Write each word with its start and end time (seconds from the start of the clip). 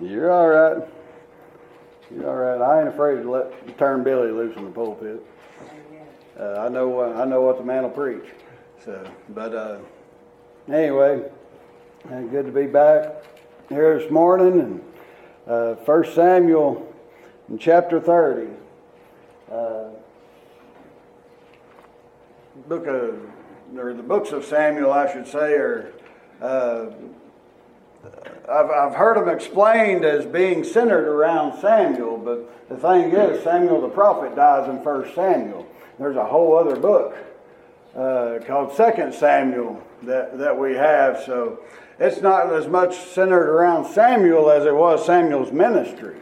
You're 0.00 0.30
all 0.30 0.48
right. 0.48 0.88
You're 2.14 2.28
all 2.28 2.36
right. 2.36 2.60
I 2.60 2.80
ain't 2.80 2.88
afraid 2.88 3.22
to 3.22 3.30
let 3.30 3.78
turn 3.78 4.04
Billy 4.04 4.30
loose 4.30 4.56
in 4.56 4.64
the 4.64 4.70
pulpit. 4.70 5.20
Uh, 6.38 6.60
I 6.60 6.68
know. 6.68 7.00
Uh, 7.00 7.20
I 7.20 7.24
know 7.24 7.42
what 7.42 7.58
the 7.58 7.64
man 7.64 7.82
will 7.82 7.90
preach. 7.90 8.24
So, 8.84 9.10
but 9.30 9.52
uh, 9.52 9.78
anyway, 10.68 11.24
uh, 12.12 12.20
good 12.20 12.46
to 12.46 12.52
be 12.52 12.66
back 12.66 13.24
here 13.68 13.98
this 13.98 14.08
morning, 14.08 14.60
and 14.60 14.84
uh, 15.48 15.74
First 15.84 16.14
Samuel, 16.14 16.94
in 17.48 17.58
chapter 17.58 17.98
thirty. 17.98 18.52
Uh, 19.50 19.88
book 22.68 22.86
of, 22.86 23.18
or 23.76 23.94
the 23.94 24.02
books 24.02 24.30
of 24.30 24.44
Samuel, 24.44 24.92
I 24.92 25.12
should 25.12 25.26
say, 25.26 25.54
are 25.54 25.92
I've, 28.48 28.70
I've 28.70 28.94
heard 28.94 29.16
them 29.18 29.28
explained 29.28 30.04
as 30.04 30.24
being 30.24 30.64
centered 30.64 31.06
around 31.06 31.60
Samuel, 31.60 32.16
but 32.16 32.68
the 32.68 32.76
thing 32.76 33.12
is, 33.12 33.42
Samuel 33.44 33.80
the 33.80 33.88
prophet 33.88 34.34
dies 34.34 34.68
in 34.68 34.82
1 34.82 35.14
Samuel. 35.14 35.66
There's 35.98 36.16
a 36.16 36.24
whole 36.24 36.56
other 36.56 36.76
book 36.76 37.16
uh, 37.94 38.38
called 38.46 38.74
Second 38.74 39.12
Samuel 39.14 39.82
that, 40.02 40.38
that 40.38 40.58
we 40.58 40.74
have, 40.74 41.22
so 41.24 41.60
it's 41.98 42.20
not 42.22 42.52
as 42.52 42.68
much 42.68 42.96
centered 42.96 43.50
around 43.50 43.92
Samuel 43.92 44.50
as 44.50 44.64
it 44.64 44.74
was 44.74 45.04
Samuel's 45.04 45.52
ministry. 45.52 46.16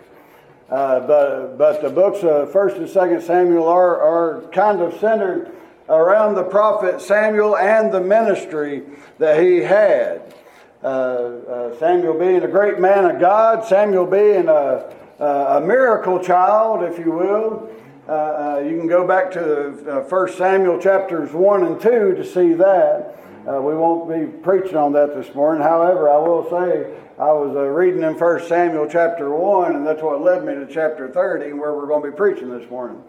Uh, 0.71 1.01
but, 1.01 1.57
but 1.57 1.81
the 1.81 1.91
books 1.91 2.25
of 2.25 2.51
1st 2.51 2.77
and 2.79 2.89
2nd 2.89 3.23
Samuel 3.23 3.69
are, 3.69 4.01
are 4.01 4.49
kind 4.51 4.81
of 4.81 4.99
centered 4.99 5.53
around 5.89 6.35
the 6.35 6.43
prophet 6.43 7.01
Samuel 7.01 7.57
and 7.57 7.93
the 7.93 8.01
ministry 8.01 8.83
that 9.19 9.41
he 9.41 9.59
had. 9.59 10.35
Uh, 10.83 10.87
uh, 10.87 11.79
Samuel 11.79 12.19
being 12.19 12.43
a 12.43 12.49
great 12.49 12.79
man 12.79 13.07
of 13.07 13.19
God, 13.19 13.65
Samuel 13.65 14.07
being 14.07 14.47
a, 14.49 14.95
a 15.19 15.61
miracle 15.61 16.23
child, 16.23 16.83
if 16.83 16.99
you 16.99 17.13
will. 17.13 17.71
Uh, 18.07 18.13
uh, 18.13 18.63
you 18.65 18.77
can 18.79 18.87
go 18.87 19.07
back 19.07 19.33
to 19.33 20.05
First 20.09 20.37
Samuel 20.39 20.79
chapters 20.79 21.33
1 21.33 21.65
and 21.65 21.81
2 21.81 22.15
to 22.15 22.25
see 22.25 22.53
that. 22.53 23.19
Uh, 23.49 23.61
we 23.63 23.75
won't 23.75 24.09
be 24.09 24.27
preaching 24.43 24.77
on 24.77 24.93
that 24.93 25.15
this 25.15 25.35
morning. 25.35 25.63
However, 25.63 26.11
I 26.11 26.19
will 26.19 26.45
say 26.51 26.95
I 27.19 27.33
was 27.33 27.57
uh, 27.57 27.63
reading 27.63 28.03
in 28.03 28.17
First 28.17 28.49
Samuel 28.49 28.87
chapter 28.89 29.31
1, 29.31 29.77
and 29.77 29.87
that's 29.87 30.03
what 30.03 30.21
led 30.21 30.45
me 30.45 30.55
to 30.55 30.67
chapter 30.73 31.09
30, 31.09 31.55
where 31.55 31.75
we're 31.75 31.87
going 31.87 32.03
to 32.05 32.11
be 32.11 32.17
preaching 32.17 32.51
this 32.51 32.69
morning. 32.71 33.03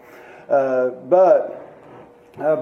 but 0.48 1.64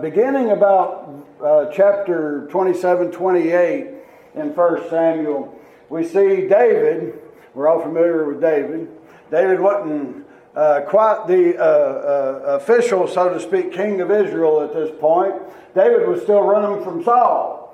beginning 0.02 0.50
about 0.50 1.72
chapter 1.72 2.48
27 2.50 3.12
28, 3.12 3.95
in 4.36 4.54
1 4.54 4.90
Samuel, 4.90 5.58
we 5.88 6.04
see 6.04 6.46
David. 6.46 7.18
We're 7.54 7.68
all 7.68 7.80
familiar 7.80 8.26
with 8.26 8.40
David. 8.40 8.88
David 9.30 9.60
wasn't 9.60 10.26
uh, 10.54 10.82
quite 10.86 11.26
the 11.26 11.58
uh, 11.58 11.62
uh, 11.62 12.42
official, 12.60 13.08
so 13.08 13.30
to 13.30 13.40
speak, 13.40 13.72
king 13.72 14.00
of 14.00 14.10
Israel 14.10 14.62
at 14.62 14.72
this 14.72 14.90
point. 15.00 15.34
David 15.74 16.06
was 16.08 16.22
still 16.22 16.42
running 16.42 16.82
from 16.84 17.02
Saul. 17.02 17.66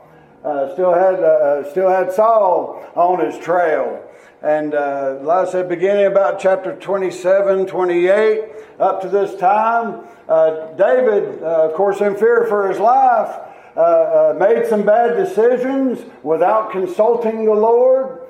Uh, 0.44 0.72
still 0.72 0.92
had 0.92 1.20
uh, 1.20 1.26
uh, 1.26 1.70
still 1.70 1.88
had 1.88 2.12
Saul 2.12 2.84
on 2.96 3.24
his 3.24 3.38
trail. 3.38 4.02
And 4.42 4.74
uh, 4.74 5.18
like 5.22 5.46
I 5.46 5.50
said, 5.52 5.68
beginning 5.68 6.06
about 6.06 6.40
chapter 6.40 6.74
27, 6.74 7.66
28, 7.66 8.44
up 8.80 9.00
to 9.02 9.08
this 9.08 9.38
time, 9.38 10.04
David, 10.76 11.40
of 11.44 11.74
course, 11.74 12.00
in 12.00 12.16
fear 12.16 12.46
for 12.48 12.68
his 12.68 12.80
life, 12.80 13.38
uh, 13.76 13.80
uh, 13.80 14.36
made 14.38 14.66
some 14.66 14.84
bad 14.84 15.16
decisions 15.16 15.98
without 16.22 16.72
consulting 16.72 17.44
the 17.44 17.54
Lord. 17.54 18.20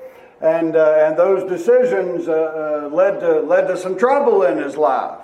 And, 0.41 0.75
uh, 0.75 1.05
and 1.05 1.17
those 1.17 1.49
decisions 1.49 2.27
uh, 2.27 2.89
led, 2.91 3.19
to, 3.21 3.41
led 3.41 3.67
to 3.67 3.77
some 3.77 3.97
trouble 3.97 4.43
in 4.43 4.57
his 4.57 4.75
life. 4.75 5.19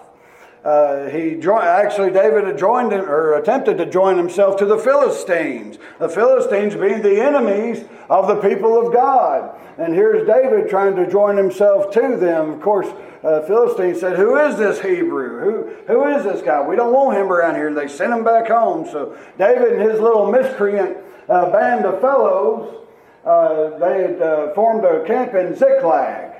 Uh, 0.64 1.08
he 1.09 1.40
actually, 1.50 2.12
David 2.12 2.44
had 2.44 2.58
joined 2.58 2.92
or 2.92 3.36
attempted 3.36 3.78
to 3.78 3.86
join 3.86 4.17
himself 4.17 4.58
to 4.58 4.66
the 4.66 4.78
Philistines. 4.78 5.78
The 6.00 6.09
Philistines 6.09 6.75
being 6.75 7.02
the 7.02 7.22
enemies 7.22 7.85
of 8.09 8.28
the 8.28 8.35
people 8.35 8.85
of 8.85 8.94
God. 8.94 9.58
And 9.78 9.94
here's 9.94 10.28
David 10.28 10.69
trying 10.69 10.97
to 10.97 11.09
join 11.09 11.38
himself 11.38 11.91
to 11.94 12.18
them. 12.18 12.52
Of 12.52 12.62
course, 12.62 12.88
uh, 13.24 13.41
Philistines 13.41 14.00
said, 14.00 14.16
Who 14.16 14.38
is 14.38 14.57
this 14.57 14.81
Hebrew? 14.81 15.40
Who, 15.40 15.75
who 15.88 16.07
is 16.07 16.24
this 16.24 16.41
guy? 16.41 16.66
We 16.66 16.75
don't 16.75 16.94
want 16.94 17.18
him 17.18 17.31
around 17.31 17.56
here. 17.56 17.74
They 17.74 17.88
sent 17.88 18.13
him 18.13 18.24
back 18.24 18.47
home. 18.47 18.88
So 18.90 19.18
David 19.38 19.74
and 19.74 19.81
his 19.81 20.00
little 20.00 20.31
miscreant 20.31 20.97
uh, 21.28 21.52
band 21.52 21.85
of 21.85 22.00
fellows, 22.00 22.85
uh, 23.25 23.78
they 23.78 24.02
had 24.02 24.22
uh, 24.22 24.53
formed 24.53 24.85
a 24.85 25.06
camp 25.06 25.34
in 25.35 25.56
Ziklag. 25.56 26.34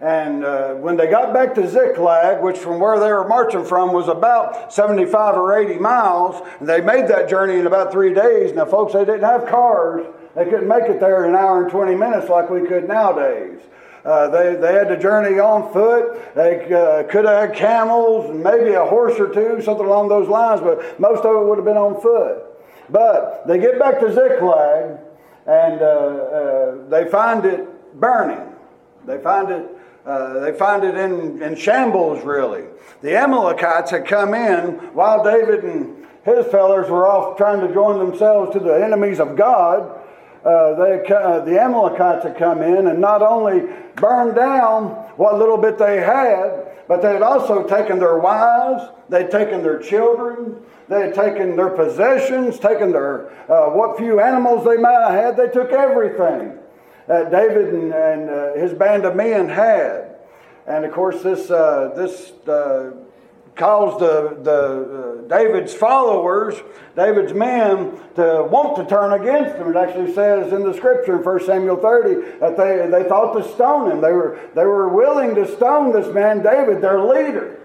And 0.00 0.44
uh, 0.44 0.74
when 0.74 0.96
they 0.96 1.06
got 1.06 1.32
back 1.32 1.54
to 1.54 1.68
Ziklag, 1.68 2.42
which 2.42 2.58
from 2.58 2.80
where 2.80 3.00
they 3.00 3.10
were 3.10 3.26
marching 3.26 3.64
from 3.64 3.92
was 3.92 4.08
about 4.08 4.72
75 4.72 5.36
or 5.36 5.58
80 5.58 5.78
miles, 5.78 6.46
they 6.60 6.82
made 6.82 7.08
that 7.08 7.30
journey 7.30 7.58
in 7.58 7.66
about 7.66 7.92
three 7.92 8.12
days. 8.12 8.52
Now, 8.52 8.66
folks, 8.66 8.92
they 8.92 9.06
didn't 9.06 9.22
have 9.22 9.46
cars. 9.46 10.06
They 10.34 10.44
couldn't 10.44 10.68
make 10.68 10.84
it 10.84 11.00
there 11.00 11.24
in 11.24 11.30
an 11.30 11.36
hour 11.36 11.62
and 11.62 11.70
20 11.70 11.94
minutes 11.94 12.28
like 12.28 12.50
we 12.50 12.66
could 12.66 12.86
nowadays. 12.86 13.58
Uh, 14.06 14.28
they, 14.28 14.54
they 14.54 14.72
had 14.72 14.86
to 14.86 14.96
journey 14.96 15.40
on 15.40 15.72
foot. 15.72 16.32
They 16.36 16.72
uh, 16.72 17.02
could 17.10 17.24
have 17.24 17.48
had 17.48 17.56
camels 17.56 18.32
maybe 18.32 18.72
a 18.74 18.84
horse 18.84 19.18
or 19.18 19.34
two, 19.34 19.60
something 19.60 19.84
along 19.84 20.10
those 20.10 20.28
lines, 20.28 20.60
but 20.60 21.00
most 21.00 21.24
of 21.24 21.34
it 21.34 21.44
would 21.44 21.58
have 21.58 21.64
been 21.64 21.76
on 21.76 22.00
foot. 22.00 22.44
But 22.88 23.48
they 23.48 23.58
get 23.58 23.80
back 23.80 23.98
to 23.98 24.14
Ziklag 24.14 25.00
and 25.48 25.82
uh, 25.82 25.86
uh 25.86 26.88
they 26.88 27.10
find 27.10 27.44
it 27.44 27.98
burning. 27.98 28.54
They 29.06 29.18
find 29.18 29.50
it. 29.50 29.66
Uh, 30.04 30.38
they 30.38 30.52
find 30.52 30.84
it 30.84 30.94
in, 30.94 31.42
in 31.42 31.56
shambles, 31.56 32.24
really. 32.24 32.62
The 33.02 33.16
Amalekites 33.16 33.90
had 33.90 34.06
come 34.06 34.34
in 34.34 34.74
while 34.94 35.24
David 35.24 35.64
and 35.64 36.06
his 36.24 36.46
fellows 36.46 36.88
were 36.88 37.08
off 37.08 37.36
trying 37.36 37.66
to 37.66 37.74
join 37.74 37.98
themselves 37.98 38.52
to 38.52 38.60
the 38.60 38.84
enemies 38.84 39.18
of 39.18 39.34
God 39.34 40.00
uh, 40.46 40.74
they, 40.74 41.04
uh, 41.12 41.40
the 41.40 41.60
Amalekites 41.60 42.22
had 42.22 42.36
come 42.36 42.62
in 42.62 42.86
and 42.86 43.00
not 43.00 43.20
only 43.20 43.66
burned 43.96 44.36
down 44.36 44.90
what 45.16 45.38
little 45.38 45.58
bit 45.58 45.76
they 45.76 45.96
had, 45.96 46.86
but 46.86 47.02
they 47.02 47.12
had 47.12 47.22
also 47.22 47.66
taken 47.66 47.98
their 47.98 48.18
wives, 48.18 48.84
they'd 49.08 49.30
taken 49.30 49.64
their 49.64 49.80
children, 49.80 50.54
they 50.88 51.00
had 51.00 51.14
taken 51.14 51.56
their 51.56 51.70
possessions, 51.70 52.60
taken 52.60 52.92
their 52.92 53.28
uh, 53.50 53.70
what 53.70 53.98
few 53.98 54.20
animals 54.20 54.64
they 54.64 54.76
might 54.76 55.10
have 55.10 55.36
had. 55.36 55.36
They 55.36 55.48
took 55.48 55.72
everything 55.72 56.56
that 57.08 57.32
David 57.32 57.74
and, 57.74 57.92
and 57.92 58.30
uh, 58.30 58.54
his 58.54 58.72
band 58.72 59.04
of 59.04 59.16
men 59.16 59.48
had. 59.48 60.14
And 60.68 60.84
of 60.84 60.92
course, 60.92 61.22
this 61.22 61.50
uh, 61.50 61.92
this 61.96 62.32
caused 63.56 64.00
the, 64.00 64.38
the 64.42 65.24
uh, 65.24 65.28
David's 65.28 65.74
followers, 65.74 66.54
David's 66.94 67.32
men, 67.32 67.98
to 68.14 68.46
want 68.50 68.76
to 68.76 68.86
turn 68.86 69.18
against 69.20 69.56
him. 69.56 69.70
It 69.70 69.76
actually 69.76 70.12
says 70.14 70.52
in 70.52 70.62
the 70.62 70.74
scripture 70.74 71.16
in 71.16 71.24
1 71.24 71.46
Samuel 71.46 71.76
30 71.76 72.38
that 72.38 72.56
they, 72.56 72.88
they 72.90 73.08
thought 73.08 73.32
to 73.32 73.54
stone 73.54 73.90
him. 73.90 74.00
They 74.00 74.12
were, 74.12 74.38
they 74.54 74.64
were 74.64 74.88
willing 74.88 75.34
to 75.34 75.50
stone 75.56 75.92
this 75.92 76.12
man, 76.14 76.42
David, 76.42 76.80
their 76.80 77.00
leader. 77.00 77.60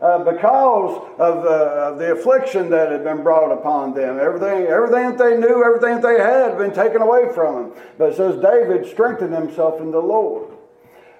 Uh, 0.00 0.18
because 0.24 1.00
of 1.20 1.44
the, 1.44 1.48
of 1.48 1.98
the 2.00 2.10
affliction 2.10 2.68
that 2.70 2.90
had 2.90 3.04
been 3.04 3.22
brought 3.22 3.52
upon 3.52 3.94
them. 3.94 4.18
Everything, 4.18 4.66
everything 4.66 5.10
that 5.10 5.16
they 5.16 5.36
knew, 5.36 5.62
everything 5.64 6.00
that 6.00 6.02
they 6.02 6.20
had, 6.20 6.50
had 6.50 6.58
been 6.58 6.74
taken 6.74 7.00
away 7.00 7.32
from 7.32 7.70
them. 7.70 7.82
But 7.98 8.10
it 8.10 8.16
says 8.16 8.42
David 8.42 8.84
strengthened 8.90 9.32
himself 9.32 9.80
in 9.80 9.92
the 9.92 10.00
Lord. 10.00 10.50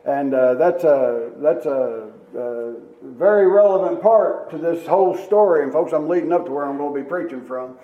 And 0.05 0.35
uh, 0.35 0.55
that's 0.55 0.83
a, 0.83 1.31
that's 1.37 1.65
a 1.65 2.11
uh, 2.37 2.92
very 3.03 3.47
relevant 3.49 4.01
part 4.01 4.51
to 4.51 4.59
this 4.59 4.87
whole 4.87 5.17
story. 5.17 5.65
And, 5.65 5.73
folks, 5.73 5.93
I'm 5.93 6.09
leading 6.09 6.33
up 6.33 6.47
to 6.47 6.53
where 6.53 6.65
I'm 6.65 6.77
going 6.77 6.95
to 6.95 7.01
be 7.03 7.09
preaching 7.09 7.45
from. 7.45 7.77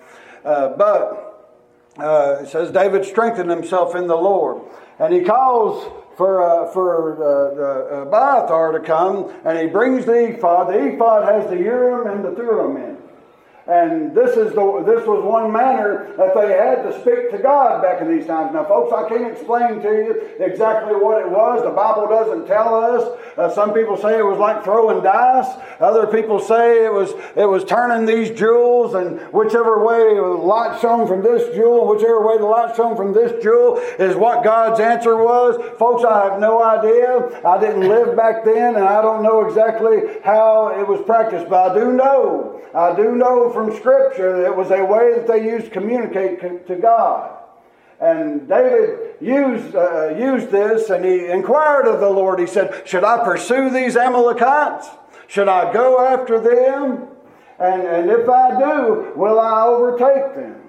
Uh, 0.43 0.69
but 0.69 1.57
uh, 1.97 2.39
it 2.41 2.47
says 2.47 2.71
David 2.71 3.05
strengthened 3.05 3.49
himself 3.49 3.95
in 3.95 4.07
the 4.07 4.15
Lord. 4.15 4.61
And 4.99 5.13
he 5.13 5.21
calls 5.21 5.91
for, 6.17 6.43
uh, 6.43 6.71
for 6.71 7.23
uh, 7.23 8.01
Abiathar 8.03 8.73
to 8.73 8.79
come, 8.81 9.33
and 9.45 9.57
he 9.57 9.67
brings 9.67 10.05
the 10.05 10.35
ephod. 10.35 10.67
The 10.67 10.93
ephod 10.93 11.23
has 11.23 11.49
the 11.49 11.57
Urim 11.57 12.07
and 12.07 12.25
the 12.25 12.31
Thummim 12.31 12.77
in. 12.77 12.97
And 13.69 14.15
this 14.15 14.35
is 14.35 14.55
the 14.55 14.83
this 14.83 15.05
was 15.05 15.23
one 15.23 15.53
manner 15.53 16.11
that 16.17 16.33
they 16.33 16.53
had 16.57 16.81
to 16.89 17.01
speak 17.01 17.29
to 17.29 17.37
God 17.37 17.83
back 17.83 18.01
in 18.01 18.09
these 18.09 18.25
times. 18.25 18.51
Now, 18.51 18.65
folks, 18.65 18.91
I 18.91 19.07
can't 19.07 19.31
explain 19.31 19.79
to 19.83 19.89
you 19.89 20.43
exactly 20.43 20.95
what 20.95 21.21
it 21.21 21.29
was. 21.29 21.61
The 21.61 21.69
Bible 21.69 22.07
doesn't 22.07 22.47
tell 22.47 22.73
us. 22.73 23.05
Uh, 23.37 23.47
some 23.53 23.71
people 23.75 23.95
say 23.95 24.17
it 24.17 24.25
was 24.25 24.39
like 24.39 24.63
throwing 24.63 25.03
dice. 25.03 25.53
Other 25.79 26.07
people 26.07 26.39
say 26.39 26.83
it 26.83 26.91
was 26.91 27.11
it 27.35 27.45
was 27.45 27.63
turning 27.63 28.07
these 28.07 28.31
jewels, 28.31 28.95
and 28.95 29.21
whichever 29.31 29.85
way 29.85 30.15
the 30.15 30.21
light 30.23 30.81
shone 30.81 31.07
from 31.07 31.21
this 31.21 31.53
jewel, 31.53 31.87
whichever 31.87 32.25
way 32.25 32.39
the 32.39 32.45
light 32.45 32.75
shone 32.75 32.97
from 32.97 33.13
this 33.13 33.43
jewel 33.43 33.77
is 33.99 34.15
what 34.15 34.43
God's 34.43 34.79
answer 34.79 35.15
was. 35.15 35.61
Folks, 35.77 36.03
I 36.03 36.25
have 36.25 36.39
no 36.39 36.63
idea. 36.63 37.39
I 37.45 37.59
didn't 37.59 37.87
live 37.87 38.17
back 38.17 38.43
then, 38.43 38.75
and 38.75 38.83
I 38.83 39.03
don't 39.03 39.21
know 39.21 39.45
exactly 39.45 40.19
how 40.23 40.69
it 40.69 40.87
was 40.87 41.05
practiced, 41.05 41.47
but 41.47 41.69
I 41.69 41.75
do 41.75 41.93
know. 41.93 42.55
I 42.73 42.95
do 42.95 43.15
know 43.15 43.51
from 43.59 43.75
Scripture 43.75 44.45
it 44.45 44.55
was 44.55 44.71
a 44.71 44.83
way 44.83 45.13
that 45.15 45.27
they 45.27 45.43
used 45.43 45.65
to 45.65 45.71
communicate 45.71 46.67
to 46.67 46.75
God. 46.75 47.37
and 47.99 48.47
David 48.47 49.15
used, 49.19 49.75
uh, 49.75 50.15
used 50.17 50.49
this 50.49 50.89
and 50.89 51.03
he 51.03 51.25
inquired 51.25 51.85
of 51.85 51.99
the 51.99 52.09
Lord. 52.09 52.39
He 52.39 52.47
said, 52.47 52.87
Should 52.87 53.03
I 53.03 53.23
pursue 53.25 53.69
these 53.69 53.97
Amalekites? 53.97 54.87
Should 55.27 55.49
I 55.49 55.73
go 55.73 55.99
after 56.05 56.39
them? 56.39 57.07
And, 57.59 57.81
and 57.81 58.09
if 58.09 58.29
I 58.29 58.57
do, 58.57 59.11
will 59.17 59.37
I 59.37 59.63
overtake 59.63 60.35
them? 60.35 60.61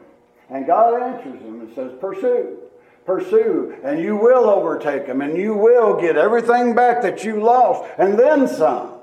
And 0.48 0.66
God 0.66 1.00
answers 1.00 1.40
him 1.40 1.60
and 1.60 1.74
says, 1.76 1.92
Pursue, 2.00 2.58
pursue, 3.06 3.76
and 3.84 4.00
you 4.00 4.16
will 4.16 4.50
overtake 4.50 5.06
them, 5.06 5.20
and 5.20 5.36
you 5.36 5.54
will 5.54 6.00
get 6.00 6.16
everything 6.16 6.74
back 6.74 7.02
that 7.02 7.22
you 7.22 7.40
lost, 7.40 7.88
and 7.96 8.18
then 8.18 8.48
some. 8.48 8.94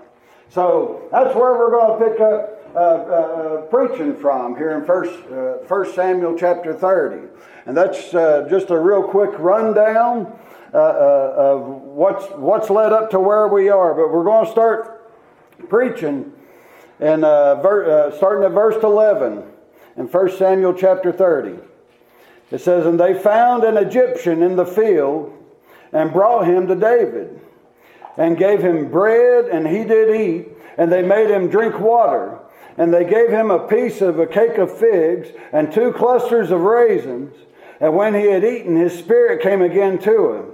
So 0.50 1.07
that's 1.13 1.34
where 1.34 1.54
we're 1.54 1.72
going 1.72 1.98
to 1.98 2.10
pick 2.10 2.19
up 2.19 2.56
uh, 2.77 2.79
uh, 2.79 2.83
uh, 2.83 3.62
preaching 3.71 4.15
from 4.15 4.56
here 4.56 4.77
in 4.77 4.85
First, 4.85 5.18
uh, 5.31 5.65
First 5.65 5.95
Samuel 5.95 6.38
chapter 6.38 6.75
30. 6.75 7.27
And 7.65 7.75
that's 7.75 8.13
uh, 8.13 8.45
just 8.51 8.69
a 8.69 8.77
real 8.77 9.01
quick 9.01 9.31
rundown 9.39 10.39
uh, 10.75 10.77
of 10.77 11.65
what's, 11.65 12.25
what's 12.35 12.69
led 12.69 12.94
up 12.94 13.09
to 13.09 13.19
where 13.19 13.47
we 13.47 13.69
are. 13.69 13.95
But 13.95 14.13
we're 14.13 14.24
going 14.24 14.45
to 14.45 14.51
start 14.51 15.12
preaching 15.69 16.31
and 17.00 17.21
ver- 17.24 18.13
starting 18.15 18.44
at 18.44 18.51
verse 18.51 18.83
11 18.83 19.41
in 19.95 20.07
First 20.07 20.38
Samuel 20.38 20.75
chapter 20.75 21.12
30. 21.12 21.57
It 22.51 22.62
says, 22.62 22.85
And 22.85 23.00
they 23.00 23.15
found 23.15 23.63
an 23.63 23.77
Egyptian 23.77 24.44
in 24.44 24.56
the 24.56 24.68
field 24.68 25.33
and 25.91 26.13
brought 26.13 26.45
him 26.45 26.68
to 26.68 26.75
David 26.75 27.41
and 28.18 28.38
gave 28.38 28.62
him 28.62 28.91
bread, 28.91 29.45
and 29.45 29.68
he 29.68 29.83
did 29.83 30.15
eat, 30.15 30.50
and 30.77 30.91
they 30.91 31.01
made 31.01 31.31
him 31.31 31.50
drink 31.50 31.79
water. 31.79 32.37
And 32.77 32.94
they 32.94 33.03
gave 33.03 33.29
him 33.29 33.50
a 33.50 33.68
piece 33.68 34.01
of 34.01 34.19
a 34.19 34.27
cake 34.27 34.57
of 34.57 34.77
figs 34.77 35.29
and 35.51 35.71
two 35.71 35.91
clusters 35.94 36.51
of 36.51 36.62
raisins. 36.62 37.35
And 37.79 37.95
when 37.95 38.13
he 38.13 38.27
had 38.27 38.44
eaten, 38.44 38.75
his 38.75 38.97
spirit 38.97 39.41
came 39.41 39.62
again 39.62 39.97
to 40.00 40.33
him. 40.33 40.45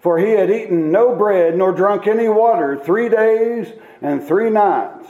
For 0.00 0.18
he 0.18 0.30
had 0.30 0.50
eaten 0.50 0.90
no 0.90 1.14
bread 1.14 1.56
nor 1.56 1.72
drunk 1.72 2.06
any 2.06 2.28
water 2.28 2.76
three 2.76 3.08
days 3.08 3.70
and 4.00 4.22
three 4.22 4.48
nights. 4.48 5.06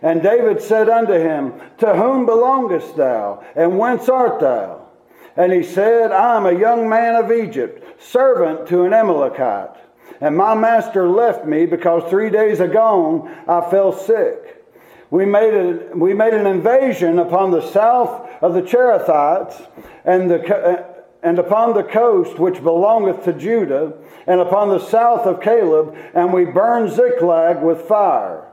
And 0.00 0.22
David 0.22 0.62
said 0.62 0.88
unto 0.88 1.12
him, 1.12 1.54
To 1.78 1.94
whom 1.94 2.24
belongest 2.24 2.96
thou, 2.96 3.44
and 3.56 3.78
whence 3.78 4.08
art 4.08 4.40
thou? 4.40 4.86
And 5.36 5.52
he 5.52 5.62
said, 5.62 6.12
I 6.12 6.36
am 6.36 6.46
a 6.46 6.58
young 6.58 6.88
man 6.88 7.16
of 7.16 7.32
Egypt, 7.32 8.02
servant 8.02 8.68
to 8.68 8.84
an 8.84 8.92
Amalekite. 8.92 9.76
And 10.20 10.36
my 10.36 10.54
master 10.54 11.08
left 11.08 11.44
me 11.44 11.66
because 11.66 12.08
three 12.08 12.30
days 12.30 12.60
agone 12.60 13.28
I 13.46 13.68
fell 13.70 13.92
sick. 13.92 14.57
We 15.10 15.24
made, 15.24 15.54
a, 15.54 15.96
we 15.96 16.12
made 16.12 16.34
an 16.34 16.46
invasion 16.46 17.18
upon 17.18 17.50
the 17.50 17.66
south 17.70 18.28
of 18.42 18.52
the 18.52 18.62
Cherethites 18.62 19.66
and, 20.04 20.30
the, 20.30 20.86
and 21.22 21.38
upon 21.38 21.74
the 21.74 21.82
coast 21.82 22.38
which 22.38 22.62
belongeth 22.62 23.24
to 23.24 23.32
Judah, 23.32 23.94
and 24.26 24.40
upon 24.40 24.68
the 24.68 24.78
south 24.78 25.26
of 25.26 25.40
Caleb, 25.40 25.96
and 26.14 26.32
we 26.32 26.44
burned 26.44 26.92
Ziklag 26.92 27.62
with 27.62 27.82
fire. 27.82 28.44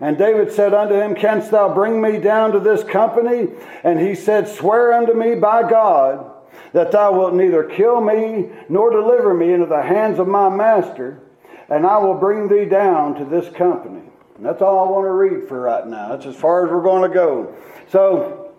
And 0.00 0.16
David 0.16 0.52
said 0.52 0.72
unto 0.72 0.94
him, 0.94 1.16
Canst 1.16 1.50
thou 1.50 1.74
bring 1.74 2.00
me 2.00 2.18
down 2.18 2.52
to 2.52 2.60
this 2.60 2.84
company? 2.84 3.48
And 3.82 3.98
he 3.98 4.14
said, 4.14 4.46
Swear 4.46 4.92
unto 4.92 5.12
me 5.12 5.34
by 5.34 5.68
God 5.68 6.32
that 6.72 6.92
thou 6.92 7.12
wilt 7.18 7.34
neither 7.34 7.64
kill 7.64 8.00
me 8.00 8.50
nor 8.68 8.90
deliver 8.90 9.34
me 9.34 9.52
into 9.52 9.66
the 9.66 9.82
hands 9.82 10.20
of 10.20 10.28
my 10.28 10.48
master, 10.48 11.20
and 11.68 11.84
I 11.84 11.98
will 11.98 12.14
bring 12.14 12.46
thee 12.48 12.66
down 12.66 13.16
to 13.16 13.24
this 13.24 13.52
company. 13.54 14.07
And 14.38 14.46
that's 14.46 14.62
all 14.62 14.86
I 14.86 14.90
want 14.90 15.04
to 15.04 15.10
read 15.10 15.48
for 15.48 15.60
right 15.60 15.84
now. 15.84 16.10
That's 16.10 16.24
as 16.26 16.36
far 16.36 16.64
as 16.64 16.70
we're 16.70 16.82
going 16.82 17.10
to 17.10 17.14
go. 17.14 17.54
So, 17.90 18.54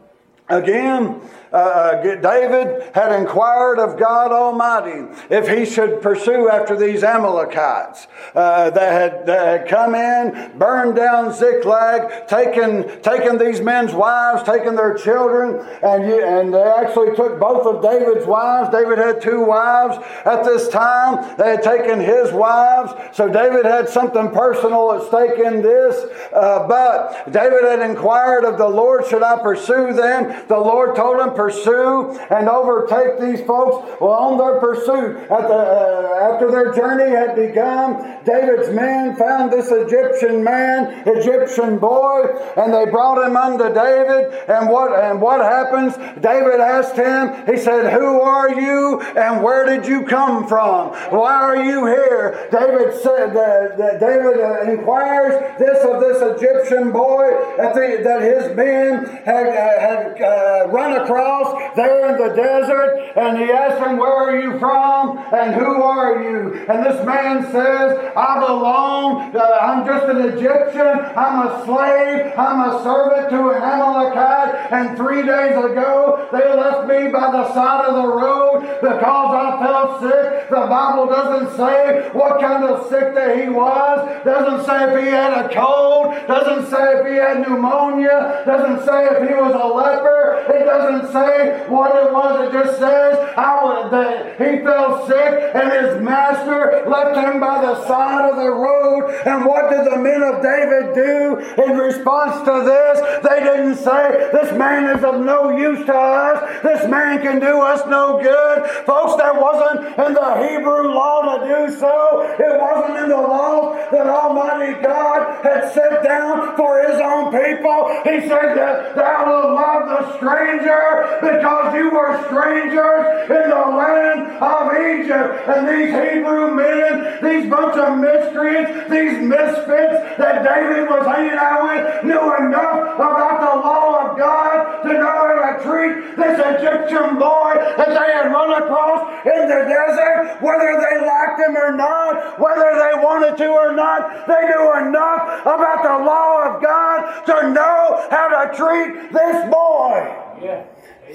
again, 0.50 1.22
uh, 1.52 1.56
uh 1.56 2.16
David 2.16 2.92
had 2.94 3.12
inquired 3.12 3.80
of 3.80 3.98
God 3.98 4.32
Almighty 4.32 5.08
if 5.30 5.48
he 5.48 5.66
should 5.66 6.02
pursue 6.02 6.50
after 6.50 6.76
these 6.76 7.04
Amalekites 7.04 8.08
uh, 8.36 8.70
that, 8.72 8.92
had, 8.92 9.26
that 9.26 9.60
had 9.60 9.68
come 9.68 9.96
in, 9.96 10.58
burned 10.58 10.96
down 10.96 11.34
Ziklag, 11.34 12.28
taken, 12.28 13.02
taken 13.02 13.38
these 13.38 13.62
men's 13.62 13.94
wives, 13.94 14.44
taken 14.44 14.76
their 14.76 14.96
children, 14.96 15.66
and, 15.84 16.06
you, 16.06 16.24
and 16.24 16.54
they 16.54 16.62
actually 16.62 17.16
took 17.16 17.40
both 17.40 17.66
of 17.66 17.82
David's 17.82 18.26
wives. 18.26 18.70
David 18.70 18.98
had 18.98 19.22
two 19.22 19.44
wives 19.44 19.98
at 20.26 20.44
this 20.44 20.68
time. 20.70 21.36
They 21.38 21.52
had 21.52 21.64
taken 21.64 22.00
his 22.00 22.32
wives, 22.32 22.94
so 23.14 23.28
David 23.28 23.66
had 23.66 23.90
something 23.90 24.30
personal 24.32 24.94
at 24.94 25.08
stake 25.08 25.40
in 25.40 25.62
this. 25.62 26.06
Uh, 26.34 26.68
but 26.68 27.32
David 27.32 27.64
had 27.64 27.82
inquired 27.82 28.46
of 28.46 28.58
the 28.58 28.68
Lord, 28.68 29.06
should 29.08 29.24
I 29.24 29.42
pursue 29.42 29.94
them? 29.94 30.48
The 30.48 30.58
Lord 30.58 30.96
told 30.96 31.20
him, 31.20 31.34
pursue 31.40 32.20
and 32.30 32.50
overtake 32.50 33.20
these 33.26 33.42
folks. 33.48 33.76
Well, 34.02 34.18
on 34.28 34.34
their 34.38 34.60
pursuit, 34.60 35.12
at 35.38 35.44
the, 35.52 35.62
uh, 35.80 36.30
after 36.30 36.52
their 36.52 36.70
journey 36.74 37.12
had 37.22 37.32
begun, 37.36 37.86
David's 38.26 38.70
men 38.84 39.16
found 39.16 39.52
this 39.52 39.72
Egyptian 39.72 40.44
man, 40.44 41.08
Egyptian 41.08 41.80
boy, 41.80 42.18
and 42.60 42.74
they 42.74 42.86
brought 42.96 43.26
him 43.26 43.36
unto 43.38 43.68
David. 43.74 44.24
And 44.50 44.70
what 44.70 44.90
and 45.08 45.22
what 45.22 45.40
happens? 45.40 45.96
David 46.20 46.60
asked 46.60 46.98
him. 47.08 47.22
He 47.52 47.58
said, 47.58 47.84
"Who 47.94 48.22
are 48.22 48.50
you, 48.52 49.02
and 49.16 49.42
where 49.42 49.64
did 49.66 49.88
you 49.88 50.00
come 50.06 50.48
from? 50.48 50.90
Why 51.20 51.34
are 51.48 51.64
you 51.64 51.86
here?" 51.86 52.50
David 52.52 52.90
said 53.02 53.28
that, 53.40 53.78
that 53.78 54.00
David 54.00 54.36
uh, 54.42 54.72
inquires 54.72 55.36
this 55.58 55.80
of 55.86 55.96
this 56.02 56.20
Egyptian 56.34 56.92
boy 56.92 57.26
that, 57.58 57.74
the, 57.74 57.88
that 58.04 58.22
his 58.22 58.56
men 58.56 59.06
had, 59.24 59.48
uh, 59.48 59.80
had 59.88 60.22
uh, 60.22 60.68
run 60.68 60.92
across 61.02 61.29
there 61.76 62.12
in 62.12 62.18
the 62.18 62.36
desert, 62.36 63.14
and 63.16 63.38
he 63.38 63.52
asked 63.52 63.80
him, 63.80 63.98
Where 63.98 64.12
are 64.12 64.40
you 64.40 64.60
from? 64.60 65.18
And 65.34 65.56
who 65.56 65.82
are 65.82 66.24
you? 66.24 66.66
And 66.68 66.86
this 66.86 67.06
man 67.06 67.44
says, 67.52 68.12
I 68.16 68.46
belong, 68.46 69.36
uh, 69.36 69.58
I'm 69.62 69.86
just 69.86 70.06
an 70.10 70.18
Egyptian, 70.34 71.00
I'm 71.16 71.48
a 71.48 71.66
slave, 71.66 72.34
I'm 72.38 72.70
a 72.70 72.84
servant 72.84 73.30
to 73.30 73.50
an 73.50 73.62
Amalekite, 73.62 74.72
and 74.72 74.98
three 74.98 75.24
days 75.24 75.58
ago 75.58 76.28
they 76.32 76.46
left 76.56 76.88
me 76.88 77.12
by 77.12 77.32
the 77.32 77.54
side 77.54 77.86
of 77.86 77.96
the 77.96 78.08
road 78.08 78.62
because 78.82 79.32
I 79.36 79.60
felt 79.64 80.02
sick. 80.02 80.50
The 80.50 80.66
Bible 80.68 81.08
doesn't 81.08 81.56
say 81.56 82.10
what 82.14 82.40
kind 82.42 82.64
of 82.64 82.90
sick 82.90 83.14
that 83.16 83.38
he 83.38 83.50
was, 83.50 84.24
doesn't 84.26 84.66
say 84.66 84.92
if 84.92 85.04
he 85.04 85.10
had 85.10 85.46
a 85.46 85.50
cold, 85.54 86.16
doesn't 86.28 86.70
say 86.70 87.00
if 87.00 87.06
he 87.08 87.16
had 87.16 87.48
pneumonia, 87.48 88.44
doesn't 88.46 88.86
say 88.86 89.06
if 89.06 89.28
he 89.28 89.36
was 89.36 89.54
a 89.54 89.68
leper, 89.68 90.46
it 90.50 90.66
doesn't 90.66 91.12
say 91.12 91.19
say 91.20 91.66
what 91.68 91.96
it 91.96 92.12
was. 92.12 92.48
It 92.48 92.54
just 92.54 92.80
says 92.80 93.18
how 93.36 93.90
that 93.90 94.38
he 94.38 94.64
fell 94.64 95.08
sick 95.08 95.52
and 95.54 95.72
his 95.72 96.02
master 96.02 96.84
left 96.88 97.18
him 97.18 97.40
by 97.40 97.62
the 97.62 97.86
side 97.88 98.30
of 98.30 98.36
the 98.38 98.50
road. 98.50 99.12
And 99.26 99.46
what 99.46 99.70
did 99.70 99.86
the 99.92 99.98
men 99.98 100.22
of 100.24 100.42
David 100.42 100.94
do 100.94 101.40
in 101.64 101.78
response 101.78 102.44
to 102.46 102.56
this? 102.64 103.00
They 103.24 103.40
didn't 103.40 103.78
say, 103.78 104.30
This 104.32 104.58
man 104.58 104.98
is 104.98 105.04
of 105.04 105.22
no 105.22 105.58
use 105.58 105.86
to 105.86 105.94
us. 105.94 106.64
This 106.64 106.90
man 106.90 107.22
can 107.22 107.40
do 107.40 107.62
us 107.62 107.82
no 107.88 108.22
good. 108.22 108.70
Folks, 108.86 109.16
that 109.22 109.36
wasn't 109.36 109.88
in 109.98 110.14
the 110.14 110.32
Hebrew 110.48 110.94
law 110.94 111.38
to 111.38 111.48
do 111.48 111.76
so. 111.78 112.36
It 112.40 112.60
wasn't 112.60 113.04
in 113.04 113.10
the 113.10 113.18
law 113.18 113.76
that 113.92 114.08
Almighty 114.08 114.82
God 114.82 115.44
had 115.44 115.72
set 115.74 116.04
down 116.04 116.56
for 116.56 116.82
his 116.88 117.00
own 117.00 117.32
people. 117.32 117.90
He 118.04 118.28
said 118.28 118.56
that 118.56 118.96
thou 118.96 119.26
wilt 119.26 119.56
love 119.56 119.84
the 119.90 120.18
stranger 120.18 121.09
because 121.22 121.76
you 121.76 121.90
were 121.92 122.14
strangers 122.28 123.30
in 123.30 123.50
the 123.50 123.66
land 123.76 124.40
of 124.42 124.64
Egypt. 124.74 125.48
And 125.50 125.68
these 125.68 125.92
Hebrew 125.92 126.56
men, 126.56 127.20
these 127.22 127.50
bunch 127.50 127.78
of 127.78 127.98
miscreants, 128.00 128.90
these 128.90 129.20
misfits 129.22 130.18
that 130.18 130.44
David 130.44 130.90
was 130.90 131.06
hanging 131.06 131.38
out 131.38 131.64
with, 131.64 132.06
knew 132.06 132.26
enough 132.38 132.96
about 132.96 133.38
the 133.40 133.56
law 133.60 134.12
of 134.12 134.18
God 134.18 134.84
to 134.84 134.94
know 134.94 135.20
how 135.20 135.58
to 135.58 135.64
treat 135.64 136.16
this 136.16 136.40
Egyptian 136.40 137.20
boy 137.20 137.54
that 137.78 137.90
they 137.90 138.10
had 138.14 138.32
run 138.32 138.52
across 138.62 139.26
in 139.26 139.48
the 139.48 139.62
desert, 139.68 140.42
whether 140.42 140.72
they 140.80 140.96
liked 141.06 141.40
him 141.40 141.56
or 141.56 141.76
not, 141.76 142.40
whether 142.40 142.70
they 142.80 143.04
wanted 143.04 143.38
to 143.38 143.48
or 143.48 143.74
not. 143.74 144.28
They 144.28 144.42
knew 144.48 144.88
enough 144.88 145.42
about 145.42 145.84
the 145.84 146.06
law 146.06 146.56
of 146.56 146.62
God 146.62 147.26
to 147.26 147.54
know 147.54 148.08
how 148.10 148.28
to 148.30 148.56
treat 148.56 149.12
this 149.12 149.50
boy. 149.52 150.16
Yeah. 150.42 150.64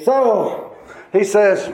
So, 0.02 0.76
he 1.12 1.24
says, 1.24 1.72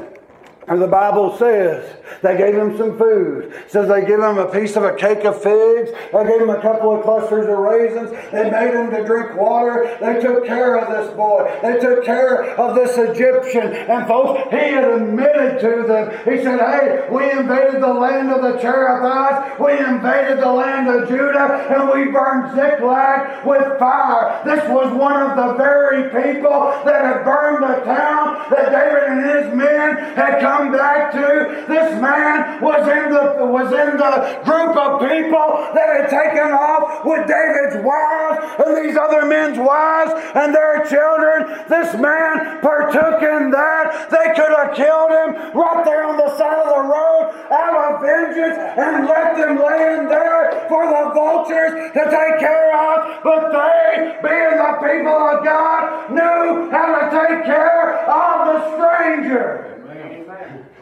the 0.78 0.86
Bible 0.86 1.36
says 1.36 1.96
they 2.22 2.36
gave 2.36 2.54
him 2.54 2.76
some 2.76 2.96
food. 2.96 3.52
It 3.52 3.70
says 3.70 3.88
they 3.88 4.02
gave 4.02 4.20
him 4.20 4.38
a 4.38 4.50
piece 4.52 4.76
of 4.76 4.84
a 4.84 4.94
cake 4.94 5.24
of 5.24 5.42
figs. 5.42 5.90
They 6.12 6.24
gave 6.24 6.42
him 6.42 6.50
a 6.50 6.60
couple 6.60 6.94
of 6.94 7.02
clusters 7.02 7.46
of 7.46 7.58
raisins. 7.58 8.10
They 8.30 8.50
made 8.50 8.74
him 8.74 8.90
to 8.90 9.04
drink 9.04 9.36
water. 9.36 9.96
They 10.00 10.20
took 10.20 10.46
care 10.46 10.76
of 10.76 10.90
this 10.92 11.16
boy. 11.16 11.50
They 11.62 11.80
took 11.80 12.04
care 12.04 12.54
of 12.54 12.74
this 12.74 12.96
Egyptian. 12.98 13.72
And 13.72 14.06
folks, 14.06 14.50
he 14.50 14.56
had 14.56 14.84
admitted 14.84 15.60
to 15.60 15.86
them. 15.88 16.10
He 16.24 16.42
said, 16.42 16.60
Hey, 16.60 17.08
we 17.10 17.30
invaded 17.30 17.82
the 17.82 17.92
land 17.92 18.30
of 18.30 18.42
the 18.42 18.58
Cherethites. 18.60 19.58
We 19.58 19.72
invaded 19.78 20.38
the 20.38 20.52
land 20.52 20.88
of 20.88 21.08
Judah. 21.08 21.66
And 21.70 21.90
we 21.90 22.12
burned 22.12 22.54
Ziklag 22.54 23.44
with 23.46 23.78
fire. 23.78 24.42
This 24.44 24.68
was 24.68 24.92
one 24.92 25.22
of 25.22 25.36
the 25.36 25.54
very 25.54 26.04
people 26.10 26.80
that 26.84 27.04
had 27.04 27.24
burned 27.24 27.62
the 27.62 27.84
town 27.84 28.46
that 28.50 28.70
David 28.70 29.02
and 29.08 29.24
his 29.24 29.54
men 29.54 30.14
had 30.14 30.40
come 30.40 30.59
come 30.60 30.72
back 30.72 31.12
to 31.12 31.64
this 31.68 32.00
man 32.00 32.60
was 32.60 32.84
in 32.84 33.10
the 33.10 33.46
was 33.46 33.72
in 33.72 33.96
the 33.96 34.12
group 34.44 34.76
of 34.76 35.00
people 35.00 35.48
that 35.72 35.88
had 35.96 36.06
taken 36.12 36.52
off 36.52 37.04
with 37.04 37.24
David's 37.26 37.80
wives 37.84 38.38
and 38.60 38.76
these 38.76 38.96
other 38.96 39.24
men's 39.24 39.58
wives 39.58 40.12
and 40.34 40.54
their 40.54 40.84
children. 40.84 41.64
This 41.68 41.96
man 41.96 42.60
partook 42.60 43.22
in 43.22 43.50
that. 43.50 44.10
They 44.10 44.34
could 44.36 44.52
have 44.52 44.76
killed 44.76 45.10
him 45.10 45.56
right 45.56 45.82
there 45.84 46.04
on 46.04 46.16
the 46.18 46.36
side 46.36 46.60
of 46.60 46.68
the 46.68 46.84
road 46.84 47.24
out 47.50 47.74
of 47.80 48.02
vengeance 48.04 48.58
and 48.76 49.06
left 49.06 49.38
him 49.38 49.56
laying 49.56 50.08
there 50.08 50.66
for 50.68 50.84
the 50.84 51.02
vultures 51.14 51.72
to 51.96 52.02
take 52.04 52.36
care 52.38 52.68
of. 52.76 53.24
But 53.24 53.48
they, 53.48 54.20
being 54.20 54.56
the 54.60 54.72
people 54.84 55.16
of 55.16 55.44
God, 55.44 56.10
knew 56.12 56.70
how 56.70 57.00
to 57.00 57.04
take 57.08 57.44
care 57.44 58.04
of 58.04 58.36
the 58.52 58.76
stranger. 58.76 59.69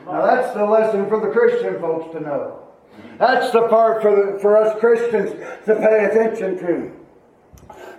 Now 0.09 0.25
that's 0.25 0.55
the 0.55 0.65
lesson 0.65 1.09
for 1.09 1.21
the 1.21 1.31
Christian 1.31 1.79
folks 1.81 2.13
to 2.15 2.21
know. 2.21 2.65
That's 3.19 3.53
the 3.53 3.69
part 3.69 4.03
for, 4.03 4.15
the, 4.15 4.39
for 4.41 4.57
us 4.57 4.79
Christians 4.81 5.31
to 5.67 5.75
pay 5.75 6.05
attention 6.07 6.59
to. 6.59 6.98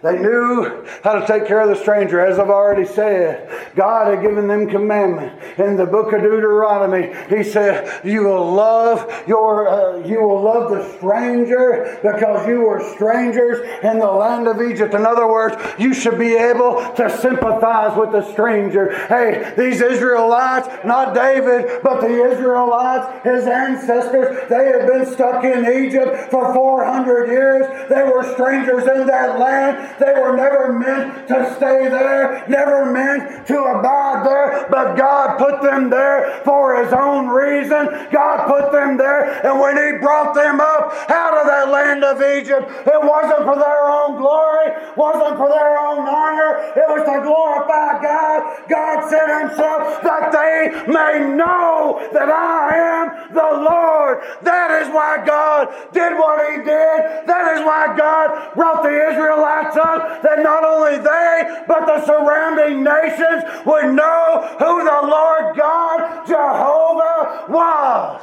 They 0.01 0.17
knew 0.17 0.85
how 1.03 1.19
to 1.19 1.27
take 1.27 1.45
care 1.45 1.59
of 1.59 1.67
the 1.69 1.75
stranger, 1.75 2.21
as 2.21 2.39
I've 2.39 2.49
already 2.49 2.85
said. 2.85 3.49
God 3.75 4.13
had 4.13 4.21
given 4.21 4.47
them 4.47 4.69
commandment 4.69 5.37
in 5.57 5.75
the 5.75 5.85
book 5.85 6.13
of 6.13 6.21
Deuteronomy. 6.21 7.13
He 7.27 7.43
said, 7.43 7.89
"You 8.05 8.23
will 8.23 8.49
love 8.49 9.11
your, 9.27 9.67
uh, 9.67 9.97
you 9.97 10.21
will 10.21 10.41
love 10.41 10.71
the 10.71 10.83
stranger 10.97 11.97
because 12.01 12.47
you 12.47 12.61
were 12.61 12.79
strangers 12.95 13.59
in 13.83 13.99
the 13.99 14.07
land 14.09 14.47
of 14.47 14.61
Egypt." 14.61 14.93
In 14.93 15.05
other 15.05 15.27
words, 15.27 15.57
you 15.77 15.93
should 15.93 16.17
be 16.17 16.35
able 16.35 16.81
to 16.95 17.09
sympathize 17.09 17.97
with 17.97 18.13
the 18.13 18.21
stranger. 18.21 18.93
Hey, 19.09 19.51
these 19.57 19.81
Israelites, 19.81 20.69
not 20.85 21.13
David, 21.13 21.81
but 21.83 21.99
the 21.99 22.23
Israelites, 22.31 23.05
his 23.23 23.47
ancestors, 23.47 24.47
they 24.47 24.65
had 24.67 24.87
been 24.87 25.05
stuck 25.05 25.43
in 25.43 25.65
Egypt 25.65 26.31
for 26.31 26.53
400 26.53 27.27
years. 27.27 27.65
They 27.89 28.03
were 28.03 28.23
strangers 28.33 28.87
in 28.87 29.05
that 29.07 29.37
land. 29.39 29.88
They 29.99 30.13
were 30.13 30.35
never 30.35 30.73
meant 30.73 31.27
to 31.27 31.55
stay 31.55 31.89
there, 31.89 32.45
never 32.47 32.91
meant 32.91 33.47
to 33.47 33.57
abide 33.57 34.25
there, 34.25 34.67
but 34.69 34.95
God 34.95 35.37
put 35.37 35.61
them 35.61 35.89
there 35.89 36.41
for 36.43 36.83
His 36.83 36.93
own 36.93 37.27
reason. 37.27 37.87
God 38.11 38.47
put 38.47 38.71
them 38.71 38.97
there, 38.97 39.45
and 39.45 39.59
when 39.59 39.77
He 39.77 39.99
brought 39.99 40.33
them 40.35 40.59
up 40.59 40.93
out 41.09 41.33
of 41.39 41.47
that 41.47 41.69
land 41.69 42.03
of 42.03 42.21
Egypt, 42.21 42.69
it 42.85 43.01
wasn't 43.01 43.45
for 43.45 43.55
their 43.55 43.83
own 43.87 44.17
glory, 44.17 44.71
wasn't 44.95 45.37
for 45.37 45.49
their 45.49 45.77
own 45.79 46.07
honor, 46.07 46.73
it 46.75 46.87
was 46.87 47.03
to 47.05 47.21
glorify 47.23 48.01
God. 48.01 48.69
God 48.69 49.09
said 49.09 49.27
Himself 49.41 50.01
that 50.03 50.31
they 50.31 50.91
may 50.91 51.35
know 51.35 52.07
that 52.13 52.29
I 52.29 52.75
am 52.75 53.33
the 53.33 53.51
Lord. 53.63 54.23
That 54.43 54.81
is 54.81 54.87
why 54.93 55.23
God 55.25 55.69
did 55.93 56.13
what 56.13 56.39
He 56.51 56.57
did. 56.57 57.27
That 57.27 57.57
is 57.57 57.65
why 57.65 57.95
God 57.97 58.55
brought 58.55 58.83
the 58.83 58.93
Israelites 59.11 59.77
that 59.83 60.39
not 60.39 60.63
only 60.63 60.97
they, 60.97 61.63
but 61.67 61.85
the 61.85 62.05
surrounding 62.05 62.83
nations 62.83 63.43
would 63.65 63.93
know 63.93 64.55
who 64.59 64.83
the 64.83 65.07
Lord 65.07 65.57
God, 65.57 66.27
Jehovah, 66.27 67.45
was. 67.49 68.21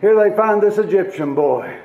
Here 0.00 0.16
they 0.16 0.36
find 0.36 0.62
this 0.62 0.78
Egyptian 0.78 1.34
boy. 1.34 1.78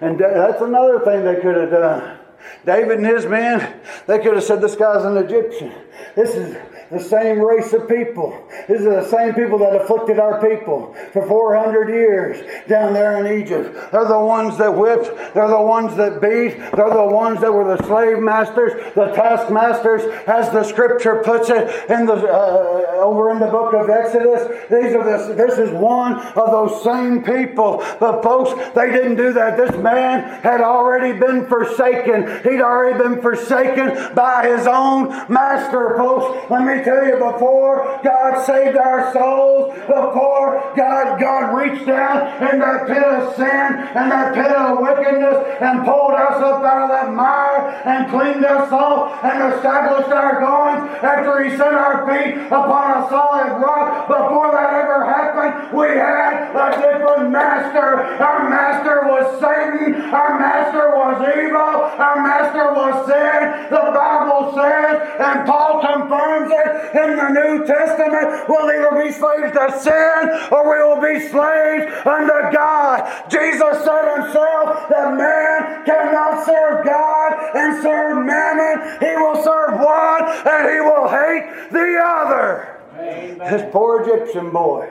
And 0.00 0.18
that's 0.18 0.62
another 0.62 1.00
thing 1.00 1.24
they 1.24 1.40
could 1.40 1.56
have 1.56 1.70
done. 1.70 2.18
David 2.64 2.98
and 2.98 3.06
his 3.06 3.26
men, 3.26 3.80
they 4.06 4.18
could 4.18 4.34
have 4.34 4.44
said, 4.44 4.60
This 4.60 4.76
guy's 4.76 5.04
an 5.04 5.16
Egyptian. 5.16 5.72
This 6.14 6.34
is 6.34 6.56
the 6.90 7.00
same 7.00 7.40
race 7.40 7.72
of 7.72 7.88
people. 7.88 8.46
These 8.68 8.82
are 8.82 9.02
the 9.02 9.08
same 9.08 9.34
people 9.34 9.58
that 9.58 9.74
afflicted 9.74 10.18
our 10.18 10.40
people 10.40 10.94
for 11.12 11.26
400 11.26 11.88
years 11.88 12.66
down 12.68 12.92
there 12.92 13.24
in 13.24 13.42
Egypt. 13.42 13.74
They're 13.92 14.06
the 14.06 14.18
ones 14.18 14.58
that 14.58 14.74
whipped. 14.74 15.34
They're 15.34 15.48
the 15.48 15.60
ones 15.60 15.96
that 15.96 16.20
beat. 16.20 16.58
They're 16.76 16.94
the 16.94 17.10
ones 17.10 17.40
that 17.40 17.52
were 17.52 17.76
the 17.76 17.82
slave 17.86 18.18
masters, 18.18 18.72
the 18.94 19.06
taskmasters, 19.12 20.02
as 20.26 20.50
the 20.52 20.62
scripture 20.64 21.22
puts 21.24 21.50
it 21.50 21.90
in 21.90 22.06
the 22.06 22.14
uh, 22.14 22.86
over 22.96 23.30
in 23.30 23.38
the 23.38 23.46
book 23.46 23.74
of 23.74 23.90
Exodus. 23.90 24.46
These 24.70 24.94
are 24.94 25.04
this. 25.04 25.36
This 25.36 25.58
is 25.58 25.70
one 25.70 26.14
of 26.14 26.50
those 26.50 26.82
same 26.82 27.22
people. 27.22 27.84
But 28.00 28.22
folks, 28.22 28.52
they 28.74 28.90
didn't 28.90 29.16
do 29.16 29.32
that. 29.32 29.56
This 29.56 29.76
man 29.82 30.40
had 30.42 30.60
already 30.60 31.18
been 31.18 31.46
forsaken. 31.46 32.42
He'd 32.42 32.60
already 32.60 32.98
been 32.98 33.20
forsaken 33.20 34.14
by 34.14 34.48
his 34.48 34.66
own 34.66 35.08
master, 35.32 35.96
folks. 35.96 36.50
Let 36.50 36.64
me 36.64 36.75
tell 36.84 37.06
you, 37.06 37.16
before 37.16 38.00
God 38.02 38.44
saved 38.44 38.76
our 38.76 39.12
souls, 39.12 39.74
before 39.86 40.72
God, 40.76 41.20
God 41.20 41.56
reached 41.56 41.86
down 41.86 42.42
in 42.42 42.60
that 42.60 42.86
pit 42.86 43.02
of 43.02 43.34
sin 43.36 43.46
and 43.46 44.10
that 44.12 44.34
pit 44.34 44.52
of 44.52 44.78
wickedness 44.80 45.38
and 45.60 45.84
pulled 45.84 46.14
us 46.14 46.40
up 46.42 46.62
out 46.62 46.84
of 46.84 46.90
that 46.90 47.12
mire 47.12 47.82
and 47.84 48.10
cleaned 48.10 48.44
us 48.44 48.70
off 48.72 49.24
and 49.24 49.54
established 49.54 50.10
our 50.10 50.40
goings 50.40 51.04
after 51.04 51.44
He 51.44 51.56
set 51.56 51.74
our 51.74 52.06
feet 52.06 52.36
upon 52.46 53.02
a 53.02 53.08
solid 53.08 53.60
rock. 53.60 54.08
Before 54.08 54.50
that 54.52 54.72
ever 54.74 55.04
happened, 55.04 55.76
we 55.76 55.88
had 55.88 56.54
a 56.54 56.68
different 56.76 57.30
master. 57.30 58.02
Our 58.22 58.48
master 58.50 59.02
was 59.04 59.40
Satan. 59.40 60.00
Our 60.12 60.38
master 60.38 60.90
was 60.96 61.16
evil. 61.36 61.74
Our 62.00 62.22
master 62.22 62.72
was 62.72 63.06
sin. 63.06 63.70
The 63.70 63.84
Bible 63.94 64.54
says, 64.54 64.94
and 65.18 65.46
Paul 65.46 65.80
confirms 65.80 66.52
it 66.52 66.65
in 66.94 67.16
the 67.16 67.28
New 67.30 67.66
Testament, 67.66 68.48
we'll 68.48 68.70
either 68.70 69.04
be 69.04 69.12
slaves 69.12 69.52
to 69.52 69.66
sin 69.80 70.22
or 70.52 70.62
we 70.70 70.78
will 70.82 71.00
be 71.00 71.20
slaves 71.28 71.92
unto 72.06 72.38
God. 72.54 73.30
Jesus 73.30 73.84
said 73.84 74.04
himself 74.16 74.88
that 74.88 75.14
man 75.16 75.84
cannot 75.84 76.44
serve 76.44 76.84
God 76.84 77.56
and 77.56 77.82
serve 77.82 78.24
mammon. 78.24 78.98
He 79.00 79.16
will 79.16 79.42
serve 79.42 79.80
one 79.80 80.24
and 80.46 80.70
he 80.70 80.80
will 80.80 81.08
hate 81.08 81.70
the 81.70 82.00
other. 82.02 82.76
Amen. 82.98 83.38
This 83.38 83.70
poor 83.72 84.02
Egyptian 84.02 84.50
boy, 84.50 84.90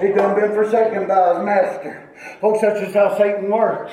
he 0.00 0.08
done 0.08 0.34
been 0.40 0.52
forsaken 0.52 1.06
by 1.06 1.34
his 1.34 1.44
master. 1.44 2.08
Folks, 2.40 2.60
that's 2.62 2.80
just 2.80 2.94
how 2.94 3.16
Satan 3.16 3.50
works. 3.50 3.92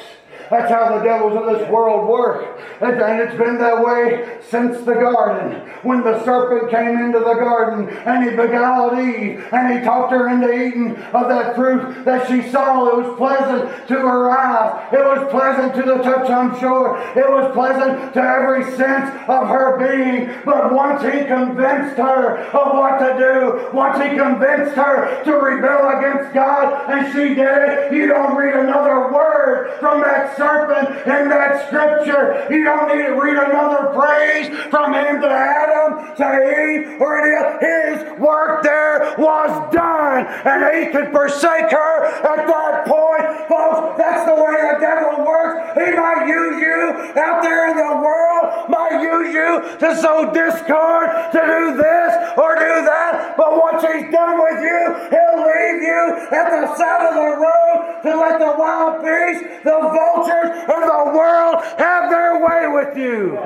That's 0.50 0.72
how 0.72 0.98
the 0.98 1.04
devils 1.04 1.36
of 1.36 1.46
this 1.58 1.70
world 1.70 2.10
work. 2.10 2.60
And 2.82 3.22
it's 3.22 3.38
been 3.38 3.58
that 3.60 3.84
way 3.84 4.40
since 4.50 4.80
the 4.86 4.94
garden. 4.94 5.70
When 5.84 6.04
the 6.04 6.24
serpent 6.26 6.72
came 6.72 6.98
into 6.98 7.20
the 7.20 7.36
garden 7.36 7.90
and 7.90 8.30
he 8.30 8.36
beguiled 8.36 8.98
Eve 9.00 9.48
and 9.52 9.78
he 9.78 9.86
talked 9.86 10.12
her 10.12 10.28
into 10.30 10.52
eating 10.52 10.96
of 11.14 11.30
that 11.30 11.56
fruit 11.56 12.04
that 12.06 12.28
she 12.28 12.50
saw. 12.50 12.88
It 12.90 13.06
was 13.06 13.18
pleasant 13.18 13.88
to 13.88 13.96
her 13.96 14.32
eyes. 14.32 14.94
It 14.94 15.06
was 15.06 15.30
pleasant 15.30 15.76
to 15.76 15.84
the 15.84 15.98
touch, 16.04 16.30
I'm 16.30 16.60
sure. 16.60 16.98
It 17.16 17.30
was 17.30 17.54
pleasant 17.54 18.14
to 18.14 18.22
every 18.22 18.64
sense 18.76 19.10
of 19.28 19.48
her 19.48 19.78
being. 19.78 20.34
But 20.46 20.74
once 20.74 21.04
he 21.04 21.26
convinced 21.26 21.98
her 21.98 22.38
of 22.38 22.74
what 22.74 22.98
to 23.00 23.18
do, 23.18 23.70
once 23.74 24.02
he 24.02 24.18
convinced 24.18 24.76
her 24.76 25.24
to 25.24 25.32
rebel 25.34 25.98
against 25.98 26.34
God, 26.34 26.90
and 26.90 27.14
she 27.14 27.36
did 27.36 27.40
it, 27.40 27.94
you 27.94 28.08
don't 28.08 28.36
read 28.36 28.56
another 28.56 29.12
word 29.14 29.78
from 29.80 30.02
that 30.02 30.36
serpent 30.40 30.90
in 31.04 31.28
that 31.28 31.68
scripture. 31.68 32.48
You 32.50 32.64
don't 32.64 32.88
need 32.88 33.04
to 33.04 33.20
read 33.20 33.36
another 33.36 33.92
phrase 33.92 34.48
from 34.72 34.94
him 34.94 35.20
to 35.20 35.30
Adam 35.30 36.16
to 36.16 36.28
Eve 36.40 37.02
or 37.02 37.20
any 37.20 37.36
other. 37.36 37.60
His 37.60 38.20
work 38.20 38.64
there 38.64 39.16
was 39.18 39.52
done, 39.76 40.26
and 40.48 40.60
he 40.74 40.92
could 40.92 41.12
forsake 41.12 41.70
her 41.70 42.06
at 42.24 42.48
that 42.48 42.88
point. 42.88 43.26
Folks, 43.52 43.98
that's 44.00 44.24
the 44.26 44.36
way 44.36 44.56
the 44.56 44.80
devil 44.80 45.26
works. 45.28 45.76
He 45.76 45.92
might 45.92 46.26
use 46.28 46.62
you 46.62 46.80
out 47.20 47.42
there 47.44 47.72
in 47.72 47.78
the 47.78 47.96
world, 48.00 48.70
might 48.70 49.02
use 49.04 49.34
you 49.34 49.78
to 49.80 49.96
sow 50.00 50.32
discord, 50.32 51.10
to 51.36 51.42
do 51.44 51.76
this 51.76 52.12
or 52.38 52.56
do 52.56 52.74
that, 52.88 53.36
but 53.36 53.52
once 53.60 53.82
he's 53.82 54.12
done 54.12 54.40
with 54.40 54.60
you, 54.64 54.80
he'll 55.12 55.40
leave 55.44 55.82
you 55.84 56.02
at 56.32 56.48
the 56.50 56.76
side 56.76 57.04
of 57.10 57.14
the 57.16 57.32
road 57.38 58.02
to 58.04 58.12
let 58.16 58.40
the 58.40 58.54
wild 58.58 59.04
beasts, 59.04 59.44
the 59.64 59.72
vultures, 59.72 60.29
of 60.30 60.66
the 60.66 61.12
world 61.18 61.64
have 61.78 62.10
their 62.10 62.46
way 62.46 62.68
with 62.68 62.98
you. 62.98 63.38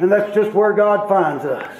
And 0.00 0.10
that's 0.10 0.34
just 0.34 0.52
where 0.52 0.72
God 0.72 1.08
finds 1.08 1.44
us. 1.44 1.72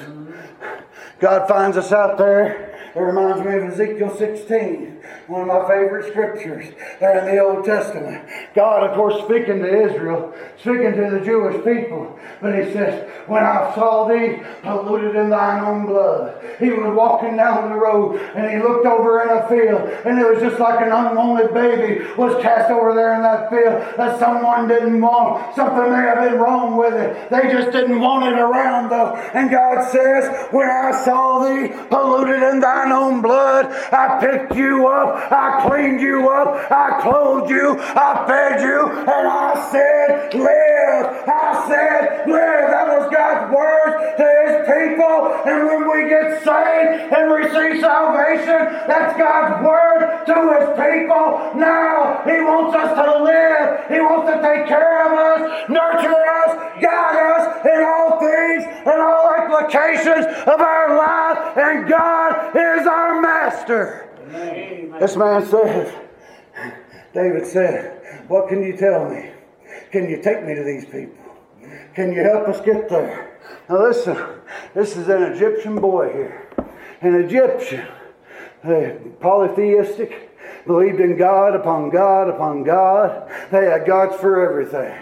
God 1.20 1.48
finds 1.48 1.76
us 1.76 1.92
out 1.92 2.18
there. 2.18 2.73
It 2.94 3.00
reminds 3.00 3.44
me 3.44 3.54
of 3.54 3.64
Ezekiel 3.72 4.16
16 4.16 4.94
one 5.26 5.42
of 5.42 5.46
my 5.48 5.60
favorite 5.68 6.10
scriptures 6.10 6.66
there 7.00 7.18
in 7.18 7.34
the 7.34 7.42
Old 7.42 7.64
Testament. 7.64 8.28
God, 8.54 8.88
of 8.88 8.94
course, 8.96 9.24
speaking 9.24 9.60
to 9.60 9.84
Israel, 9.84 10.34
speaking 10.58 10.92
to 10.92 11.10
the 11.10 11.24
Jewish 11.24 11.64
people, 11.64 12.18
but 12.40 12.54
he 12.54 12.72
says, 12.72 13.08
When 13.26 13.42
I 13.42 13.74
saw 13.74 14.06
thee 14.08 14.42
polluted 14.62 15.16
in 15.16 15.30
thine 15.30 15.64
own 15.64 15.86
blood, 15.86 16.44
he 16.58 16.70
was 16.70 16.94
walking 16.94 17.36
down 17.36 17.70
the 17.70 17.76
road 17.76 18.20
and 18.34 18.50
he 18.50 18.58
looked 18.58 18.86
over 18.86 19.22
in 19.22 19.30
a 19.30 19.48
field, 19.48 19.88
and 20.04 20.18
it 20.18 20.28
was 20.28 20.42
just 20.42 20.60
like 20.60 20.80
an 20.84 20.92
unwanted 20.92 21.54
baby 21.54 22.04
was 22.16 22.40
cast 22.42 22.70
over 22.70 22.94
there 22.94 23.14
in 23.14 23.22
that 23.22 23.48
field 23.50 23.80
that 23.96 24.18
someone 24.18 24.68
didn't 24.68 25.00
want. 25.00 25.54
Something 25.56 25.90
may 25.90 26.04
have 26.04 26.30
been 26.30 26.38
wrong 26.38 26.76
with 26.76 26.94
it. 26.94 27.30
They 27.30 27.50
just 27.50 27.72
didn't 27.72 28.00
want 28.00 28.26
it 28.26 28.38
around, 28.38 28.90
though. 28.90 29.14
And 29.32 29.50
God 29.50 29.90
says, 29.90 30.48
When 30.50 30.68
I 30.68 30.92
saw 31.04 31.44
thee 31.44 31.72
polluted 31.88 32.42
in 32.42 32.60
thine 32.60 32.83
own 32.92 33.22
blood. 33.22 33.66
I 33.92 34.18
picked 34.20 34.54
you 34.56 34.86
up. 34.86 35.32
I 35.32 35.66
cleaned 35.66 36.00
you 36.00 36.28
up. 36.28 36.70
I 36.70 37.00
clothed 37.02 37.50
you. 37.50 37.78
I 37.80 38.24
fed 38.26 38.60
you. 38.60 38.88
And 38.90 39.28
I 39.28 39.68
said, 39.70 40.34
live. 40.34 41.04
I 41.28 41.64
said, 41.68 42.28
live. 42.28 42.70
That 42.70 42.86
was 42.88 43.10
God's 43.12 43.54
word 43.54 43.90
to 44.18 44.26
his 44.44 44.56
people. 44.66 45.16
And 45.46 45.58
when 45.66 45.82
we 45.90 46.08
get 46.08 46.42
saved 46.42 47.12
and 47.12 47.30
receive 47.30 47.80
salvation, 47.80 48.60
that's 48.86 49.16
God's 49.18 49.64
word 49.64 50.24
to 50.26 50.36
his 50.58 50.68
people. 50.74 51.54
Now 51.56 52.22
he 52.24 52.40
wants 52.40 52.76
us 52.76 52.90
to 52.94 53.22
live. 53.22 53.88
He 53.88 54.00
wants 54.00 54.32
to 54.32 54.36
take 54.40 54.66
care 54.66 55.06
of 55.06 55.12
us, 55.12 55.68
nurture 55.68 56.14
us, 56.14 56.50
guide 56.80 57.16
us 57.16 57.44
in 57.64 57.80
all 57.84 58.18
things 58.20 58.64
and 58.86 58.98
all 59.00 59.30
applications 59.36 60.26
of 60.48 60.60
our 60.60 60.96
life. 60.96 61.56
And 61.56 61.88
God 61.88 62.56
is 62.56 62.73
our 62.86 63.20
master. 63.20 64.10
Amen. 64.28 64.94
This 65.00 65.16
man 65.16 65.46
said, 65.46 66.08
David 67.12 67.46
said, 67.46 68.24
What 68.28 68.48
can 68.48 68.62
you 68.62 68.76
tell 68.76 69.08
me? 69.08 69.30
Can 69.90 70.08
you 70.08 70.22
take 70.22 70.44
me 70.44 70.54
to 70.54 70.62
these 70.64 70.84
people? 70.84 71.24
Can 71.94 72.12
you 72.12 72.22
help 72.22 72.48
us 72.48 72.60
get 72.60 72.88
there? 72.88 73.38
Now 73.68 73.82
listen, 73.82 74.16
this 74.74 74.96
is 74.96 75.08
an 75.08 75.22
Egyptian 75.22 75.76
boy 75.76 76.12
here. 76.12 76.48
An 77.00 77.14
Egyptian, 77.14 77.86
polytheistic, 79.20 80.30
believed 80.66 81.00
in 81.00 81.16
God 81.16 81.54
upon 81.54 81.90
God 81.90 82.28
upon 82.28 82.64
God. 82.64 83.30
They 83.50 83.66
had 83.66 83.86
gods 83.86 84.16
for 84.16 84.48
everything. 84.48 84.98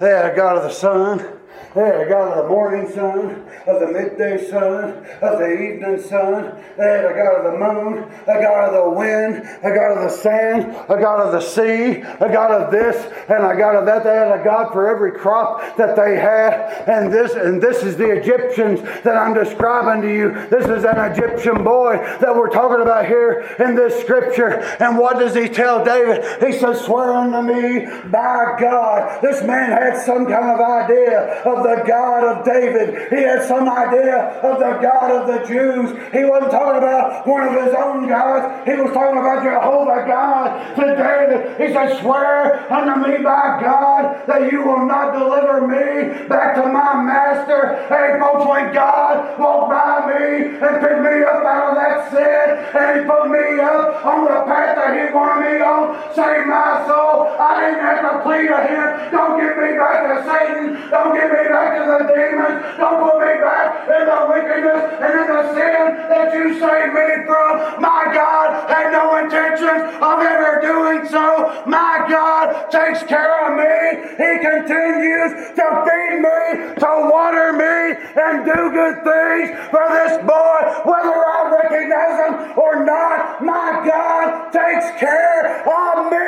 They 0.00 0.10
had 0.10 0.32
a 0.32 0.36
God 0.36 0.56
of 0.56 0.64
the 0.64 0.70
sun. 0.70 1.35
They 1.76 1.82
had 1.82 2.00
a 2.00 2.08
God 2.08 2.32
of 2.32 2.44
the 2.44 2.48
morning 2.48 2.90
sun, 2.90 3.44
of 3.66 3.80
the 3.80 3.88
midday 3.88 4.48
sun, 4.48 5.04
of 5.20 5.38
the 5.38 5.52
evening 5.52 6.00
sun. 6.00 6.56
They 6.78 6.84
had 6.84 7.04
a 7.04 7.12
God 7.12 7.44
of 7.44 7.52
the 7.52 7.58
moon, 7.58 8.10
a 8.22 8.40
God 8.40 8.72
of 8.72 8.84
the 8.84 8.90
wind, 8.98 9.46
a 9.62 9.74
God 9.74 9.98
of 9.98 10.10
the 10.10 10.16
sand, 10.16 10.74
a 10.88 10.96
God 10.98 11.26
of 11.26 11.32
the 11.32 11.40
sea, 11.42 12.00
a 12.00 12.32
God 12.32 12.50
of 12.50 12.72
this, 12.72 12.96
and 13.28 13.44
a 13.44 13.54
God 13.58 13.76
of 13.76 13.84
that. 13.84 14.04
They 14.04 14.14
had 14.14 14.40
a 14.40 14.42
God 14.42 14.72
for 14.72 14.88
every 14.88 15.12
crop 15.12 15.76
that 15.76 15.96
they 15.96 16.16
had. 16.16 16.88
And 16.88 17.12
this, 17.12 17.34
and 17.34 17.60
this 17.60 17.82
is 17.82 17.98
the 17.98 18.10
Egyptians 18.10 18.80
that 19.02 19.14
I'm 19.14 19.34
describing 19.34 20.00
to 20.00 20.10
you. 20.10 20.32
This 20.48 20.64
is 20.64 20.84
an 20.84 21.12
Egyptian 21.12 21.62
boy 21.62 21.98
that 22.22 22.34
we're 22.34 22.48
talking 22.48 22.80
about 22.80 23.04
here 23.04 23.54
in 23.58 23.74
this 23.74 24.00
scripture. 24.00 24.60
And 24.80 24.96
what 24.96 25.18
does 25.18 25.34
he 25.34 25.46
tell 25.46 25.84
David? 25.84 26.24
He 26.42 26.58
says, 26.58 26.80
Swear 26.86 27.12
unto 27.12 27.42
me 27.42 27.84
by 28.08 28.56
God. 28.58 29.20
This 29.20 29.42
man 29.42 29.72
had 29.72 30.02
some 30.02 30.24
kind 30.24 30.58
of 30.58 30.60
idea 30.60 31.42
of 31.42 31.65
the 31.66 31.82
God 31.82 32.22
of 32.22 32.44
David. 32.44 33.10
He 33.10 33.22
had 33.26 33.42
some 33.42 33.68
idea 33.68 34.38
of 34.46 34.58
the 34.58 34.78
God 34.78 35.10
of 35.10 35.26
the 35.26 35.38
Jews. 35.46 35.90
He 36.14 36.22
wasn't 36.22 36.52
talking 36.52 36.78
about 36.78 37.26
one 37.26 37.42
of 37.42 37.52
his 37.58 37.74
own 37.74 38.06
gods. 38.06 38.46
He 38.62 38.78
was 38.78 38.94
talking 38.94 39.18
about 39.18 39.42
Jehovah 39.42 40.06
God 40.06 40.46
to 40.78 40.86
David. 40.94 41.58
He 41.58 41.74
said, 41.74 41.98
Swear 41.98 42.70
unto 42.70 42.94
me 43.02 43.18
by 43.18 43.58
God 43.58 44.22
that 44.30 44.52
you 44.52 44.62
will 44.62 44.86
not 44.86 45.12
deliver 45.18 45.66
me 45.66 46.28
back 46.28 46.54
to 46.54 46.70
my 46.70 47.02
master. 47.02 47.82
Hey, 47.90 48.14
folks, 48.22 48.46
when 48.46 48.72
God 48.72 49.38
walked 49.38 49.74
by 49.74 50.06
me 50.06 50.54
and 50.62 50.74
picked 50.78 51.02
me 51.02 51.16
up 51.26 51.42
out 51.42 51.70
of 51.70 51.76
that 51.82 52.10
sin 52.14 52.46
and 52.78 52.86
he 52.94 53.00
put 53.06 53.26
me 53.26 53.58
up 53.58 54.06
on 54.06 54.24
the 54.24 54.38
path 54.46 54.78
that 54.78 54.94
he 54.94 55.10
wanted 55.10 55.38
me 55.42 55.54
on, 55.58 55.98
save 56.14 56.46
my 56.46 56.86
soul, 56.86 57.34
I 57.34 57.50
didn't 57.58 57.82
have 57.82 58.00
to 58.06 58.12
plead 58.22 58.46
to 58.54 58.60
him. 58.70 59.10
Don't 59.10 59.34
give 59.40 59.56
me 59.58 59.74
back 59.74 59.98
to 60.06 60.16
Satan. 60.22 60.90
Don't 60.90 61.14
give 61.14 61.30
me 61.30 61.55
back 61.56 61.72
to 61.80 61.84
the 61.88 62.00
demons. 62.12 62.58
Don't 62.76 63.00
put 63.00 63.16
me 63.24 63.34
back 63.40 63.88
in 63.88 64.02
the 64.04 64.20
wickedness 64.28 64.82
and 65.00 65.12
in 65.20 65.26
the 65.32 65.42
sin 65.56 65.84
that 66.12 66.28
you 66.36 66.44
saved 66.60 66.92
me 66.92 67.08
from. 67.24 67.80
My 67.80 68.12
God 68.12 68.68
had 68.68 68.92
no 68.92 69.16
intentions 69.16 69.82
of 69.96 70.16
ever 70.20 70.60
doing 70.60 71.08
so. 71.08 71.64
My 71.64 72.04
God 72.08 72.68
takes 72.68 73.02
care 73.04 73.32
of 73.48 73.56
me. 73.56 73.72
He 74.20 74.32
continues 74.44 75.32
to 75.56 75.66
feed 75.86 76.16
me, 76.20 76.40
to 76.76 76.90
water 77.08 77.56
me, 77.56 77.76
and 78.20 78.44
do 78.44 78.60
good 78.76 78.96
things 79.00 79.48
for 79.72 79.84
this 79.96 80.14
boy, 80.28 80.58
whether 80.84 81.16
I 81.16 81.40
recognize 81.64 82.16
him 82.20 82.58
or 82.58 82.84
not. 82.84 83.42
My 83.42 83.80
God 83.88 84.52
takes 84.52 85.00
care 85.00 85.64
of 85.64 86.12
me. 86.12 86.25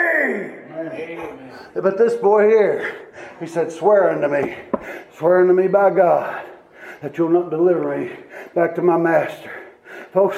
Amen. 1.09 1.51
But 1.75 1.97
this 1.97 2.15
boy 2.15 2.49
here, 2.49 3.09
he 3.41 3.47
said, 3.47 3.73
Swear 3.73 4.11
unto 4.11 4.29
me, 4.29 4.57
swear 5.17 5.41
unto 5.41 5.55
me 5.55 5.67
by 5.67 5.91
God 5.91 6.45
that 7.01 7.17
you'll 7.17 7.31
not 7.31 7.49
deliver 7.49 7.97
me 7.97 8.15
back 8.55 8.75
to 8.75 8.83
my 8.83 8.99
master. 8.99 9.51
Folks, 10.13 10.37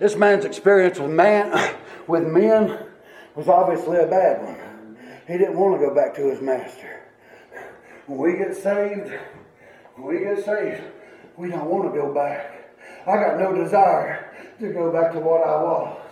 this 0.00 0.16
man's 0.16 0.44
experience 0.44 0.98
with 0.98 1.10
man 1.10 1.76
with 2.08 2.26
men 2.26 2.86
was 3.36 3.46
obviously 3.48 3.98
a 3.98 4.06
bad 4.06 4.42
one. 4.42 4.96
He 5.28 5.38
didn't 5.38 5.56
want 5.56 5.80
to 5.80 5.86
go 5.86 5.94
back 5.94 6.14
to 6.16 6.28
his 6.28 6.40
master. 6.40 7.02
When 8.06 8.18
we 8.18 8.38
get 8.38 8.56
saved, 8.56 9.12
when 9.94 10.06
we 10.06 10.24
get 10.24 10.44
saved, 10.44 10.82
we 11.36 11.50
don't 11.50 11.66
want 11.66 11.92
to 11.92 12.00
go 12.00 12.12
back. 12.12 12.72
I 13.06 13.14
got 13.16 13.38
no 13.38 13.54
desire 13.54 14.34
to 14.58 14.72
go 14.72 14.92
back 14.92 15.12
to 15.12 15.20
what 15.20 15.46
I 15.46 15.62
was. 15.62 16.02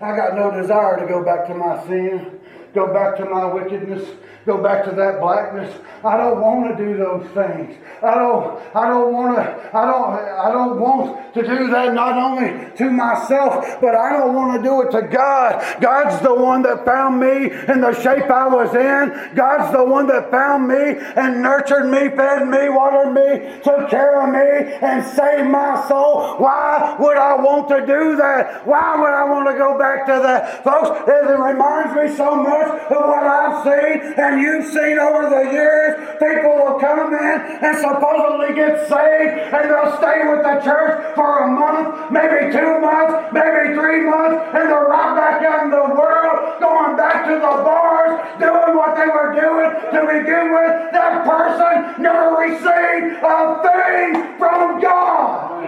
I 0.00 0.16
got 0.16 0.34
no 0.36 0.50
desire 0.50 0.98
to 1.00 1.06
go 1.06 1.24
back 1.24 1.46
to 1.48 1.54
my 1.54 1.84
sin 1.86 2.37
go 2.78 2.92
back 2.92 3.16
to 3.16 3.24
my 3.24 3.44
wickedness, 3.44 4.08
go 4.46 4.62
back 4.62 4.84
to 4.84 4.92
that 4.92 5.20
blackness. 5.20 5.74
I 6.04 6.16
don't 6.16 6.40
want 6.40 6.76
to 6.76 6.84
do 6.84 6.96
those 6.96 7.26
things. 7.34 7.76
I 8.02 8.14
don't 8.14 8.60
I 8.74 8.88
don't 8.88 9.12
want 9.12 9.36
to 9.36 9.76
I 9.76 9.84
don't 9.84 10.14
I 10.14 10.52
don't 10.52 10.80
want 10.80 11.34
to 11.34 11.42
do 11.42 11.68
that 11.70 11.94
not 11.94 12.16
only 12.16 12.70
to 12.76 12.90
myself, 12.90 13.80
but 13.80 13.94
I 13.94 14.12
don't 14.12 14.34
want 14.34 14.56
to 14.56 14.62
do 14.62 14.82
it 14.82 14.90
to 14.92 15.06
God. 15.08 15.80
God's 15.80 16.22
the 16.22 16.34
one 16.34 16.62
that 16.62 16.84
found 16.84 17.20
me 17.20 17.50
in 17.68 17.80
the 17.80 17.92
shape 18.00 18.30
I 18.30 18.48
was 18.48 18.74
in. 18.74 19.34
God's 19.34 19.72
the 19.72 19.84
one 19.84 20.06
that 20.06 20.30
found 20.30 20.68
me 20.68 20.96
and 21.16 21.42
nurtured 21.42 21.90
me, 21.90 22.08
fed 22.16 22.46
me, 22.48 22.68
watered 22.68 23.12
me, 23.12 23.60
took 23.62 23.90
care 23.90 24.22
of 24.22 24.30
me, 24.32 24.74
and 24.80 25.04
saved 25.04 25.50
my 25.50 25.84
soul. 25.88 26.38
Why 26.38 26.96
would 26.98 27.16
I 27.16 27.34
want 27.36 27.68
to 27.68 27.80
do 27.80 28.16
that? 28.16 28.66
Why 28.66 28.96
would 29.00 29.10
I 29.10 29.24
want 29.24 29.48
to 29.48 29.54
go 29.58 29.78
back 29.78 30.06
to 30.06 30.20
that? 30.22 30.64
Folks, 30.64 31.08
it 31.08 31.26
reminds 31.28 31.94
me 31.94 32.16
so 32.16 32.36
much 32.36 32.68
of 32.90 33.02
what 33.02 33.24
I've 33.24 33.64
seen 33.64 34.14
and 34.28 34.42
you've 34.42 34.66
seen 34.66 34.98
over 34.98 35.28
the 35.30 35.50
years. 35.50 35.96
People 36.20 36.56
will 36.60 36.78
come 36.78 37.12
in 37.14 37.36
and 37.64 37.74
supposedly 37.78 38.54
get 38.54 38.84
saved 38.88 39.32
and 39.56 39.70
they'll 39.70 39.96
stay 39.96 40.28
with 40.28 40.44
the 40.44 40.60
church 40.60 41.14
for 41.14 41.44
a 41.44 41.48
month, 41.48 42.12
maybe 42.12 42.52
two 42.52 42.80
months, 42.80 43.32
maybe 43.32 43.72
three 43.72 44.04
months, 44.04 44.36
and 44.52 44.68
they're 44.68 44.88
right 44.88 45.16
back 45.16 45.42
out 45.42 45.64
in 45.64 45.70
the 45.70 45.88
world, 45.96 46.60
going 46.60 46.96
back 46.96 47.24
to 47.26 47.34
the 47.34 47.54
bars, 47.64 48.20
doing 48.38 48.76
what 48.76 48.92
they 48.96 49.08
were 49.08 49.32
doing 49.32 49.70
to 49.96 50.00
begin 50.04 50.52
with. 50.52 50.92
That 50.92 51.24
person 51.24 52.02
never 52.02 52.36
received 52.36 53.24
a 53.24 53.38
thing 53.64 54.36
from 54.36 54.80
God. 54.80 55.64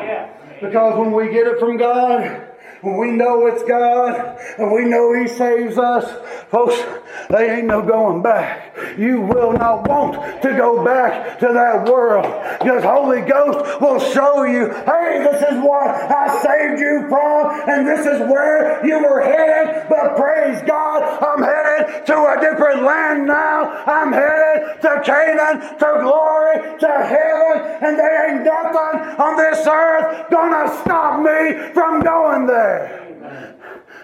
Because 0.61 0.99
when 0.99 1.13
we 1.13 1.33
get 1.33 1.47
it 1.47 1.59
from 1.59 1.79
God, 1.79 2.50
when 2.83 2.97
we 2.97 3.11
know 3.11 3.47
it's 3.47 3.63
God 3.65 4.39
and 4.59 4.73
we 4.73 4.85
know 4.85 5.13
He 5.13 5.29
saves 5.29 5.77
us, 5.77 6.11
folks, 6.51 6.81
they 7.29 7.59
ain't 7.59 7.67
no 7.67 7.83
going 7.83 8.23
back. 8.23 8.77
You 8.99 9.21
will 9.21 9.53
not 9.53 9.87
want 9.89 10.43
to 10.43 10.49
go 10.57 10.85
back 10.85 11.39
to 11.41 11.47
that 11.47 11.89
world 11.89 12.25
because 12.59 12.83
Holy 12.83 13.21
Ghost 13.21 13.81
will 13.81 14.01
show 14.01 14.45
you, 14.45 14.69
hey, 14.85 15.21
this 15.31 15.43
is 15.43 15.61
what 15.63 15.87
I 15.89 16.43
saved 16.43 16.81
you 16.81 17.07
from, 17.09 17.69
and 17.69 17.87
this 17.87 18.07
is 18.07 18.21
where 18.29 18.85
you 18.87 18.99
were 18.99 19.21
headed. 19.21 19.89
But 19.89 20.17
praise 20.17 20.63
God, 20.67 21.03
I'm 21.23 21.43
headed 21.43 22.07
to 22.07 22.15
a 22.15 22.37
different 22.41 22.83
land 22.83 23.27
now. 23.27 23.85
I'm 23.87 24.13
headed 24.13 24.81
to 24.83 25.03
Canaan, 25.05 25.61
to 25.79 25.99
glory, 26.03 26.79
to 26.81 26.89
heaven, 26.89 27.79
and 27.83 27.99
there 27.99 28.31
ain't 28.31 28.45
nothing 28.45 29.21
on 29.21 29.37
this 29.37 29.67
earth 29.67 30.31
gonna 30.31 30.69
stop 30.83 31.21
me 31.21 31.73
from 31.75 32.01
going 32.03 32.47
there. 32.47 32.70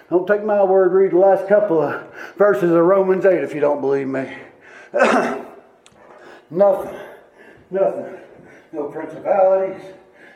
Don't 0.09 0.25
take 0.25 0.43
my 0.43 0.63
word, 0.63 0.93
read 0.93 1.11
the 1.11 1.17
last 1.17 1.47
couple 1.47 1.81
of 1.81 2.01
verses 2.37 2.71
of 2.71 2.83
Romans 2.83 3.25
8 3.25 3.43
if 3.43 3.53
you 3.53 3.59
don't 3.59 3.81
believe 3.81 4.07
me. 4.07 4.31
nothing, 6.49 6.97
nothing. 7.69 8.17
No 8.71 8.85
principalities, 8.85 9.81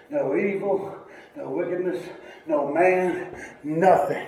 no 0.10 0.36
evil, 0.36 0.96
no 1.38 1.50
wickedness, 1.50 2.04
no 2.48 2.67
man, 2.67 3.34
nothing. 3.63 4.28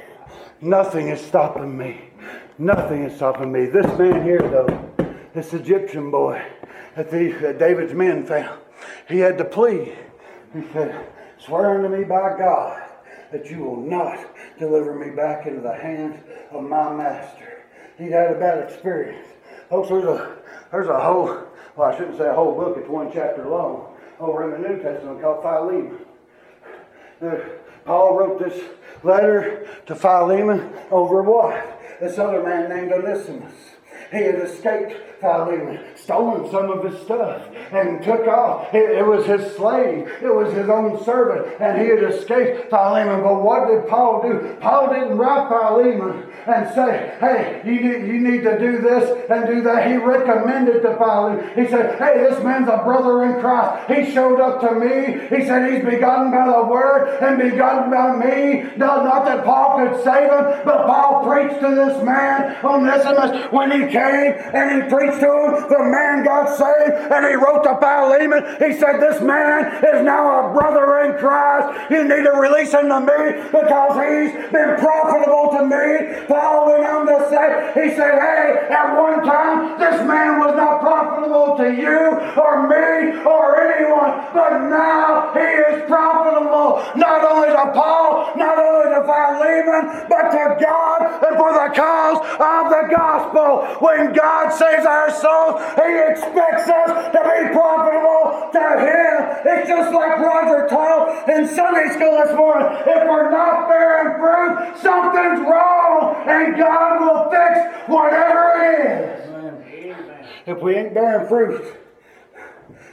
Nothing 0.61 1.09
is 1.09 1.19
stopping 1.19 1.77
me. 1.77 2.09
Nothing 2.57 3.03
is 3.03 3.15
stopping 3.15 3.51
me. 3.51 3.65
This 3.65 3.87
man 3.97 4.23
here, 4.23 4.39
though, 4.39 4.91
this 5.33 5.53
Egyptian 5.53 6.09
boy 6.09 6.41
that, 6.95 7.11
the, 7.11 7.31
that 7.41 7.59
David's 7.59 7.93
men 7.93 8.25
found, 8.25 8.59
he 9.09 9.19
had 9.19 9.37
to 9.39 9.45
plead. 9.45 9.93
He 10.53 10.61
said, 10.71 11.05
Swear 11.37 11.75
unto 11.75 11.89
me 11.89 12.05
by 12.05 12.37
God 12.37 12.92
that 13.33 13.49
you 13.49 13.57
will 13.57 13.81
not 13.81 14.19
deliver 14.59 14.93
me 14.93 15.09
back 15.09 15.47
into 15.47 15.59
the 15.59 15.73
hands 15.73 16.15
of 16.51 16.63
my 16.63 16.93
master. 16.93 17.63
He'd 17.97 18.11
had 18.11 18.31
a 18.31 18.39
bad 18.39 18.69
experience. 18.69 19.27
Folks, 19.69 19.89
there's 19.89 20.05
a, 20.05 20.37
there's 20.71 20.87
a 20.87 20.99
whole, 20.99 21.43
well, 21.75 21.91
I 21.91 21.97
shouldn't 21.97 22.17
say 22.19 22.29
a 22.29 22.33
whole 22.33 22.53
book, 22.55 22.77
it's 22.77 22.87
one 22.87 23.11
chapter 23.11 23.49
long, 23.49 23.95
over 24.19 24.43
in 24.45 24.61
the 24.61 24.69
New 24.69 24.81
Testament 24.81 25.19
called 25.19 25.41
Philemon. 25.41 26.05
Paul 27.85 28.17
wrote 28.17 28.39
this 28.39 28.63
letter 29.03 29.67
to 29.87 29.95
Philemon 29.95 30.71
over 30.91 31.23
what? 31.23 31.81
This 31.99 32.19
other 32.19 32.43
man 32.43 32.69
named 32.69 32.91
Onesimus. 32.91 33.53
He 34.11 34.17
had 34.17 34.35
escaped 34.35 34.93
Philemon, 35.23 35.79
stolen 35.95 36.51
some 36.51 36.69
of 36.69 36.83
his 36.83 37.01
stuff, 37.01 37.41
and 37.71 38.03
took 38.03 38.27
off. 38.27 38.73
It, 38.73 38.97
it, 38.99 39.07
was 39.07 39.25
his 39.25 39.55
slave, 39.55 40.07
it 40.21 40.35
was 40.35 40.53
his 40.53 40.69
own 40.69 41.03
servant, 41.03 41.59
and 41.59 41.81
he 41.81 41.87
had 41.87 42.03
escaped 42.03 42.69
Philemon. 42.69 43.23
But 43.23 43.41
what 43.41 43.67
did 43.67 43.87
Paul 43.87 44.21
do? 44.21 44.55
Paul 44.59 44.93
didn't 44.93 45.17
write 45.17 45.47
Philemon 45.47 46.29
and 46.45 46.75
say, 46.75 47.15
hey, 47.19 47.61
you 47.65 47.79
need, 47.81 48.07
you 48.07 48.19
need 48.19 48.43
to 48.43 48.59
do 48.59 48.81
this 48.81 49.29
and 49.29 49.47
do 49.47 49.61
that. 49.63 49.89
He 49.89 49.97
recommended 49.97 50.83
to 50.83 50.97
Philemon. 50.97 51.49
He 51.55 51.67
said, 51.67 51.97
hey, 51.97 52.19
this 52.29 52.43
man's 52.43 52.67
a 52.67 52.83
brother 52.83 53.23
in 53.23 53.39
Christ. 53.39 53.89
He 53.89 54.11
showed 54.13 54.39
up 54.41 54.61
to 54.61 54.75
me. 54.75 55.25
He 55.35 55.47
said, 55.47 55.71
he's 55.71 55.83
begotten 55.83 56.31
by 56.31 56.45
the 56.45 56.65
word 56.65 57.17
and 57.23 57.37
begotten 57.39 57.89
by 57.89 58.15
me. 58.17 58.63
Not, 58.75 59.05
not 59.05 59.25
that 59.25 59.45
Paul 59.45 59.77
could 59.77 60.03
save 60.03 60.29
him, 60.29 60.65
but 60.65 60.85
Paul 60.85 61.25
preached 61.25 61.61
to 61.61 61.73
this 61.73 62.03
man 62.03 62.57
on 62.63 62.83
Onesimus 62.83 63.51
when 63.51 63.71
he 63.71 63.87
came 63.87 64.33
and 64.53 64.83
he 64.83 64.89
preached 64.89 65.12
to 65.19 65.29
him. 65.29 65.69
The 65.69 65.83
man 65.83 66.23
got 66.23 66.55
saved 66.57 67.11
and 67.11 67.25
he 67.25 67.35
wrote 67.35 67.63
to 67.63 67.75
Philemon. 67.77 68.43
He 68.59 68.77
said, 68.79 68.99
this 68.99 69.21
man 69.21 69.83
is 69.83 70.03
now 70.03 70.49
a 70.49 70.53
brother 70.53 70.99
in 71.05 71.17
Christ. 71.17 71.91
You 71.91 72.03
need 72.03 72.23
to 72.23 72.33
release 72.33 72.73
him 72.73 72.89
to 72.89 72.99
me 72.99 73.41
because 73.51 73.93
he's 73.99 74.33
been 74.51 74.77
profitable 74.77 75.57
to 75.57 75.63
me. 75.65 76.25
Paul 76.27 76.71
went 76.71 76.85
on 76.85 77.05
to 77.07 77.17
say, 77.29 77.47
he 77.73 77.95
said, 77.95 78.17
hey, 78.19 78.67
at 78.69 78.95
one 78.95 79.23
time, 79.23 79.79
this 79.79 80.01
man 80.07 80.39
was 80.39 80.55
not 80.55 80.81
profitable 80.81 81.57
to 81.57 81.67
you 81.73 81.99
or 82.39 82.67
me 82.67 83.19
or 83.23 83.61
anyone, 83.61 84.25
but 84.33 84.69
now 84.69 85.31
he 85.33 85.39
is 85.39 85.83
profitable 85.87 86.83
not 86.95 87.23
only 87.23 87.49
to 87.49 87.71
Paul, 87.73 88.31
not 88.35 88.57
only 88.57 88.72
but 90.09 90.31
to 90.31 90.57
God 90.57 90.99
and 91.23 91.37
for 91.37 91.51
the 91.53 91.69
cause 91.75 92.19
of 92.39 92.63
the 92.71 92.95
gospel. 92.95 93.67
When 93.79 94.13
God 94.13 94.49
saves 94.49 94.85
our 94.85 95.11
souls, 95.11 95.61
he 95.75 95.89
expects 96.09 96.69
us 96.69 96.89
to 97.13 97.19
be 97.21 97.53
profitable 97.53 98.49
to 98.53 98.65
him. 98.81 99.13
It's 99.45 99.67
just 99.67 99.93
like 99.93 100.19
Roger 100.19 100.67
taught 100.67 101.29
in 101.29 101.47
Sunday 101.47 101.93
school 101.93 102.23
this 102.23 102.35
morning. 102.35 102.67
If 102.87 103.07
we're 103.07 103.31
not 103.31 103.69
bearing 103.69 104.19
fruit, 104.19 104.81
something's 104.81 105.39
wrong 105.47 106.15
and 106.27 106.57
God 106.57 107.01
will 107.01 107.29
fix 107.29 107.87
whatever 107.87 108.43
it 108.57 108.85
is. 108.85 109.29
Amen. 109.29 110.27
If 110.45 110.61
we 110.61 110.75
ain't 110.75 110.93
bearing 110.93 111.27
fruit, 111.27 111.77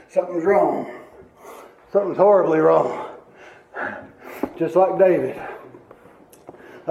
something's 0.09 0.45
wrong. 0.45 0.91
Something's 1.91 2.17
horribly 2.17 2.59
wrong. 2.59 3.09
Just 4.57 4.75
like 4.75 4.97
David. 4.97 5.39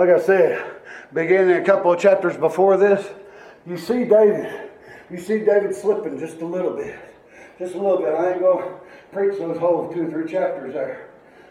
Like 0.00 0.08
I 0.08 0.18
said, 0.18 0.64
beginning 1.12 1.60
a 1.60 1.62
couple 1.62 1.92
of 1.92 2.00
chapters 2.00 2.34
before 2.34 2.78
this, 2.78 3.06
you 3.66 3.76
see 3.76 4.04
David. 4.04 4.70
You 5.10 5.18
see 5.18 5.40
David 5.40 5.76
slipping 5.76 6.18
just 6.18 6.40
a 6.40 6.46
little 6.46 6.74
bit. 6.74 6.98
Just 7.58 7.74
a 7.74 7.78
little 7.78 7.98
bit. 7.98 8.14
I 8.14 8.30
ain't 8.30 8.40
going 8.40 8.66
to 8.66 8.74
preach 9.12 9.38
those 9.38 9.58
whole 9.58 9.92
two 9.92 10.06
or 10.06 10.10
three 10.10 10.32
chapters 10.32 10.72
there. 10.72 11.10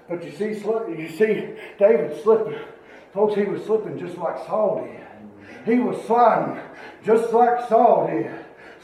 But 0.09 0.23
you 0.23 0.31
see, 0.31 0.45
you 0.45 1.09
see 1.09 1.59
David 1.77 2.23
slipping. 2.23 2.57
Folks, 3.13 3.35
he 3.35 3.43
was 3.43 3.63
slipping 3.65 3.99
just 3.99 4.17
like 4.17 4.39
Saul 4.47 4.83
did. 4.83 5.71
He 5.71 5.79
was 5.79 6.03
sliding 6.07 6.59
just 7.05 7.31
like 7.31 7.69
Saul 7.69 8.07
did. 8.07 8.31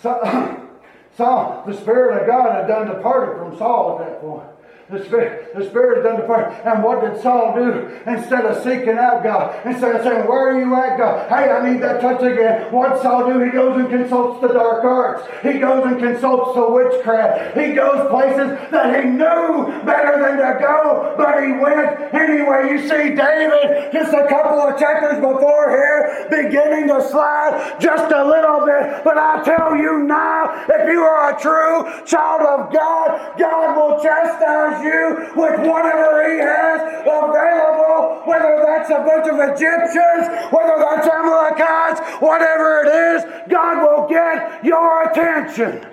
Saul, 1.17 1.63
the 1.65 1.75
Spirit 1.75 2.21
of 2.21 2.27
God 2.27 2.51
had 2.51 2.67
done 2.67 2.95
departed 2.95 3.39
from 3.39 3.57
Saul 3.57 3.99
at 3.99 4.09
that 4.09 4.21
point. 4.21 4.47
The 4.87 5.03
Spirit, 5.03 5.55
the 5.55 5.65
Spirit 5.65 6.03
done 6.03 6.21
depart. 6.21 6.53
And 6.63 6.83
what 6.83 7.01
did 7.01 7.19
Saul 7.19 7.55
do? 7.55 7.89
Instead 8.05 8.45
of 8.45 8.63
seeking 8.63 8.99
out 8.99 9.23
God, 9.23 9.65
instead 9.65 9.95
of 9.95 10.03
saying, 10.03 10.27
Where 10.27 10.49
are 10.49 10.59
you 10.59 10.75
at, 10.75 10.99
God? 10.99 11.27
Hey, 11.27 11.49
I 11.49 11.67
need 11.67 11.81
that 11.81 12.01
touch 12.01 12.21
again. 12.21 12.71
What 12.71 13.01
Saul 13.01 13.33
do? 13.33 13.43
He 13.43 13.49
goes 13.49 13.79
and 13.79 13.89
consults 13.89 14.41
the 14.41 14.49
dark 14.49 14.83
arts. 14.83 15.27
He 15.41 15.57
goes 15.57 15.85
and 15.85 15.97
consults 15.97 16.53
the 16.53 16.69
witchcraft. 16.69 17.57
He 17.57 17.73
goes 17.73 18.07
places 18.11 18.59
that 18.69 19.03
he 19.03 19.09
knew 19.09 19.83
better 19.85 20.21
than 20.21 20.37
to 20.37 20.59
go, 20.61 21.15
but 21.17 21.43
he 21.43 21.53
went 21.53 22.11
anyway. 22.45 22.73
You 22.73 22.87
see 22.87 23.15
David 23.15 23.91
just 23.91 24.13
a 24.13 24.27
couple 24.27 24.59
of 24.59 24.79
chapters 24.79 25.15
before 25.15 25.69
here, 25.69 26.27
beginning 26.29 26.87
to 26.89 27.01
slide 27.09 27.77
just 27.79 28.11
a 28.11 28.25
little 28.25 28.65
bit. 28.65 29.03
But 29.03 29.17
I 29.17 29.43
tell 29.43 29.75
you 29.75 30.03
now, 30.03 30.65
if 30.69 30.89
you 30.89 31.01
are 31.01 31.35
a 31.35 31.39
true 31.39 32.05
child 32.05 32.41
of 32.41 32.73
God, 32.73 33.37
God 33.37 33.75
will 33.75 34.01
chastise 34.03 34.83
you 34.83 35.31
with 35.35 35.59
whatever 35.67 36.31
he 36.31 36.39
has 36.39 36.81
available, 37.05 38.23
whether 38.25 38.61
that's 38.65 38.89
a 38.89 39.01
bunch 39.03 39.27
of 39.27 39.37
Egyptians, 39.39 40.51
whether 40.51 40.77
that's 40.79 41.07
Amalekites, 41.07 42.01
whatever 42.21 42.83
it 42.83 42.89
is, 42.89 43.23
God 43.49 43.81
will 43.81 44.07
get 44.07 44.63
your 44.63 45.09
attention. 45.09 45.85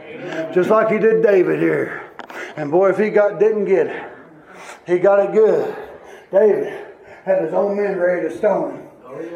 Just 0.55 0.71
like 0.71 0.89
he 0.89 0.99
did 0.99 1.23
David 1.23 1.61
here. 1.61 2.03
And 2.57 2.71
boy, 2.71 2.91
if 2.91 2.99
he 2.99 3.11
got 3.11 3.41
didn't 3.41 3.65
get 3.65 3.89
it, 3.89 4.13
he 4.87 4.99
got 4.99 5.19
it 5.21 5.33
good. 5.33 5.75
David 6.33 6.87
had 7.25 7.43
his 7.43 7.53
own 7.53 7.77
men 7.77 7.99
ready 7.99 8.29
to 8.29 8.37
stone 8.37 8.77
him 8.77 8.89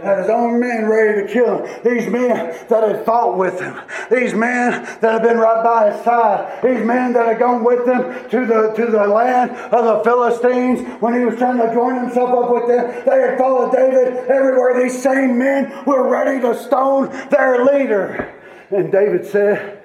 had 0.02 0.18
his 0.18 0.30
own 0.30 0.58
men 0.60 0.86
ready 0.86 1.22
to 1.22 1.32
kill 1.32 1.58
him. 1.58 1.80
These 1.84 2.08
men 2.08 2.56
that 2.68 2.88
had 2.88 3.04
fought 3.04 3.36
with 3.36 3.60
him. 3.60 3.78
These 4.10 4.34
men 4.34 4.82
that 5.00 5.12
had 5.12 5.22
been 5.22 5.38
right 5.38 5.62
by 5.62 5.90
his 5.90 6.04
side. 6.04 6.62
These 6.62 6.84
men 6.84 7.12
that 7.12 7.26
had 7.26 7.38
gone 7.38 7.64
with 7.64 7.86
him 7.86 8.28
to 8.30 8.46
the, 8.46 8.72
to 8.74 8.90
the 8.90 9.06
land 9.06 9.50
of 9.50 9.84
the 9.84 10.04
Philistines 10.04 10.80
when 11.00 11.14
he 11.14 11.24
was 11.24 11.36
trying 11.36 11.58
to 11.58 11.72
join 11.74 11.96
himself 11.96 12.30
up 12.30 12.52
with 12.52 12.68
them. 12.68 13.04
They 13.06 13.20
had 13.20 13.38
followed 13.38 13.72
David 13.72 14.16
everywhere. 14.28 14.82
These 14.82 15.02
same 15.02 15.38
men 15.38 15.84
were 15.84 16.08
ready 16.08 16.40
to 16.40 16.54
stone 16.54 17.08
their 17.30 17.64
leader. 17.64 18.34
And 18.70 18.90
David 18.90 19.26
said, 19.26 19.82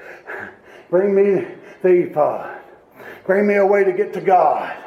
Bring 0.89 1.13
me 1.15 1.47
the 1.81 2.09
ephod. 2.09 2.59
Bring 3.25 3.47
me 3.47 3.55
a 3.55 3.65
way 3.65 3.83
to 3.83 3.93
get 3.93 4.13
to 4.13 4.21
God. 4.21 4.80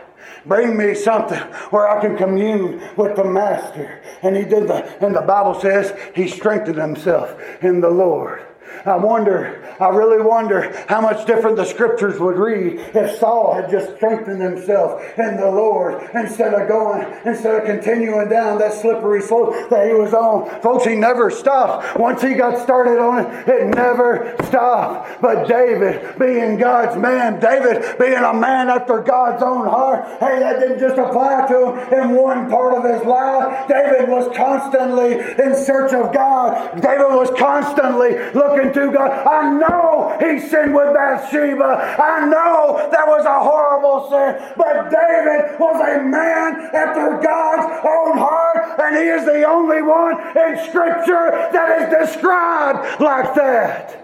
Bring 0.47 0.77
me 0.77 0.95
something 0.95 1.39
where 1.71 1.89
I 1.89 2.01
can 2.01 2.17
commune 2.17 2.83
with 2.97 3.17
the 3.17 3.25
Master. 3.25 4.03
And 4.23 4.37
he 4.37 4.45
did 4.45 4.69
that. 4.69 5.03
And 5.03 5.15
the 5.15 5.23
Bible 5.23 5.61
says 5.61 5.99
he 6.15 6.29
strengthened 6.29 6.79
himself 6.79 7.35
in 7.63 7.81
the 7.81 7.91
Lord. 7.91 8.47
I 8.87 8.97
wonder, 8.97 9.75
I 9.81 9.89
really 9.89 10.23
wonder 10.23 10.73
how 10.89 11.01
much 11.01 11.27
different 11.27 11.57
the 11.57 11.65
scriptures 11.65 12.21
would 12.21 12.37
read 12.37 12.79
if 12.95 13.19
Saul 13.19 13.55
had 13.55 13.71
just 13.71 13.97
strengthened 13.97 14.43
himself 14.43 15.03
in 15.19 15.37
the 15.37 15.51
Lord 15.51 16.03
instead 16.15 16.53
of 16.53 16.69
going, 16.69 17.07
instead 17.25 17.61
of 17.61 17.65
continuing 17.65 18.29
down 18.29 18.59
that 18.59 18.75
slippery 18.75 19.23
slope 19.23 19.71
that 19.71 19.87
he 19.87 19.95
was 19.95 20.13
on. 20.13 20.61
Folks, 20.61 20.85
he 20.85 20.97
never 20.97 21.31
stopped. 21.31 21.99
Once 21.99 22.21
he 22.21 22.35
got 22.35 22.63
started 22.63 22.99
on 22.99 23.25
it, 23.25 23.49
it 23.49 23.67
never 23.75 24.37
stopped. 24.45 25.23
But 25.23 25.49
David, 25.49 26.19
being 26.19 26.59
God's 26.59 27.01
man, 27.01 27.41
David 27.41 27.99
being 27.99 28.23
a 28.23 28.35
man 28.35 28.69
after 28.69 29.01
God's 29.01 29.43
own 29.43 29.67
heart, 29.67 30.05
hey, 30.21 30.41
that 30.41 30.61
didn't 30.61 30.79
just 30.79 30.99
apply 30.99 31.47
to 31.49 31.77
him 31.89 32.11
in 32.11 32.17
one 32.17 32.51
part 32.51 32.75
of 32.75 32.85
his 32.85 33.03
life. 33.07 33.67
David 33.67 34.11
was 34.11 34.31
constantly 34.37 35.15
in 35.15 35.55
search 35.57 35.95
of 35.95 36.13
God. 36.13 36.83
David 36.83 37.15
was 37.15 37.31
constantly 37.39 38.19
looking 38.33 38.74
to 38.75 38.91
God. 38.93 39.11
I 39.27 39.51
know 39.51 40.17
he 40.21 40.41
sinned 40.41 40.75
with 40.75 40.93
Bathsheba. 40.93 41.97
I 41.99 42.27
know 42.27 42.89
that 42.91 43.07
was 43.07 43.25
a 43.25 43.41
horrible 43.41 44.11
sin. 44.11 44.53
But 44.57 44.91
David 44.91 45.59
was 45.59 45.81
a 45.81 46.03
man 46.03 46.71
after 46.75 47.21
God's 47.23 47.67
own 47.85 48.19
heart, 48.19 48.81
and 48.81 48.97
he 48.97 49.05
is 49.05 49.25
the 49.25 49.45
only 49.45 49.83
one 49.83 50.19
in 50.37 50.69
Scripture 50.69 51.31
that 51.53 51.83
is 51.83 52.09
described 52.09 53.01
like 53.01 53.35
that. 53.35 54.01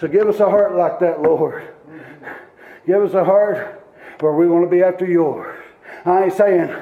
So 0.00 0.08
give 0.08 0.28
us 0.28 0.40
a 0.40 0.50
heart 0.50 0.74
like 0.76 0.98
that, 1.00 1.22
Lord. 1.22 1.72
Give 2.86 3.02
us 3.02 3.14
a 3.14 3.24
heart 3.24 3.82
where 4.20 4.32
we 4.32 4.46
want 4.46 4.64
to 4.64 4.70
be 4.70 4.82
after 4.82 5.06
yours. 5.06 5.58
I 6.04 6.24
ain't 6.24 6.32
saying 6.34 6.74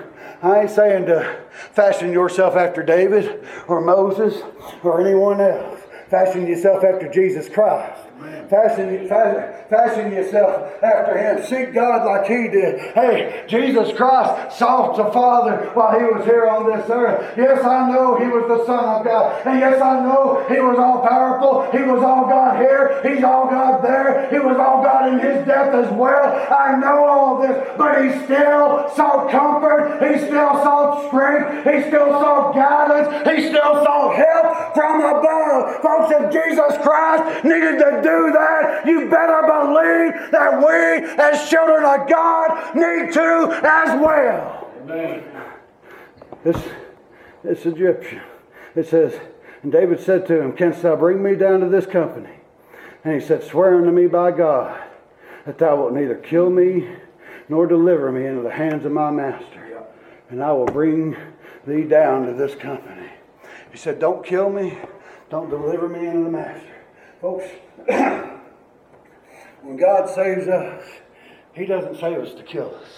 I 0.43 0.61
ain't 0.61 0.71
saying 0.71 1.07
to 1.07 1.41
fashion 1.73 2.13
yourself 2.13 2.55
after 2.55 2.83
David 2.83 3.47
or 3.67 3.81
Moses 3.81 4.43
or 4.83 5.01
anyone 5.01 5.41
else. 5.41 5.74
Fashion 6.15 6.47
yourself 6.47 6.85
after 6.85 7.09
Jesus 7.09 7.49
Christ. 7.49 8.04
Fashion, 8.49 9.09
fashion 9.09 10.13
yourself 10.13 10.71
after 10.83 11.19
him. 11.19 11.45
Seek 11.45 11.75
God 11.75 12.07
like 12.07 12.29
he 12.29 12.49
did. 12.49 12.79
Hey, 12.95 13.45
Jesus 13.49 13.97
Christ 13.97 14.57
sought 14.57 14.97
the 14.97 15.11
Father 15.11 15.71
while 15.75 15.99
he 15.99 16.05
was 16.07 16.25
here 16.25 16.47
on 16.47 16.71
this 16.71 16.89
earth. 16.89 17.35
Yes, 17.37 17.65
I 17.65 17.91
know 17.91 18.15
he 18.17 18.29
was 18.29 18.47
the 18.47 18.65
Son 18.67 18.79
of 18.79 19.05
God. 19.05 19.47
And 19.47 19.59
yes, 19.59 19.83
I 19.83 20.05
know 20.05 20.47
he 20.49 20.61
was 20.61 20.79
all 20.79 21.03
powerful. 21.07 21.67
He 21.73 21.83
was 21.83 22.03
all 22.03 22.29
God 22.29 22.57
here. 22.57 23.03
He's 23.03 23.25
all 23.25 23.51
God 23.51 23.83
there. 23.83 24.31
He 24.31 24.39
was 24.39 24.57
all 24.59 24.85
God 24.85 25.15
in 25.15 25.19
his 25.19 25.45
death 25.47 25.75
as 25.75 25.91
well. 25.93 26.47
I 26.55 26.77
know 26.79 27.05
all 27.05 27.43
this. 27.43 27.57
But 27.77 28.05
he 28.05 28.11
still 28.25 28.91
sought 28.95 29.31
comfort. 29.31 29.99
He 30.07 30.19
still 30.19 30.55
sought 30.63 31.09
strength. 31.09 31.67
He 31.67 31.83
still 31.91 32.15
sought 32.23 32.55
guidance. 32.55 33.11
He 33.27 33.49
still 33.49 33.83
sought 33.83 34.15
help 34.15 34.75
from 34.75 35.01
above. 35.03 35.83
Folks, 35.83 36.15
if 36.15 36.31
Jesus 36.31 36.79
Christ 36.79 37.45
needed 37.45 37.79
to 37.83 38.04
do 38.05 38.31
that, 38.33 38.87
you 38.87 39.09
better 39.09 39.43
believe 39.43 40.31
that 40.31 40.59
we, 40.59 41.23
as 41.23 41.49
children 41.49 41.85
of 41.85 42.09
God, 42.09 42.77
need 42.77 43.13
to 43.13 43.61
as 43.65 44.01
well. 44.01 44.71
This, 46.45 46.63
this 47.43 47.67
Egyptian, 47.67 48.21
it 48.77 48.87
says, 48.87 49.19
and 49.63 49.73
David 49.73 49.99
said 49.99 50.27
to 50.27 50.41
him, 50.41 50.53
Canst 50.53 50.83
thou 50.83 50.95
bring 50.95 51.23
me 51.23 51.35
down 51.35 51.61
to 51.61 51.69
this 51.69 51.87
company? 51.87 52.29
And 53.03 53.21
he 53.21 53.27
said, 53.27 53.43
Swear 53.43 53.79
unto 53.79 53.91
me 53.91 54.07
by 54.07 54.31
God 54.31 54.79
that 55.47 55.59
thou 55.59 55.77
wilt 55.77 55.95
neither 55.95 56.17
kill 56.17 56.51
me 56.51 56.89
nor 57.49 57.67
deliver 57.67 58.13
me 58.13 58.27
into 58.27 58.43
the 58.43 58.51
hands 58.51 58.85
of 58.85 58.93
my 58.93 59.11
master, 59.11 59.85
and 60.31 60.43
I 60.43 60.53
will 60.53 60.67
bring 60.67 61.17
thee 61.67 61.85
down 61.85 62.27
to 62.27 62.35
this 62.35 62.55
company. 62.55 63.11
He 63.71 63.79
said, 63.79 63.99
Don't 63.99 64.25
kill 64.25 64.51
me, 64.51 64.79
don't 65.31 65.51
deliver 65.51 65.89
me 65.89 66.07
into 66.07 66.25
the 66.25 66.31
master. 66.31 66.75
Folks, 67.21 67.47
when 69.63 69.77
God 69.77 70.09
saves 70.15 70.49
us, 70.49 70.85
He 71.55 71.67
doesn't 71.67 71.99
save 72.01 72.19
us 72.19 72.35
to 72.35 72.43
kill 72.43 72.75
us. 72.75 72.89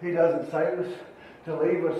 He 0.00 0.10
doesn't 0.12 0.50
save 0.50 0.78
us 0.78 0.92
to 1.46 1.62
leave 1.62 1.84
us 1.84 1.98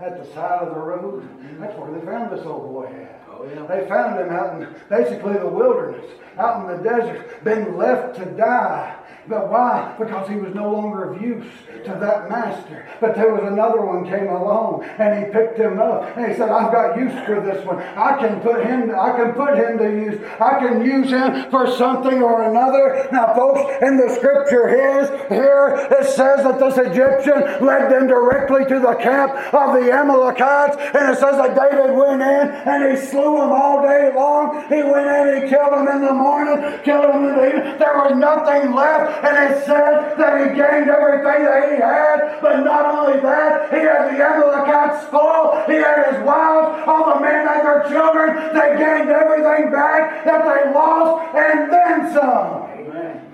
at 0.00 0.18
the 0.18 0.32
side 0.32 0.62
of 0.62 0.74
the 0.74 0.80
road. 0.80 1.22
Mm-hmm. 1.22 1.60
That's 1.60 1.76
where 1.78 1.92
they 1.92 2.04
found 2.04 2.36
this 2.36 2.46
old 2.46 2.72
boy 2.72 2.86
at. 2.86 3.26
Oh, 3.30 3.44
yeah. 3.44 3.66
They 3.66 3.88
found 3.88 4.18
him 4.20 4.30
out 4.30 4.60
in 4.60 4.68
basically 4.88 5.34
the 5.34 5.48
wilderness, 5.48 6.04
out 6.38 6.68
in 6.68 6.76
the 6.76 6.82
desert, 6.82 7.42
been 7.44 7.76
left 7.76 8.16
to 8.16 8.24
die 8.24 8.97
but 9.28 9.50
why? 9.50 9.94
Because 9.98 10.28
he 10.28 10.36
was 10.36 10.54
no 10.54 10.70
longer 10.72 11.12
of 11.12 11.22
use 11.22 11.46
to 11.84 11.90
that 11.90 12.28
master. 12.28 12.88
But 13.00 13.14
there 13.14 13.32
was 13.32 13.44
another 13.44 13.80
one 13.80 14.04
came 14.08 14.28
along 14.28 14.84
and 14.98 15.24
he 15.24 15.32
picked 15.32 15.58
him 15.58 15.78
up 15.78 16.16
and 16.16 16.30
he 16.30 16.36
said, 16.36 16.48
I've 16.48 16.72
got 16.72 16.98
use 16.98 17.12
for 17.26 17.40
this 17.40 17.64
one. 17.66 17.78
I 17.78 18.18
can 18.18 18.40
put 18.40 18.64
him, 18.64 18.90
I 18.90 19.16
can 19.16 19.32
put 19.32 19.56
him 19.56 19.78
to 19.78 19.84
use. 19.84 20.20
I 20.40 20.58
can 20.58 20.84
use 20.84 21.10
him 21.10 21.50
for 21.50 21.70
something 21.76 22.22
or 22.22 22.42
another. 22.48 23.08
Now, 23.12 23.34
folks, 23.34 23.60
in 23.82 23.96
the 23.96 24.14
scripture 24.14 24.68
here, 24.68 25.28
here 25.28 25.88
it 25.90 26.06
says 26.06 26.42
that 26.44 26.58
this 26.58 26.78
Egyptian 26.78 27.64
led 27.64 27.90
them 27.90 28.06
directly 28.06 28.64
to 28.64 28.80
the 28.80 28.94
camp 28.94 29.32
of 29.52 29.74
the 29.74 29.92
Amalekites. 29.92 30.76
And 30.94 31.12
it 31.12 31.18
says 31.18 31.36
that 31.36 31.54
David 31.54 31.94
went 31.94 32.22
in 32.22 32.48
and 32.48 32.90
he 32.90 33.06
slew 33.06 33.38
them 33.38 33.52
all 33.52 33.82
day 33.82 34.12
long. 34.14 34.66
He 34.68 34.82
went 34.82 35.06
in, 35.06 35.28
and 35.28 35.42
he 35.44 35.48
killed 35.48 35.72
them 35.72 35.88
in 35.88 36.00
the 36.04 36.12
morning, 36.12 36.80
killed 36.82 37.04
them 37.04 37.24
in 37.24 37.36
the 37.36 37.46
evening. 37.48 37.78
There 37.78 37.96
was 37.98 38.14
nothing 38.16 38.74
left 38.74 39.17
and 39.24 39.52
it 39.52 39.64
said 39.64 40.16
that 40.16 40.38
he 40.40 40.56
gained 40.56 40.88
everything 40.88 41.44
that 41.44 41.72
he 41.72 41.76
had. 41.76 42.40
But 42.40 42.64
not 42.64 42.86
only 42.86 43.20
that, 43.20 43.72
he 43.72 43.80
had 43.80 44.14
the 44.14 44.22
Amalekites 44.22 45.06
full. 45.08 45.62
He 45.66 45.74
had 45.74 46.14
his 46.14 46.24
wives, 46.24 46.84
all 46.86 47.14
the 47.14 47.20
men 47.20 47.48
and 47.48 47.66
their 47.66 47.82
children. 47.88 48.54
They 48.54 48.78
gained 48.78 49.10
everything 49.10 49.70
back 49.72 50.24
that 50.24 50.42
they 50.44 50.72
lost 50.72 51.34
and 51.34 51.72
then 51.72 52.12
some. 52.12 52.70
Amen. 52.78 53.32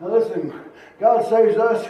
Now 0.00 0.08
listen, 0.08 0.52
God 0.98 1.28
saves 1.28 1.56
us. 1.58 1.86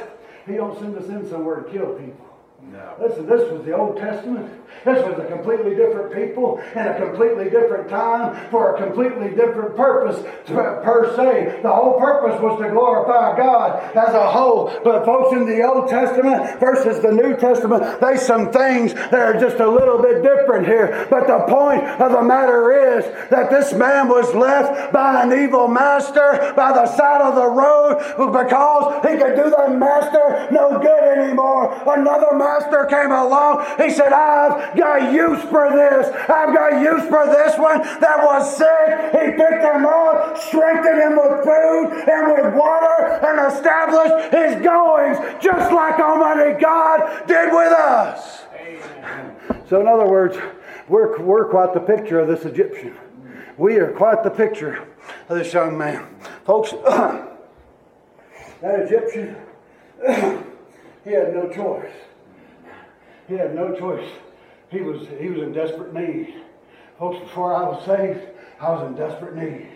He 0.47 0.55
don't 0.55 0.79
send 0.79 0.97
us 0.97 1.09
in 1.09 1.29
somewhere 1.29 1.63
to 1.63 1.71
kill 1.71 1.95
people. 1.95 2.26
No. 2.73 2.97
Listen, 3.01 3.27
this 3.27 3.49
was 3.53 3.65
the 3.65 3.77
Old 3.77 3.97
Testament. 3.97 4.51
This 4.85 4.99
was 5.07 5.19
a 5.19 5.27
completely 5.27 5.77
different 5.77 6.13
people 6.13 6.61
and 6.75 6.89
a 6.89 6.99
completely 6.99 7.45
different 7.49 7.89
time 7.89 8.51
for 8.51 8.75
a 8.75 8.83
completely 8.83 9.31
different 9.31 9.77
purpose 9.77 10.21
per 10.47 11.15
se. 11.17 11.61
The 11.63 11.73
whole 11.73 11.99
purpose 11.99 12.41
was 12.43 12.61
to 12.61 12.69
glorify 12.71 13.37
God 13.37 13.97
as 13.97 14.15
a 14.15 14.31
whole. 14.31 14.73
But 14.83 15.05
folks 15.05 15.37
in 15.37 15.47
the 15.47 15.63
Old 15.63 15.89
Testament 15.89 16.59
versus 16.59 17.01
the 17.03 17.13
New 17.13 17.37
Testament, 17.37 18.01
there's 18.01 18.23
some 18.23 18.51
things 18.51 18.95
that 18.95 19.15
are 19.15 19.39
just 19.39 19.61
a 19.61 19.69
little 19.69 20.03
bit 20.03 20.23
different 20.23 20.67
here. 20.67 21.07
But 21.09 21.29
the 21.29 21.47
point 21.47 21.85
of 22.01 22.13
the 22.13 22.23
matter 22.23 22.99
is 22.99 23.05
that 23.31 23.49
this 23.49 23.73
man 23.75 24.09
was 24.09 24.35
left 24.35 24.93
by 24.93 25.23
an 25.23 25.33
evil 25.33 25.69
master 25.69 26.53
by 26.57 26.73
the 26.73 26.87
side 26.87 27.23
of 27.23 27.37
the 27.37 27.47
road 27.47 28.03
because 28.17 29.07
he 29.07 29.19
could 29.19 29.37
do 29.37 29.51
the 29.51 29.69
master 29.79 30.49
no 30.51 30.79
good 30.81 31.19
anymore. 31.19 31.73
Another 31.87 32.37
master 32.37 32.56
came 32.89 33.13
along. 33.13 33.65
He 33.79 33.91
said, 33.91 34.13
I've 34.13 34.77
got 34.77 35.13
use 35.13 35.43
for 35.51 35.71
this. 35.71 36.09
I've 36.29 36.55
got 36.55 36.81
use 36.81 37.03
for 37.09 37.27
this 37.27 37.59
one 37.59 37.81
that 38.01 38.19
was 38.23 38.57
sick. 38.57 39.13
He 39.13 39.33
picked 39.37 39.63
him 39.63 39.87
up, 39.87 40.39
strengthened 40.39 41.01
him 41.01 41.17
with 41.17 41.45
food 41.45 41.87
and 42.09 42.33
with 42.33 42.55
water, 42.55 43.21
and 43.23 43.53
established 43.53 44.33
his 44.33 44.63
goings, 44.65 45.19
just 45.43 45.73
like 45.73 45.99
Almighty 45.99 46.61
God 46.61 47.27
did 47.27 47.53
with 47.53 47.73
us. 47.73 48.43
Amen. 48.55 49.37
So, 49.69 49.81
in 49.81 49.87
other 49.87 50.07
words, 50.07 50.37
we're, 50.89 51.21
we're 51.21 51.49
quite 51.49 51.75
the 51.75 51.81
picture 51.81 52.21
of 52.21 52.29
this 52.29 52.45
Egyptian. 52.45 52.97
We 53.57 53.77
are 53.77 53.93
quite 53.93 54.23
the 54.23 54.31
picture 54.31 54.87
of 55.29 55.39
this 55.39 55.53
young 55.53 55.77
man. 55.77 56.07
Folks, 56.45 56.71
that 56.85 57.31
Egyptian, 58.63 59.37
he 61.05 61.11
had 61.11 61.35
no 61.35 61.51
choice. 61.53 61.93
He 63.29 63.35
had 63.35 63.55
no 63.55 63.75
choice 63.79 64.09
he 64.71 64.81
was, 64.81 65.07
he 65.21 65.29
was 65.29 65.43
in 65.43 65.53
desperate 65.53 65.95
need. 65.95 66.35
Folks, 66.99 67.19
before 67.21 67.55
I 67.55 67.63
was 67.63 67.85
saved, 67.85 68.21
I 68.61 68.71
was 68.71 68.87
in 68.89 68.97
desperate 68.97 69.37
need. 69.37 69.69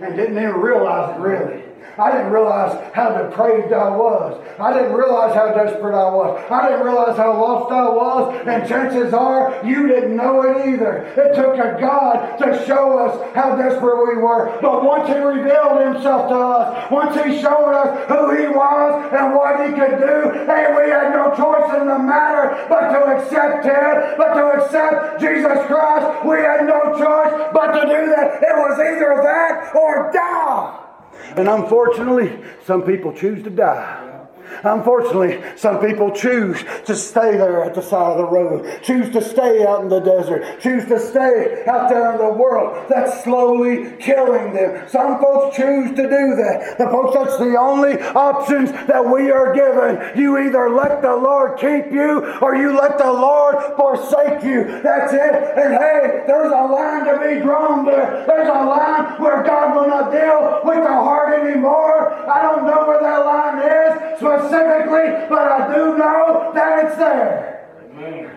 And 0.00 0.16
didn't 0.16 0.36
even 0.36 0.54
realize 0.54 1.16
it 1.16 1.20
really. 1.20 1.62
I 1.98 2.12
didn't 2.12 2.30
realize 2.30 2.94
how 2.94 3.10
depraved 3.10 3.72
I 3.72 3.90
was. 3.90 4.40
I 4.60 4.72
didn't 4.72 4.94
realize 4.94 5.34
how 5.34 5.52
desperate 5.52 5.94
I 5.94 6.08
was. 6.10 6.38
I 6.50 6.70
didn't 6.70 6.86
realize 6.86 7.16
how 7.16 7.34
lost 7.34 7.72
I 7.72 7.88
was. 7.90 8.46
And 8.46 8.68
chances 8.68 9.12
are 9.12 9.66
you 9.66 9.88
didn't 9.88 10.16
know 10.16 10.42
it 10.42 10.68
either. 10.68 11.02
It 11.18 11.34
took 11.34 11.58
a 11.58 11.74
God 11.80 12.38
to 12.38 12.64
show 12.66 12.98
us 12.98 13.34
how 13.34 13.56
desperate 13.56 13.98
we 14.06 14.22
were. 14.22 14.56
But 14.62 14.84
once 14.84 15.08
He 15.08 15.18
revealed 15.18 15.82
Himself 15.82 16.28
to 16.30 16.38
us, 16.38 16.90
once 16.90 17.18
He 17.18 17.42
showed 17.42 17.74
us 17.74 17.90
who 18.06 18.36
He 18.38 18.46
was 18.46 18.90
and 19.10 19.34
what 19.34 19.66
He 19.66 19.74
could 19.74 19.98
do, 19.98 20.46
hey, 20.46 20.70
we 20.78 20.90
had 20.94 21.10
no 21.10 21.34
choice 21.34 21.66
in 21.82 21.88
the 21.88 21.98
matter 21.98 22.66
but 22.68 22.94
to 22.94 23.18
accept 23.18 23.66
Him, 23.66 24.14
but 24.16 24.34
to 24.38 24.62
accept 24.62 25.20
Jesus 25.20 25.66
Christ. 25.66 26.24
We 26.24 26.38
had 26.46 26.62
no 26.62 26.94
choice 26.94 27.50
but 27.52 27.74
to 27.74 27.82
do 27.90 28.06
that. 28.14 28.38
It 28.38 28.54
was 28.54 28.78
either 28.78 29.18
that 29.26 29.74
or 29.74 30.12
die. 30.14 30.87
And 31.36 31.48
unfortunately, 31.48 32.38
some 32.64 32.82
people 32.82 33.12
choose 33.12 33.42
to 33.44 33.50
die. 33.50 34.17
Unfortunately, 34.64 35.42
some 35.56 35.80
people 35.80 36.10
choose 36.10 36.64
to 36.86 36.94
stay 36.94 37.36
there 37.36 37.62
at 37.64 37.74
the 37.74 37.82
side 37.82 38.12
of 38.12 38.18
the 38.18 38.24
road, 38.24 38.82
choose 38.82 39.10
to 39.12 39.22
stay 39.22 39.66
out 39.66 39.82
in 39.82 39.88
the 39.88 40.00
desert, 40.00 40.60
choose 40.60 40.84
to 40.86 40.98
stay 40.98 41.64
out 41.66 41.88
there 41.88 42.12
in 42.12 42.18
the 42.18 42.32
world. 42.32 42.86
That's 42.88 43.24
slowly 43.24 43.96
killing 43.98 44.52
them. 44.52 44.88
Some 44.88 45.20
folks 45.20 45.56
choose 45.56 45.90
to 45.90 46.02
do 46.02 46.36
that. 46.36 46.76
The 46.78 46.86
folks, 46.86 47.14
that's 47.14 47.38
the 47.38 47.56
only 47.58 48.00
options 48.00 48.70
that 48.72 49.04
we 49.04 49.30
are 49.30 49.54
given. 49.54 50.18
You 50.18 50.38
either 50.38 50.70
let 50.70 51.02
the 51.02 51.14
Lord 51.16 51.58
keep 51.58 51.92
you 51.92 52.24
or 52.40 52.56
you 52.56 52.76
let 52.76 52.98
the 52.98 53.12
Lord 53.12 53.56
forsake 53.76 54.42
you. 54.42 54.64
That's 54.82 55.12
it. 55.12 55.34
And 55.58 55.74
hey, 55.74 56.24
there's 56.26 56.52
a 56.52 56.64
line 56.66 57.04
to 57.06 57.18
be 57.26 57.40
drawn 57.40 57.84
there. 57.84 58.24
There's 58.26 58.48
a 58.48 58.64
line 58.64 59.20
where 59.20 59.42
God 59.42 59.74
will 59.74 59.88
not 59.88 60.12
deal 60.12 60.60
with 60.64 60.82
the 60.82 60.92
heart 60.92 61.38
anymore. 61.40 62.12
I 62.28 62.42
don't 62.42 62.66
know 62.66 62.86
where 62.86 63.00
that 63.00 63.24
line 63.24 63.47
is. 63.64 64.18
Specifically, 64.18 65.28
but 65.28 65.52
I 65.52 65.74
do 65.74 65.96
know 65.96 66.52
that 66.54 66.84
it's 66.86 66.96
there. 66.96 67.68
Amen. 67.90 68.30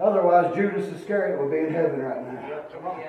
Otherwise, 0.00 0.54
Judas 0.54 0.92
Iscariot 0.92 1.40
would 1.40 1.50
be 1.50 1.58
in 1.58 1.72
heaven 1.72 2.00
right 2.00 2.22
now. 2.26 2.62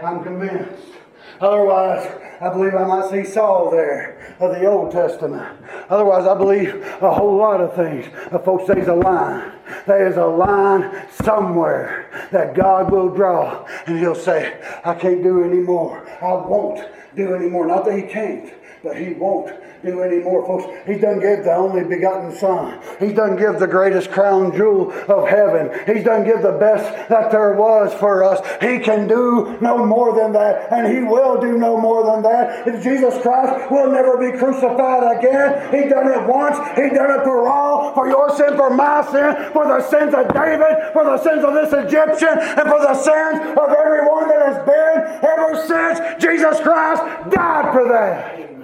I'm 0.04 0.24
convinced. 0.24 0.94
Otherwise, 1.40 2.08
I 2.42 2.50
believe 2.50 2.76
I 2.76 2.86
might 2.86 3.10
see 3.10 3.24
Saul 3.24 3.72
there 3.72 4.36
of 4.40 4.52
the 4.52 4.66
Old 4.66 4.92
Testament. 4.92 5.58
Otherwise, 5.90 6.28
I 6.28 6.38
believe 6.38 6.76
a 7.02 7.14
whole 7.14 7.36
lot 7.38 7.62
of 7.62 7.76
things. 7.76 8.06
But 8.32 8.46
folks, 8.46 8.68
there's 8.68 8.88
a 8.88 8.94
line. 8.94 9.52
There 9.88 10.08
is 10.08 10.18
a 10.18 10.26
line 10.26 11.08
somewhere 11.10 12.28
that 12.32 12.56
God 12.56 12.92
will 12.92 13.10
draw, 13.10 13.66
and 13.88 13.98
He'll 13.98 14.16
say, 14.16 14.62
I 14.86 14.94
can't 14.94 15.24
do 15.24 15.44
anymore. 15.44 16.08
I 16.22 16.34
won't 16.34 16.88
do 17.16 17.34
anymore. 17.34 17.68
Not 17.68 17.86
that 17.86 17.98
He 17.98 18.04
can't, 18.04 18.54
but 18.84 18.98
He 18.98 19.14
won't 19.14 19.52
do 19.84 20.02
anymore, 20.02 20.46
folks. 20.46 20.66
He 20.88 20.96
doesn't 20.96 21.20
give 21.20 21.44
the 21.44 21.54
only 21.54 21.84
begotten 21.84 22.36
Son. 22.38 22.80
He 23.00 23.12
doesn't 23.12 23.38
give 23.38 23.60
the 23.60 23.68
greatest 23.68 24.12
crown 24.12 24.56
jewel 24.56 24.92
of 25.08 25.28
heaven. 25.28 25.72
He 25.86 26.02
doesn't 26.02 26.26
give 26.26 26.42
the 26.42 26.54
best 26.54 27.10
that 27.10 27.32
there 27.32 27.54
was 27.54 27.94
for 27.96 28.24
us. 28.24 28.40
He 28.62 28.80
can 28.80 29.08
do 29.08 29.58
no 29.62 29.86
more 29.86 30.16
than 30.16 30.32
that, 30.34 30.72
and 30.72 30.88
He 30.88 31.04
will 31.04 31.40
do 31.40 31.58
no 31.58 31.78
more 31.78 32.06
than 32.06 32.24
that. 32.24 32.68
If 32.68 32.84
Jesus 32.84 33.22
Christ 33.22 33.70
will 33.70 33.92
never 33.92 34.18
be 34.18 34.38
crucified 34.38 35.18
again. 35.18 35.74
He 35.74 35.90
done 35.90 36.08
it 36.08 36.28
once. 36.28 36.58
He 36.76 36.90
done 36.90 37.20
it 37.20 37.24
for 37.24 37.48
all, 37.48 37.94
for 37.94 38.08
your 38.08 38.36
sin, 38.36 38.56
for 38.56 38.70
my 38.70 39.04
sin, 39.12 39.52
for 39.52 39.68
the 39.68 39.82
sins 39.90 40.14
of 40.14 40.34
David, 40.34 40.94
for 40.94 41.04
the 41.04 41.18
sins 41.22 41.44
of 41.44 41.54
this 41.54 41.74
Egyptian, 41.74 42.40
and 42.40 42.70
for 42.70 42.80
the 42.80 42.96
sins 42.96 43.40
of 43.58 43.70
everyone 43.70 44.30
that 44.30 44.42
has 44.48 44.60
been 44.64 45.30
ever 45.30 45.68
since 45.68 46.24
Jesus 46.24 46.60
Christ 46.62 47.04
died 47.30 47.74
for 47.74 47.88
that 47.90 48.63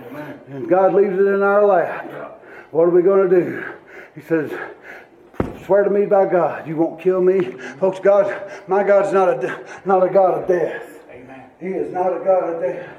and 0.49 0.67
God 0.67 0.93
leaves 0.93 1.13
it 1.13 1.27
in 1.27 1.43
our 1.43 1.65
lap, 1.65 2.41
what 2.71 2.83
are 2.83 2.89
we 2.89 3.01
going 3.01 3.29
to 3.29 3.35
do? 3.39 3.65
He 4.15 4.21
says, 4.21 4.51
Swear 5.65 5.83
to 5.83 5.89
me 5.89 6.05
by 6.05 6.25
God, 6.25 6.67
you 6.67 6.75
won't 6.75 6.99
kill 6.99 7.21
me. 7.21 7.41
Folks, 7.79 7.99
God, 7.99 8.51
my 8.67 8.83
God's 8.83 9.13
not 9.13 9.43
a, 9.43 9.65
not 9.85 10.03
a 10.03 10.11
God 10.11 10.41
of 10.41 10.47
death. 10.47 11.05
Amen. 11.11 11.43
He 11.59 11.67
is 11.67 11.93
not 11.93 12.07
a 12.07 12.23
God 12.23 12.55
of 12.55 12.61
death. 12.61 12.89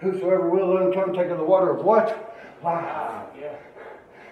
Whosoever 0.00 0.48
will 0.48 0.74
let 0.74 0.86
him 0.86 0.92
come 0.92 1.12
take 1.14 1.28
of 1.28 1.38
the 1.38 1.44
water 1.44 1.70
of 1.70 1.84
what? 1.84 2.34
Life. 2.64 3.26
Yeah. 3.38 3.54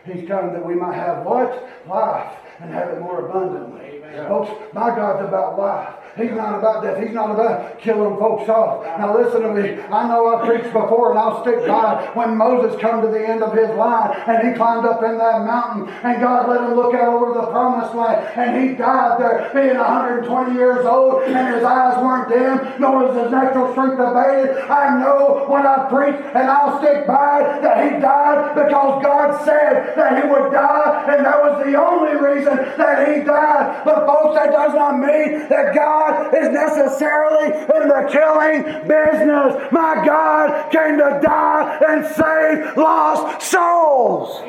He's 0.05 0.27
come 0.27 0.53
that 0.53 0.65
we 0.65 0.75
might 0.75 0.95
have 0.95 1.25
what? 1.25 1.69
Life 1.87 2.39
and 2.61 2.73
have 2.73 2.89
it 2.89 3.01
more 3.01 3.27
abundantly. 3.27 4.01
Folks, 4.27 4.51
my 4.75 4.89
God's 4.89 5.29
about 5.29 5.59
life. 5.59 5.95
He's 6.21 6.33
not 6.33 6.59
about 6.59 6.83
death. 6.83 7.03
He's 7.03 7.15
not 7.15 7.31
about 7.31 7.81
killing 7.81 8.19
folks 8.19 8.49
off. 8.49 8.85
Now 8.99 9.17
listen 9.17 9.43
to 9.43 9.53
me. 9.53 9.81
I 9.91 10.09
know 10.09 10.35
I've 10.35 10.47
preached 10.47 10.73
before 10.73 11.11
and 11.11 11.19
I'll 11.19 11.43
stick 11.43 11.67
by 11.67 12.05
it. 12.05 12.17
when 12.17 12.37
Moses 12.37 12.81
come 12.81 13.01
to 13.03 13.09
the 13.09 13.21
end 13.27 13.43
of 13.43 13.57
his 13.57 13.71
line 13.77 14.13
and 14.27 14.49
he 14.49 14.55
climbed 14.55 14.87
up 14.87 15.03
in 15.03 15.19
that 15.19 15.45
mountain 15.45 15.89
and 16.05 16.21
God 16.21 16.49
let 16.49 16.61
him 16.63 16.75
look 16.77 16.95
out 16.95 17.15
over 17.15 17.35
the 17.35 17.47
promised 17.49 17.95
land 17.95 18.21
and 18.37 18.51
he 18.61 18.77
died 18.77 19.21
there 19.21 19.51
being 19.55 19.77
120 19.77 20.55
years 20.55 20.85
old 20.87 21.23
and 21.25 21.55
his 21.55 21.65
eyes 21.65 21.97
weren't 22.03 22.29
dim 22.29 22.81
nor 22.81 23.09
was 23.09 23.17
his 23.17 23.31
natural 23.31 23.73
strength 23.73 23.99
abated. 23.99 24.57
I 24.69 25.01
know 25.01 25.47
when 25.49 25.67
I 25.67 25.89
preach 25.89 26.17
and 26.35 26.47
I'll 26.51 26.79
stick 26.79 27.07
by 27.07 27.41
it 27.41 27.63
that 27.63 27.77
he 27.85 28.01
died 28.01 28.55
because 28.55 29.03
God 29.03 29.45
said 29.45 29.97
that 29.97 30.23
he 30.23 30.29
would 30.29 30.53
die 30.53 31.15
and 31.15 31.25
that 31.25 31.41
was 31.41 31.65
the 31.65 31.75
only 31.79 32.15
reason 32.21 32.57
that 32.77 33.09
he 33.09 33.25
died. 33.25 33.83
But 33.85 34.07
folks, 34.07 34.37
that 34.37 34.53
does 34.53 34.75
not 34.75 34.99
mean 34.99 35.49
that 35.49 35.75
God 35.75 36.10
God 36.11 36.35
is 36.35 36.49
necessarily 36.49 37.47
in 37.47 37.89
the 37.89 38.09
killing 38.11 38.63
business. 38.87 39.73
My 39.73 40.03
God 40.05 40.71
came 40.71 40.99
to 40.99 41.21
die 41.23 41.79
and 41.89 42.07
save 42.07 42.77
lost 42.77 43.43
souls. 43.43 44.43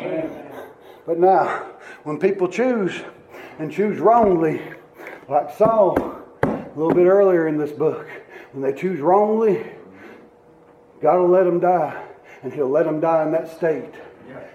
But 1.06 1.20
now, 1.20 1.66
when 2.04 2.20
people 2.20 2.48
choose 2.48 3.02
and 3.60 3.72
choose 3.72 4.00
wrongly, 4.00 4.62
like 5.28 5.56
Saul 5.58 5.98
a 6.44 6.72
little 6.76 6.94
bit 6.94 7.06
earlier 7.06 7.48
in 7.48 7.58
this 7.58 7.72
book, 7.72 8.08
when 8.54 8.62
they 8.64 8.78
choose 8.78 9.00
wrongly, 9.00 9.66
God 11.02 11.20
will 11.20 11.30
let 11.30 11.46
them 11.46 11.60
die, 11.60 12.04
and 12.44 12.54
He'll 12.54 12.70
let 12.70 12.86
them 12.86 13.00
die 13.00 13.24
in 13.24 13.32
that 13.32 13.50
state. 13.50 13.94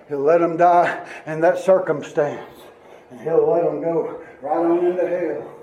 He'll 0.08 0.20
let 0.20 0.40
them 0.40 0.56
die 0.56 1.06
in 1.26 1.40
that 1.40 1.58
circumstance, 1.58 2.50
and 3.10 3.20
He'll 3.20 3.50
let 3.50 3.64
them 3.64 3.80
go 3.80 4.22
right 4.40 4.56
on 4.56 4.86
into 4.86 5.08
hell. 5.08 5.55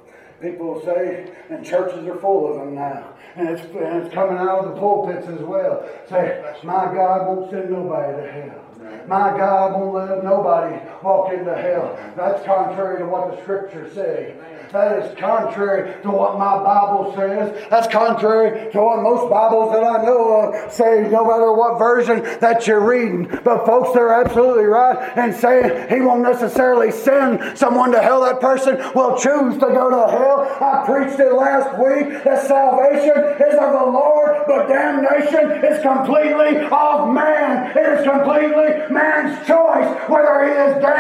People 0.44 0.82
say, 0.84 1.32
and 1.50 1.66
churches 1.66 2.06
are 2.06 2.18
full 2.18 2.52
of 2.52 2.60
them 2.60 2.76
now. 2.76 3.14
And 3.38 3.48
it's, 3.48 3.62
and 3.62 4.04
it's 4.04 4.14
coming 4.14 4.38
out 4.38 4.66
of 4.66 4.74
the 4.74 4.80
pulpits 4.80 5.26
as 5.26 5.40
well. 5.40 5.90
Say, 6.10 6.44
my 6.64 6.94
God 6.94 7.28
won't 7.28 7.50
send 7.50 7.70
nobody 7.70 8.22
to 8.22 8.30
hell. 8.30 9.08
My 9.08 9.30
God 9.38 9.72
won't 9.72 9.94
let 9.96 10.22
nobody 10.22 10.76
walk 11.04 11.34
into 11.34 11.56
hell. 11.56 12.00
That's 12.16 12.44
contrary 12.46 13.00
to 13.00 13.06
what 13.06 13.32
the 13.32 13.42
scriptures 13.44 13.94
say. 13.94 14.36
That 14.72 15.04
is 15.04 15.18
contrary 15.20 16.02
to 16.02 16.10
what 16.10 16.40
my 16.40 16.58
Bible 16.64 17.14
says. 17.16 17.68
That's 17.70 17.86
contrary 17.88 18.72
to 18.72 18.82
what 18.82 19.04
most 19.04 19.30
Bibles 19.30 19.72
that 19.72 19.84
I 19.84 20.04
know 20.04 20.34
of 20.34 20.72
say, 20.72 21.08
no 21.12 21.26
matter 21.26 21.54
what 21.54 21.78
version 21.78 22.24
that 22.40 22.66
you're 22.66 22.82
reading. 22.82 23.28
But 23.44 23.68
folks, 23.68 23.94
they're 23.94 24.14
absolutely 24.14 24.64
right 24.64 25.16
in 25.16 25.34
saying 25.34 25.90
he 25.90 26.02
won't 26.02 26.24
necessarily 26.24 26.90
send 26.90 27.56
someone 27.56 27.92
to 27.92 28.02
hell. 28.02 28.22
That 28.22 28.42
person 28.42 28.78
will 28.96 29.16
choose 29.20 29.54
to 29.56 29.68
go 29.68 29.92
to 29.92 30.12
hell. 30.12 30.58
I 30.60 30.84
preached 30.88 31.20
it 31.20 31.34
last 31.34 31.78
week 31.78 32.24
that 32.24 32.48
salvation 32.48 33.46
is 33.46 33.54
of 33.54 33.74
the 33.78 33.92
Lord, 33.94 34.42
but 34.48 34.68
damnation 34.68 35.52
is 35.64 35.84
completely 35.84 36.66
of 36.66 37.14
man. 37.14 37.78
It 37.78 38.00
is 38.00 38.10
completely 38.10 38.90
man's 38.90 39.38
choice 39.46 40.10
whether 40.10 40.46
he 40.46 40.52
is 40.52 40.82
damned 40.82 40.93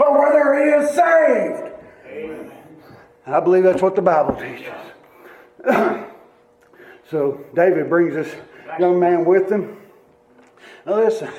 or 0.00 0.18
whether 0.18 0.54
he 0.54 0.70
is 0.70 0.90
saved. 0.90 1.70
And 3.26 3.34
I 3.34 3.40
believe 3.40 3.64
that's 3.64 3.82
what 3.82 3.94
the 3.94 4.02
Bible 4.02 4.34
teaches. 4.36 4.74
so 7.10 7.44
David 7.54 7.88
brings 7.88 8.14
this 8.14 8.34
young 8.78 8.98
man 8.98 9.24
with 9.24 9.50
him. 9.50 9.76
Now 10.86 10.96
listen, 10.96 11.30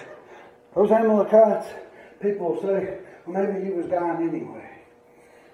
those 0.76 0.91
Amalekites, 0.91 1.67
people 2.21 2.54
will 2.54 2.62
say, 2.62 3.00
well, 3.26 3.43
maybe 3.43 3.65
he 3.65 3.71
was 3.71 3.88
dying 3.88 4.30
anyway. 4.30 4.69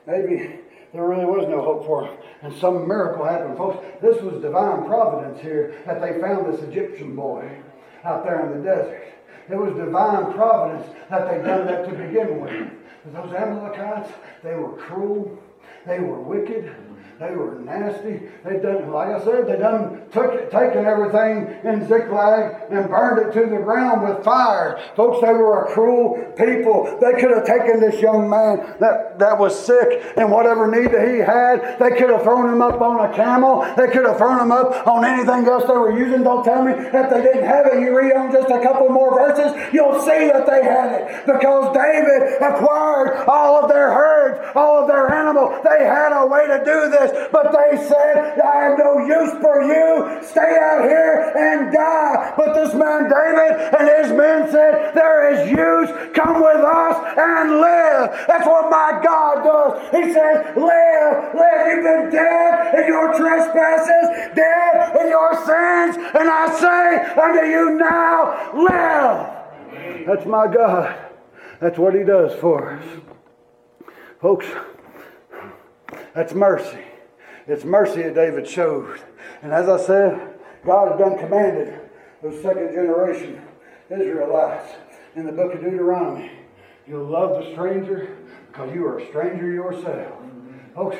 Maybe 0.05 0.59
there 0.93 1.07
really 1.07 1.25
was 1.25 1.47
no 1.47 1.61
hope 1.61 1.85
for 1.85 2.05
him. 2.05 2.17
And 2.41 2.53
some 2.57 2.87
miracle 2.87 3.25
happened. 3.25 3.57
Folks, 3.57 3.85
this 4.01 4.21
was 4.21 4.41
divine 4.41 4.85
providence 4.85 5.41
here 5.41 5.81
that 5.85 6.01
they 6.01 6.19
found 6.21 6.51
this 6.51 6.61
Egyptian 6.61 7.15
boy 7.15 7.49
out 8.03 8.23
there 8.23 8.45
in 8.45 8.57
the 8.57 8.63
desert. 8.63 9.16
It 9.49 9.55
was 9.55 9.73
divine 9.75 10.33
providence 10.33 10.87
that 11.09 11.29
they 11.29 11.37
done 11.47 11.65
that 11.67 11.85
to 11.87 11.91
begin 11.95 12.41
with. 12.41 12.71
Those 13.13 13.33
Amalekites, 13.33 14.11
they 14.43 14.55
were 14.55 14.75
cruel. 14.75 15.41
They 15.85 15.99
were 15.99 16.19
wicked. 16.19 16.75
They 17.19 17.31
were 17.31 17.57
nasty. 17.65 18.29
They 18.45 18.59
done, 18.59 18.91
like 18.91 19.09
I 19.09 19.23
said, 19.23 19.47
they 19.47 19.57
done 19.57 20.03
took 20.11 20.33
it, 20.35 20.51
taken 20.51 20.85
everything 20.85 21.49
in 21.63 21.87
Ziklag 21.87 22.69
and 22.69 22.87
burned 22.89 23.25
it 23.25 23.33
to 23.33 23.49
the 23.49 23.57
ground 23.57 24.07
with 24.07 24.23
fire. 24.23 24.79
Folks, 24.95 25.25
they 25.25 25.33
were 25.33 25.65
a 25.65 25.73
cruel 25.73 26.13
people. 26.37 26.85
They 27.01 27.19
could 27.19 27.31
have 27.31 27.45
taken 27.45 27.79
this 27.79 27.99
young 28.01 28.29
man 28.29 28.75
that, 28.79 29.17
that 29.17 29.39
was 29.39 29.57
sick 29.57 30.13
and 30.15 30.31
whatever 30.31 30.69
need 30.69 30.91
that 30.91 31.09
he 31.09 31.17
had, 31.17 31.79
they 31.79 31.97
could 31.97 32.11
have 32.11 32.21
thrown 32.21 32.53
him 32.53 32.61
up 32.61 32.81
on 32.81 33.09
a 33.09 33.15
camel. 33.15 33.65
They 33.75 33.87
could 33.87 34.05
have 34.05 34.19
thrown 34.19 34.39
him 34.39 34.51
up 34.51 34.85
on 34.85 35.03
anything 35.03 35.47
else 35.47 35.65
they 35.65 35.73
were 35.73 35.97
using. 35.97 36.21
Don't 36.21 36.43
tell 36.43 36.63
me 36.63 36.73
that 36.73 37.09
they 37.09 37.21
didn't 37.23 37.45
have 37.45 37.65
it. 37.65 37.81
You 37.81 37.97
read 37.97 38.13
on 38.13 38.31
just 38.31 38.51
a 38.51 38.61
couple 38.61 38.89
more 38.89 39.17
verses, 39.17 39.73
you'll 39.73 39.99
see 40.01 40.29
that 40.29 40.45
they 40.45 40.61
had 40.61 41.01
it 41.01 41.25
because 41.25 41.73
David 41.73 42.37
acquired 42.45 43.25
all 43.27 43.63
of 43.63 43.69
their 43.69 43.89
herds, 43.91 44.51
all 44.53 44.83
of 44.83 44.87
their 44.87 45.11
animals. 45.11 45.65
They 45.65 45.83
had 45.83 46.13
a 46.13 46.27
way 46.27 46.45
to 46.45 46.61
do 46.63 46.89
this 46.93 47.06
this, 47.07 47.27
but 47.31 47.51
they 47.51 47.77
said, 47.77 48.39
I 48.39 48.69
have 48.69 48.77
no 48.77 49.05
use 49.05 49.31
for 49.41 49.63
you. 49.63 50.23
Stay 50.23 50.57
out 50.61 50.83
here 50.83 51.33
and 51.35 51.71
die. 51.71 52.33
But 52.37 52.53
this 52.53 52.73
man 52.73 53.09
David 53.09 53.73
and 53.79 53.87
his 53.87 54.11
men 54.15 54.49
said, 54.51 54.93
There 54.93 55.33
is 55.33 55.49
use. 55.49 55.89
Come 56.13 56.41
with 56.41 56.63
us 56.63 57.17
and 57.17 57.59
live. 57.59 58.25
That's 58.27 58.47
what 58.47 58.69
my 58.69 58.99
God 59.03 59.43
does. 59.43 59.91
He 59.91 60.13
says, 60.13 60.55
Live, 60.55 61.35
live. 61.35 61.67
You've 61.67 61.83
been 61.83 62.09
dead 62.11 62.75
in 62.75 62.87
your 62.87 63.13
trespasses, 63.15 64.35
dead 64.35 64.95
in 65.01 65.09
your 65.09 65.33
sins, 65.45 65.97
and 66.13 66.29
I 66.29 66.47
say 66.59 67.21
unto 67.21 67.45
you 67.45 67.77
now, 67.77 68.53
live. 68.53 70.05
That's 70.07 70.25
my 70.25 70.47
God. 70.47 70.97
That's 71.59 71.77
what 71.77 71.93
He 71.93 72.03
does 72.03 72.33
for 72.39 72.71
us. 72.71 72.85
Folks, 74.21 74.47
that's 76.13 76.33
mercy. 76.33 76.79
It's 77.47 77.63
mercy 77.63 78.03
that 78.03 78.15
David 78.15 78.47
showed. 78.47 78.99
And 79.41 79.53
as 79.53 79.69
I 79.69 79.77
said, 79.77 80.37
God 80.65 80.91
had 80.91 80.99
done 80.99 81.17
commanded 81.17 81.79
those 82.21 82.41
second 82.41 82.73
generation 82.73 83.41
Israelites 83.89 84.73
in 85.15 85.25
the 85.25 85.31
book 85.31 85.53
of 85.53 85.61
Deuteronomy. 85.61 86.31
You'll 86.85 87.05
love 87.05 87.43
the 87.43 87.51
stranger 87.53 88.17
because 88.47 88.73
you 88.73 88.85
are 88.85 88.99
a 88.99 89.07
stranger 89.07 89.49
yourself. 89.49 90.13
Folks, 90.75 90.97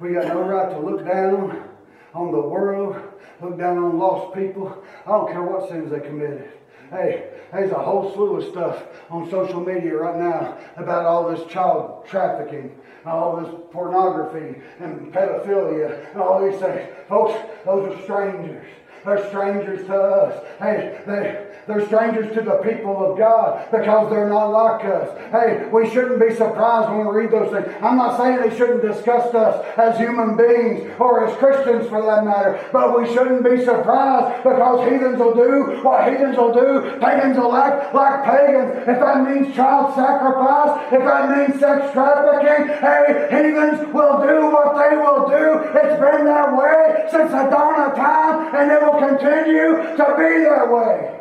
we 0.00 0.14
got 0.14 0.28
no 0.28 0.42
right 0.42 0.70
to 0.70 0.78
look 0.78 1.04
down 1.06 1.68
on 2.12 2.32
the 2.32 2.40
world, 2.40 2.96
look 3.40 3.58
down 3.58 3.78
on 3.78 3.98
lost 3.98 4.36
people. 4.36 4.84
I 5.06 5.10
don't 5.10 5.30
care 5.30 5.42
what 5.42 5.68
sins 5.68 5.90
they 5.90 6.00
committed. 6.00 6.50
Hey, 6.94 7.30
there's 7.52 7.72
a 7.72 7.74
whole 7.74 8.14
slew 8.14 8.36
of 8.36 8.44
stuff 8.50 8.84
on 9.10 9.30
social 9.30 9.60
media 9.60 9.96
right 9.96 10.16
now 10.16 10.56
about 10.76 11.04
all 11.04 11.30
this 11.30 11.44
child 11.50 12.06
trafficking 12.06 12.70
all 13.06 13.36
this 13.36 13.54
pornography 13.70 14.60
and 14.80 15.12
pedophilia 15.12 16.10
and 16.12 16.20
all 16.20 16.44
these 16.44 16.58
things. 16.60 16.88
Folks, 17.08 17.38
those 17.64 17.94
are 17.94 18.02
strangers. 18.02 18.66
They're 19.04 19.28
strangers 19.28 19.86
to 19.86 19.94
us. 19.94 20.46
Hey, 20.58 20.98
they, 21.06 21.43
they're 21.66 21.86
strangers 21.86 22.34
to 22.34 22.42
the 22.42 22.60
people 22.62 23.10
of 23.10 23.18
God 23.18 23.70
because 23.70 24.10
they're 24.10 24.28
not 24.28 24.46
like 24.46 24.84
us. 24.84 25.08
Hey, 25.32 25.66
we 25.72 25.88
shouldn't 25.88 26.20
be 26.20 26.34
surprised 26.34 26.90
when 26.90 27.06
we 27.06 27.22
read 27.22 27.30
those 27.30 27.50
things. 27.52 27.72
I'm 27.80 27.96
not 27.96 28.18
saying 28.18 28.40
they 28.40 28.56
shouldn't 28.56 28.82
disgust 28.82 29.34
us 29.34 29.64
as 29.78 29.96
human 29.96 30.36
beings 30.36 30.90
or 30.98 31.26
as 31.26 31.36
Christians 31.38 31.88
for 31.88 32.02
that 32.02 32.24
matter, 32.24 32.60
but 32.72 32.98
we 32.98 33.06
shouldn't 33.12 33.44
be 33.44 33.64
surprised 33.64 34.44
because 34.44 34.90
heathens 34.90 35.18
will 35.18 35.34
do 35.34 35.80
what 35.82 36.08
heathens 36.08 36.36
will 36.36 36.52
do. 36.52 36.98
Pagans 37.00 37.38
will 37.38 37.54
act 37.56 37.94
like 37.94 38.24
pagans. 38.24 38.84
If 38.86 39.00
that 39.00 39.24
means 39.24 39.54
child 39.54 39.94
sacrifice, 39.94 40.92
if 40.92 41.00
that 41.00 41.24
means 41.32 41.60
sex 41.60 41.92
trafficking, 41.92 42.68
hey, 42.76 43.28
heathens 43.30 43.88
will 43.92 44.20
do 44.20 44.52
what 44.52 44.76
they 44.76 44.96
will 44.96 45.28
do. 45.32 45.64
It's 45.80 45.96
been 45.96 46.24
that 46.28 46.52
way 46.52 47.08
since 47.10 47.30
the 47.30 47.48
dawn 47.48 47.90
of 47.90 47.96
time, 47.96 48.54
and 48.54 48.70
it 48.70 48.82
will 48.82 49.00
continue 49.00 49.96
to 49.96 50.06
be 50.18 50.44
that 50.44 50.68
way 50.70 51.13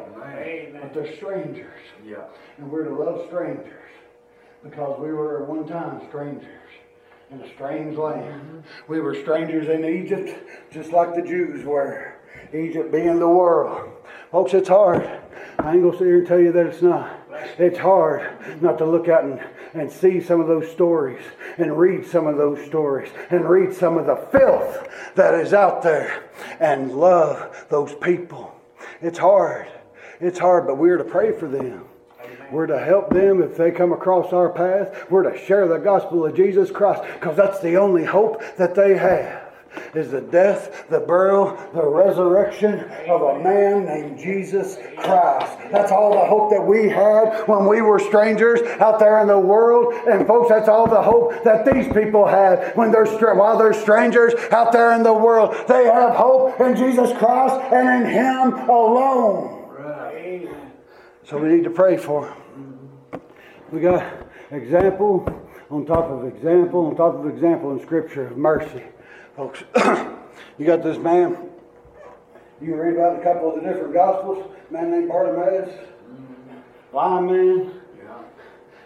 they're 0.93 1.15
strangers. 1.15 1.81
Yeah. 2.05 2.25
And 2.57 2.71
we're 2.71 2.85
to 2.85 2.95
love 2.95 3.25
strangers 3.27 3.89
because 4.63 4.99
we 4.99 5.11
were 5.11 5.43
at 5.43 5.49
one 5.49 5.67
time 5.67 6.01
strangers 6.09 6.47
in 7.31 7.41
a 7.41 7.53
strange 7.53 7.97
land. 7.97 8.41
Mm-hmm. 8.41 8.91
We 8.91 9.01
were 9.01 9.15
strangers 9.15 9.67
in 9.67 9.85
Egypt 9.85 10.71
just 10.71 10.91
like 10.91 11.15
the 11.15 11.21
Jews 11.21 11.65
were. 11.65 12.15
Egypt 12.53 12.91
being 12.91 13.19
the 13.19 13.27
world. 13.27 13.91
Folks, 14.31 14.53
it's 14.53 14.69
hard. 14.69 15.03
I 15.59 15.73
ain't 15.73 15.81
going 15.81 15.91
to 15.91 15.97
sit 15.97 16.05
here 16.05 16.19
and 16.19 16.27
tell 16.27 16.39
you 16.39 16.51
that 16.51 16.67
it's 16.67 16.81
not. 16.81 17.19
It's 17.57 17.79
hard 17.79 18.61
not 18.61 18.77
to 18.77 18.85
look 18.85 19.07
out 19.07 19.23
and, 19.23 19.43
and 19.73 19.91
see 19.91 20.21
some 20.21 20.39
of 20.39 20.47
those 20.47 20.69
stories 20.71 21.23
and 21.57 21.77
read 21.77 22.05
some 22.05 22.27
of 22.27 22.37
those 22.37 22.63
stories 22.65 23.09
and 23.29 23.47
read 23.47 23.73
some 23.73 23.97
of 23.97 24.05
the 24.05 24.15
filth 24.31 24.87
that 25.15 25.33
is 25.33 25.53
out 25.53 25.81
there 25.81 26.29
and 26.59 26.91
love 26.91 27.65
those 27.69 27.93
people. 27.95 28.55
It's 29.01 29.19
hard. 29.19 29.67
It's 30.23 30.39
hard, 30.39 30.65
but 30.65 30.77
we're 30.77 30.97
to 30.97 31.03
pray 31.03 31.33
for 31.33 31.47
them. 31.47 31.85
We're 32.49 32.67
to 32.67 32.79
help 32.79 33.09
them 33.09 33.41
if 33.41 33.57
they 33.57 33.71
come 33.71 33.91
across 33.91 34.31
our 34.31 34.49
path. 34.49 35.11
We're 35.11 35.29
to 35.29 35.37
share 35.37 35.67
the 35.67 35.79
gospel 35.79 36.25
of 36.25 36.35
Jesus 36.35 36.71
Christ 36.71 37.03
because 37.15 37.35
that's 37.35 37.59
the 37.59 37.75
only 37.75 38.05
hope 38.05 38.41
that 38.57 38.73
they 38.73 38.97
have 38.97 39.43
is 39.95 40.11
the 40.11 40.21
death, 40.21 40.87
the 40.89 40.99
burial, 40.99 41.57
the 41.73 41.85
resurrection 41.85 42.79
of 43.09 43.21
a 43.21 43.39
man 43.43 43.85
named 43.85 44.19
Jesus 44.19 44.77
Christ. 44.97 45.57
That's 45.71 45.91
all 45.91 46.13
the 46.13 46.25
hope 46.25 46.51
that 46.51 46.61
we 46.61 46.89
had 46.89 47.47
when 47.47 47.67
we 47.67 47.81
were 47.81 47.99
strangers 47.99 48.61
out 48.79 48.99
there 48.99 49.19
in 49.21 49.27
the 49.27 49.39
world. 49.39 49.93
And 50.07 50.25
folks, 50.27 50.49
that's 50.49 50.69
all 50.69 50.87
the 50.87 51.01
hope 51.01 51.43
that 51.43 51.65
these 51.65 51.91
people 51.91 52.27
had 52.27 52.75
when 52.75 52.91
they're 52.91 53.03
while 53.35 53.57
they're 53.57 53.73
strangers 53.73 54.33
out 54.51 54.71
there 54.71 54.93
in 54.93 55.03
the 55.03 55.13
world. 55.13 55.55
They 55.67 55.85
have 55.85 56.15
hope 56.15 56.59
in 56.61 56.75
Jesus 56.75 57.15
Christ 57.17 57.55
and 57.73 58.05
in 58.05 58.11
Him 58.11 58.69
alone. 58.69 59.62
So 61.25 61.37
we 61.37 61.47
need 61.47 61.63
to 61.63 61.69
pray 61.69 61.95
for 61.95 62.25
them. 62.25 63.21
We 63.71 63.79
got 63.79 64.27
example 64.51 65.25
on 65.69 65.85
top 65.85 66.09
of 66.09 66.25
example 66.25 66.87
on 66.87 66.95
top 66.95 67.15
of 67.15 67.27
example 67.27 67.71
in 67.71 67.81
Scripture 67.81 68.27
of 68.27 68.37
mercy. 68.37 68.83
Folks, 69.35 69.63
you 70.57 70.65
got 70.65 70.83
this 70.83 70.97
man. 70.97 71.37
You 72.61 72.75
read 72.75 72.95
about 72.95 73.19
a 73.19 73.23
couple 73.23 73.49
of 73.49 73.55
the 73.55 73.67
different 73.67 73.93
Gospels. 73.93 74.53
Man 74.69 74.91
named 74.91 75.09
Bartimaeus, 75.09 75.69
blind 76.91 77.27
man, 77.27 77.71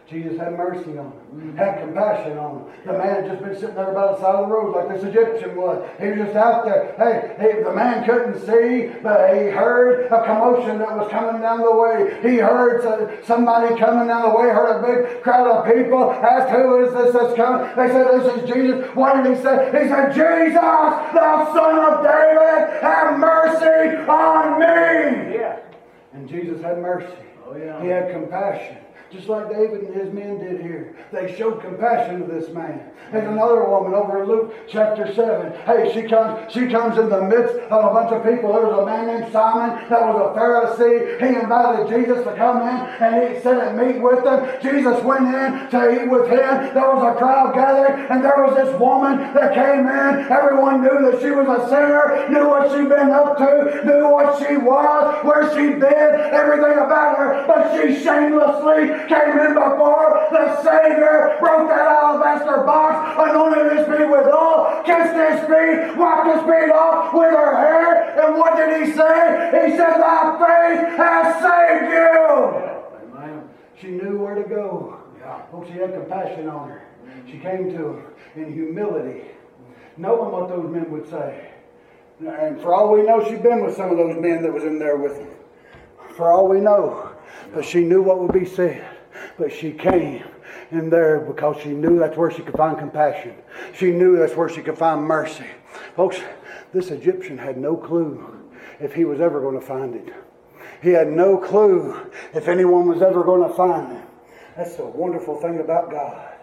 Jesus 0.10 0.40
had 0.40 0.54
mercy 0.54 0.98
on 0.98 1.12
him, 1.12 1.12
mm-hmm. 1.36 1.58
had 1.58 1.82
compassion 1.82 2.38
on 2.38 2.60
him. 2.60 2.66
The 2.86 2.94
man 2.94 3.24
had 3.24 3.26
just 3.26 3.44
been 3.44 3.56
sitting 3.56 3.76
there 3.76 3.92
by 3.92 4.14
the 4.14 4.18
side 4.22 4.36
of 4.36 4.48
the 4.48 4.54
road 4.54 4.74
like 4.74 4.88
this 4.88 5.04
Egyptian 5.04 5.58
was. 5.58 5.84
He 6.00 6.08
was 6.08 6.32
just 6.32 6.36
out 6.36 6.64
there. 6.64 6.96
Hey, 6.96 7.36
hey, 7.36 7.64
the 7.64 7.74
man 7.74 8.06
couldn't 8.06 8.40
see, 8.40 8.96
but 9.04 9.36
he 9.36 9.52
heard 9.52 10.08
a 10.08 10.24
commotion 10.24 10.80
that 10.80 10.96
was 10.96 11.12
coming 11.12 11.42
down 11.42 11.60
the 11.60 11.76
way. 11.76 12.16
He 12.24 12.38
heard 12.38 12.80
somebody 13.26 13.76
coming 13.78 14.08
down 14.08 14.32
the 14.32 14.36
way, 14.38 14.48
heard 14.48 14.80
a 14.80 14.88
big 14.88 15.24
crowd 15.24 15.52
of 15.52 15.76
people, 15.76 16.12
asked, 16.12 16.56
Who 16.56 16.88
is 16.88 16.94
this 16.94 17.12
that's 17.12 17.36
coming? 17.36 17.68
They 17.76 17.92
said, 17.92 18.08
This 18.08 18.32
is 18.32 18.50
Jesus. 18.50 18.88
What 18.96 19.22
did 19.22 19.36
he 19.36 19.44
say? 19.44 19.68
He 19.76 19.92
said, 19.92 20.16
Jesus, 20.16 20.56
thou 20.56 21.52
son 21.52 21.84
of 21.84 22.00
David, 22.00 22.80
have 22.80 23.20
mercy 23.20 24.08
on 24.08 24.56
me. 24.56 25.36
Yeah. 25.36 25.60
And 26.14 26.30
Jesus 26.30 26.62
had 26.62 26.78
mercy. 26.80 27.12
Oh, 27.46 27.58
yeah. 27.58 27.84
He 27.84 27.90
had 27.90 28.12
compassion 28.14 28.87
just 29.12 29.30
like 29.30 29.50
David 29.50 29.84
and 29.84 29.96
his 29.96 30.14
men 30.14 30.40
did 30.40 30.62
here. 30.62 30.96
They 31.12 31.36
showed 31.38 31.62
compassion 31.62 32.22
to 32.22 32.28
this 32.28 32.50
man. 32.54 32.92
And 33.14 33.26
another 33.26 33.64
woman 33.64 33.94
over 33.94 34.24
in 34.24 34.28
Luke 34.28 34.54
chapter 34.68 35.14
7. 35.14 35.54
Hey, 35.64 35.92
she 35.94 36.08
comes, 36.08 36.52
she 36.52 36.68
comes 36.68 36.98
in 36.98 37.08
the 37.10 37.22
midst 37.22 37.56
of 37.56 37.86
a 37.86 37.94
bunch 37.94 38.12
of 38.12 38.24
people. 38.24 38.52
There 38.52 38.68
was 38.68 38.80
a 38.80 38.86
man 38.86 39.08
named 39.08 39.32
Simon 39.32 39.88
that 39.90 40.02
was 40.02 40.16
a 40.20 40.38
Pharisee. 40.38 41.20
He 41.22 41.40
invited 41.40 41.88
Jesus 41.88 42.24
to 42.26 42.36
come 42.36 42.62
in 42.62 42.76
and 43.00 43.36
he 43.36 43.42
said 43.42 43.58
and 43.60 43.78
meet 43.78 44.02
with 44.02 44.24
them. 44.26 44.44
Jesus 44.62 45.02
went 45.04 45.24
in 45.24 45.70
to 45.72 46.04
eat 46.04 46.10
with 46.10 46.28
him. 46.28 46.74
There 46.76 46.92
was 46.92 47.04
a 47.04 47.18
crowd 47.18 47.56
gathered, 47.56 48.12
and 48.12 48.24
there 48.24 48.44
was 48.44 48.56
this 48.56 48.78
woman 48.80 49.20
that 49.34 49.54
came 49.54 49.88
in. 49.88 50.28
Everyone 50.28 50.82
knew 50.82 51.12
that 51.12 51.22
she 51.22 51.32
was 51.32 51.48
a 51.48 51.70
sinner, 51.70 52.28
knew 52.30 52.48
what 52.48 52.72
she'd 52.72 52.90
been 52.90 53.12
up 53.12 53.38
to, 53.38 53.86
knew 53.86 54.10
what 54.10 54.38
she 54.40 54.58
was, 54.58 55.24
where 55.24 55.48
she'd 55.56 55.80
been, 55.80 56.12
everything 56.36 56.78
about 56.78 57.18
her, 57.18 57.46
but 57.48 57.72
she 57.72 58.04
shamelessly 58.04 58.97
came 59.06 59.38
in 59.40 59.54
before 59.54 60.28
the 60.32 60.62
Savior, 60.64 61.38
broke 61.40 61.70
that 61.70 61.86
alabaster 61.88 62.64
box, 62.64 63.16
anointed 63.18 63.78
his 63.78 63.86
feet 63.86 64.10
with 64.10 64.28
oil, 64.28 64.82
kissed 64.86 65.14
his 65.14 65.40
feet, 65.46 65.98
wiped 65.98 66.34
his 66.34 66.42
feet 66.44 66.72
off 66.74 67.14
with 67.14 67.32
her 67.32 67.54
hair. 67.56 68.18
And 68.26 68.38
what 68.38 68.58
did 68.58 68.82
he 68.82 68.94
say? 68.94 69.70
He 69.70 69.78
said, 69.78 69.98
Thy 70.02 70.22
faith 70.42 70.98
has 70.98 71.26
saved 71.42 71.92
you. 71.94 73.20
Amen. 73.20 73.50
She 73.80 73.88
knew 73.88 74.18
where 74.18 74.36
to 74.36 74.48
go. 74.48 75.00
Yeah. 75.20 75.42
Oh, 75.54 75.64
she 75.66 75.74
had 75.74 75.94
compassion 75.94 76.48
on 76.48 76.70
her. 76.70 76.84
She 77.26 77.40
came 77.40 77.70
to 77.72 77.90
him 77.90 78.04
in 78.36 78.54
humility, 78.54 79.24
knowing 79.98 80.32
what 80.32 80.50
those 80.50 80.72
men 80.72 80.90
would 80.92 81.10
say. 81.10 81.52
And 82.26 82.60
for 82.62 82.74
all 82.74 82.94
we 82.94 83.04
know, 83.04 83.24
she'd 83.28 83.44
been 83.44 83.64
with 83.64 83.76
some 83.76 83.92
of 83.92 83.98
those 83.98 84.20
men 84.20 84.42
that 84.44 84.52
was 84.52 84.64
in 84.64 84.80
there 84.80 84.98
with 84.98 85.18
him. 85.18 85.30
For 86.16 86.32
all 86.32 86.48
we 86.48 86.60
know. 86.60 87.07
But 87.54 87.66
she 87.66 87.84
knew 87.84 88.02
what 88.02 88.20
would 88.20 88.34
be 88.34 88.46
said. 88.46 88.86
But 89.38 89.52
she 89.52 89.72
came 89.72 90.24
in 90.72 90.90
there 90.90 91.20
because 91.20 91.62
she 91.62 91.70
knew 91.70 92.00
that's 92.00 92.18
where 92.18 92.32
she 92.32 92.42
could 92.42 92.56
find 92.56 92.78
compassion. 92.78 93.36
She 93.74 93.92
knew 93.92 94.18
that's 94.18 94.36
where 94.36 94.50
she 94.50 94.62
could 94.62 94.78
find 94.78 95.04
mercy. 95.04 95.46
Folks, 95.96 96.20
this 96.74 96.92
Egyptian 96.92 97.38
had 97.38 97.58
no 97.58 97.76
clue 97.76 98.44
if 98.80 98.94
he 98.94 99.06
was 99.06 99.22
ever 99.22 99.40
going 99.42 99.60
to 99.60 99.66
find 99.66 99.96
it. 99.96 100.14
He 100.82 100.90
had 100.90 101.08
no 101.08 101.38
clue 101.38 102.00
if 102.34 102.48
anyone 102.48 102.88
was 102.88 103.02
ever 103.02 103.24
going 103.24 103.48
to 103.48 103.56
find 103.56 103.92
him. 103.92 104.04
That's 104.56 104.76
the 104.76 104.86
wonderful 104.86 105.40
thing 105.40 105.60
about 105.60 105.90
God. 105.92 106.34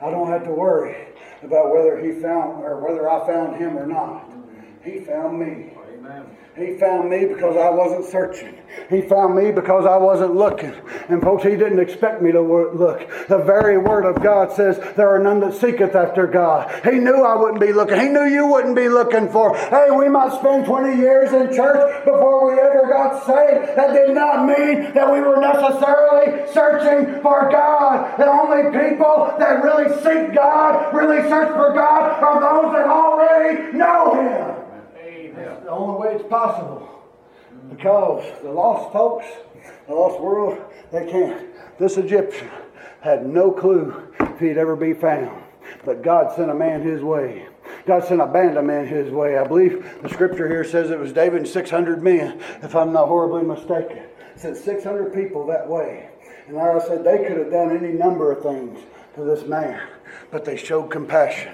I 0.00 0.10
don't 0.10 0.28
have 0.28 0.44
to 0.44 0.52
worry 0.52 0.96
about 1.42 1.72
whether 1.72 1.98
he 2.00 2.12
found 2.12 2.62
or 2.62 2.80
whether 2.80 3.08
I 3.10 3.26
found 3.26 3.56
him 3.56 3.76
or 3.76 3.86
not. 3.86 4.30
He 4.84 5.00
found 5.00 5.38
me. 5.38 5.72
Amen. 5.94 6.24
He 6.58 6.76
found 6.76 7.08
me 7.08 7.24
because 7.24 7.56
I 7.56 7.70
wasn't 7.70 8.04
searching. 8.04 8.58
He 8.90 9.00
found 9.02 9.36
me 9.36 9.52
because 9.52 9.86
I 9.86 9.96
wasn't 9.96 10.34
looking. 10.34 10.74
And 11.08 11.22
folks, 11.22 11.44
He 11.44 11.50
didn't 11.50 11.78
expect 11.78 12.20
me 12.20 12.32
to 12.32 12.40
look. 12.40 13.08
The 13.28 13.38
very 13.38 13.78
Word 13.78 14.04
of 14.04 14.20
God 14.22 14.52
says, 14.52 14.78
There 14.96 15.08
are 15.08 15.20
none 15.20 15.38
that 15.40 15.54
seeketh 15.54 15.94
after 15.94 16.26
God. 16.26 16.84
He 16.84 16.98
knew 16.98 17.22
I 17.22 17.36
wouldn't 17.36 17.60
be 17.60 17.72
looking. 17.72 18.00
He 18.00 18.08
knew 18.08 18.24
you 18.24 18.46
wouldn't 18.46 18.74
be 18.74 18.88
looking 18.88 19.28
for. 19.28 19.56
Hey, 19.56 19.90
we 19.90 20.08
might 20.08 20.32
spend 20.32 20.66
20 20.66 20.96
years 20.98 21.32
in 21.32 21.54
church 21.54 22.04
before 22.04 22.50
we 22.50 22.60
ever 22.60 22.88
got 22.88 23.24
saved. 23.24 23.76
That 23.76 23.92
did 23.92 24.14
not 24.14 24.46
mean 24.46 24.92
that 24.94 25.12
we 25.12 25.20
were 25.20 25.40
necessarily 25.40 26.52
searching 26.52 27.22
for 27.22 27.48
God. 27.52 28.18
The 28.18 28.26
only 28.26 28.64
people 28.76 29.32
that 29.38 29.62
really 29.62 29.94
seek 30.02 30.34
God, 30.34 30.92
really 30.92 31.22
search 31.28 31.50
for 31.54 31.72
God, 31.72 32.20
are 32.20 32.40
those 32.40 32.72
that 32.74 32.86
already 32.88 33.76
know 33.78 34.14
Him 34.14 34.57
the 35.68 35.74
only 35.74 36.00
way 36.00 36.14
it's 36.14 36.26
possible. 36.30 36.88
Because 37.68 38.24
the 38.42 38.50
lost 38.50 38.90
folks, 38.90 39.26
the 39.86 39.92
lost 39.94 40.18
world, 40.18 40.58
they 40.90 41.04
can't. 41.10 41.46
This 41.78 41.98
Egyptian 41.98 42.48
had 43.02 43.26
no 43.26 43.52
clue 43.52 44.08
if 44.18 44.40
he'd 44.40 44.56
ever 44.56 44.76
be 44.76 44.94
found. 44.94 45.42
But 45.84 46.02
God 46.02 46.34
sent 46.34 46.50
a 46.50 46.54
man 46.54 46.80
his 46.80 47.02
way. 47.02 47.48
God 47.86 48.02
sent 48.02 48.22
a 48.22 48.26
band 48.26 48.56
of 48.56 48.64
men 48.64 48.86
his 48.86 49.12
way. 49.12 49.36
I 49.36 49.46
believe 49.46 49.86
the 50.02 50.08
scripture 50.08 50.48
here 50.48 50.64
says 50.64 50.90
it 50.90 50.98
was 50.98 51.12
David 51.12 51.40
and 51.40 51.48
600 51.48 52.02
men, 52.02 52.40
if 52.62 52.74
I'm 52.74 52.94
not 52.94 53.08
horribly 53.08 53.42
mistaken. 53.42 53.98
It 53.98 54.40
said 54.40 54.56
600 54.56 55.12
people 55.12 55.46
that 55.48 55.68
way. 55.68 56.08
And 56.46 56.56
like 56.56 56.82
I 56.82 56.86
said, 56.86 57.04
they 57.04 57.18
could 57.18 57.36
have 57.36 57.50
done 57.50 57.76
any 57.76 57.92
number 57.92 58.32
of 58.32 58.42
things 58.42 58.78
to 59.16 59.22
this 59.22 59.46
man, 59.46 59.86
but 60.30 60.46
they 60.46 60.56
showed 60.56 60.90
compassion, 60.90 61.52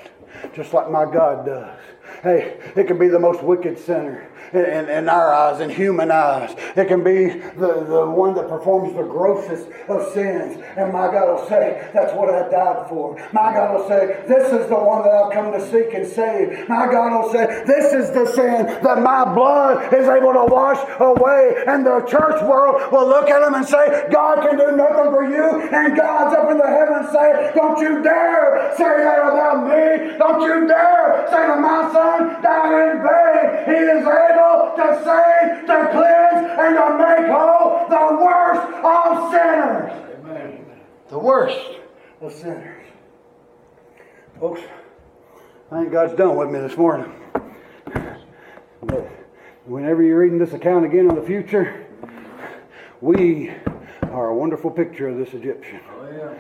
just 0.54 0.72
like 0.72 0.88
my 0.88 1.04
God 1.04 1.46
does. 1.46 1.80
Hey, 2.22 2.58
it 2.76 2.86
can 2.86 2.98
be 2.98 3.08
the 3.08 3.18
most 3.18 3.42
wicked 3.42 3.78
sinner 3.78 4.30
in, 4.52 4.88
in 4.88 5.08
our 5.08 5.32
eyes, 5.32 5.60
in 5.60 5.70
human 5.70 6.10
eyes. 6.10 6.54
It 6.76 6.88
can 6.88 7.02
be 7.02 7.28
the, 7.58 7.84
the 7.88 8.06
one 8.06 8.34
that 8.34 8.48
performs 8.48 8.94
the 8.94 9.02
grossest 9.02 9.68
of 9.88 10.12
sins. 10.12 10.62
And 10.76 10.92
my 10.92 11.10
God 11.10 11.28
will 11.28 11.48
say, 11.48 11.88
That's 11.92 12.14
what 12.14 12.30
I 12.30 12.48
died 12.50 12.88
for. 12.88 13.16
My 13.32 13.52
God 13.52 13.74
will 13.74 13.88
say, 13.88 14.24
This 14.28 14.52
is 14.52 14.68
the 14.68 14.76
one 14.76 15.02
that 15.02 15.12
I've 15.12 15.32
come 15.32 15.52
to 15.52 15.60
seek 15.70 15.94
and 15.94 16.06
save. 16.06 16.68
My 16.68 16.86
God 16.86 17.22
will 17.22 17.32
say, 17.32 17.64
This 17.66 17.92
is 17.92 18.10
the 18.10 18.26
sin 18.26 18.66
that 18.82 19.02
my 19.02 19.24
blood 19.34 19.92
is 19.92 20.08
able 20.08 20.32
to 20.32 20.46
wash 20.46 20.80
away. 21.00 21.64
And 21.66 21.84
the 21.84 22.00
church 22.06 22.42
world 22.42 22.92
will 22.92 23.08
look 23.08 23.28
at 23.28 23.42
him 23.42 23.54
and 23.54 23.66
say, 23.66 24.08
God 24.10 24.42
can 24.42 24.58
do 24.58 24.76
nothing 24.76 25.10
for 25.10 25.24
you. 25.24 25.68
And 25.72 25.96
God's 25.96 26.34
up 26.36 26.50
in 26.50 26.58
the 26.58 26.66
heavens 26.66 27.10
say, 27.12 27.52
Don't 27.54 27.78
you 27.80 28.02
dare 28.02 28.74
say 28.76 29.02
that 29.02 29.18
about 29.18 29.66
me. 29.66 30.18
Don't 30.18 30.40
you 30.42 30.66
dare 30.68 31.26
say 31.30 31.46
to 31.46 31.56
my 31.60 31.90
Son 31.94 32.42
died 32.42 32.90
in 32.90 33.02
vain. 33.02 33.46
He 33.66 33.78
is 33.94 34.02
able 34.02 34.74
to 34.74 34.86
save, 35.04 35.66
to 35.66 35.76
cleanse, 35.92 36.42
and 36.58 36.74
to 36.74 36.86
make 36.98 37.26
whole 37.30 37.86
the 37.88 38.04
worst 38.20 38.66
of 38.84 39.30
sinners. 39.30 39.92
Amen. 40.18 40.66
The 41.08 41.18
worst 41.20 41.78
of 42.20 42.32
sinners. 42.32 42.84
Folks, 44.40 44.60
I 45.70 45.78
think 45.78 45.92
God's 45.92 46.14
done 46.14 46.34
with 46.36 46.50
me 46.50 46.58
this 46.58 46.76
morning. 46.76 47.12
But 48.82 49.08
whenever 49.64 50.02
you're 50.02 50.18
reading 50.18 50.38
this 50.38 50.52
account 50.52 50.84
again 50.84 51.08
in 51.08 51.14
the 51.14 51.22
future, 51.22 51.86
we 53.00 53.52
are 54.02 54.30
a 54.30 54.34
wonderful 54.34 54.72
picture 54.72 55.06
of 55.06 55.16
this 55.16 55.32
Egyptian. 55.32 55.80
Oh, 55.92 56.10
yeah. 56.10 56.34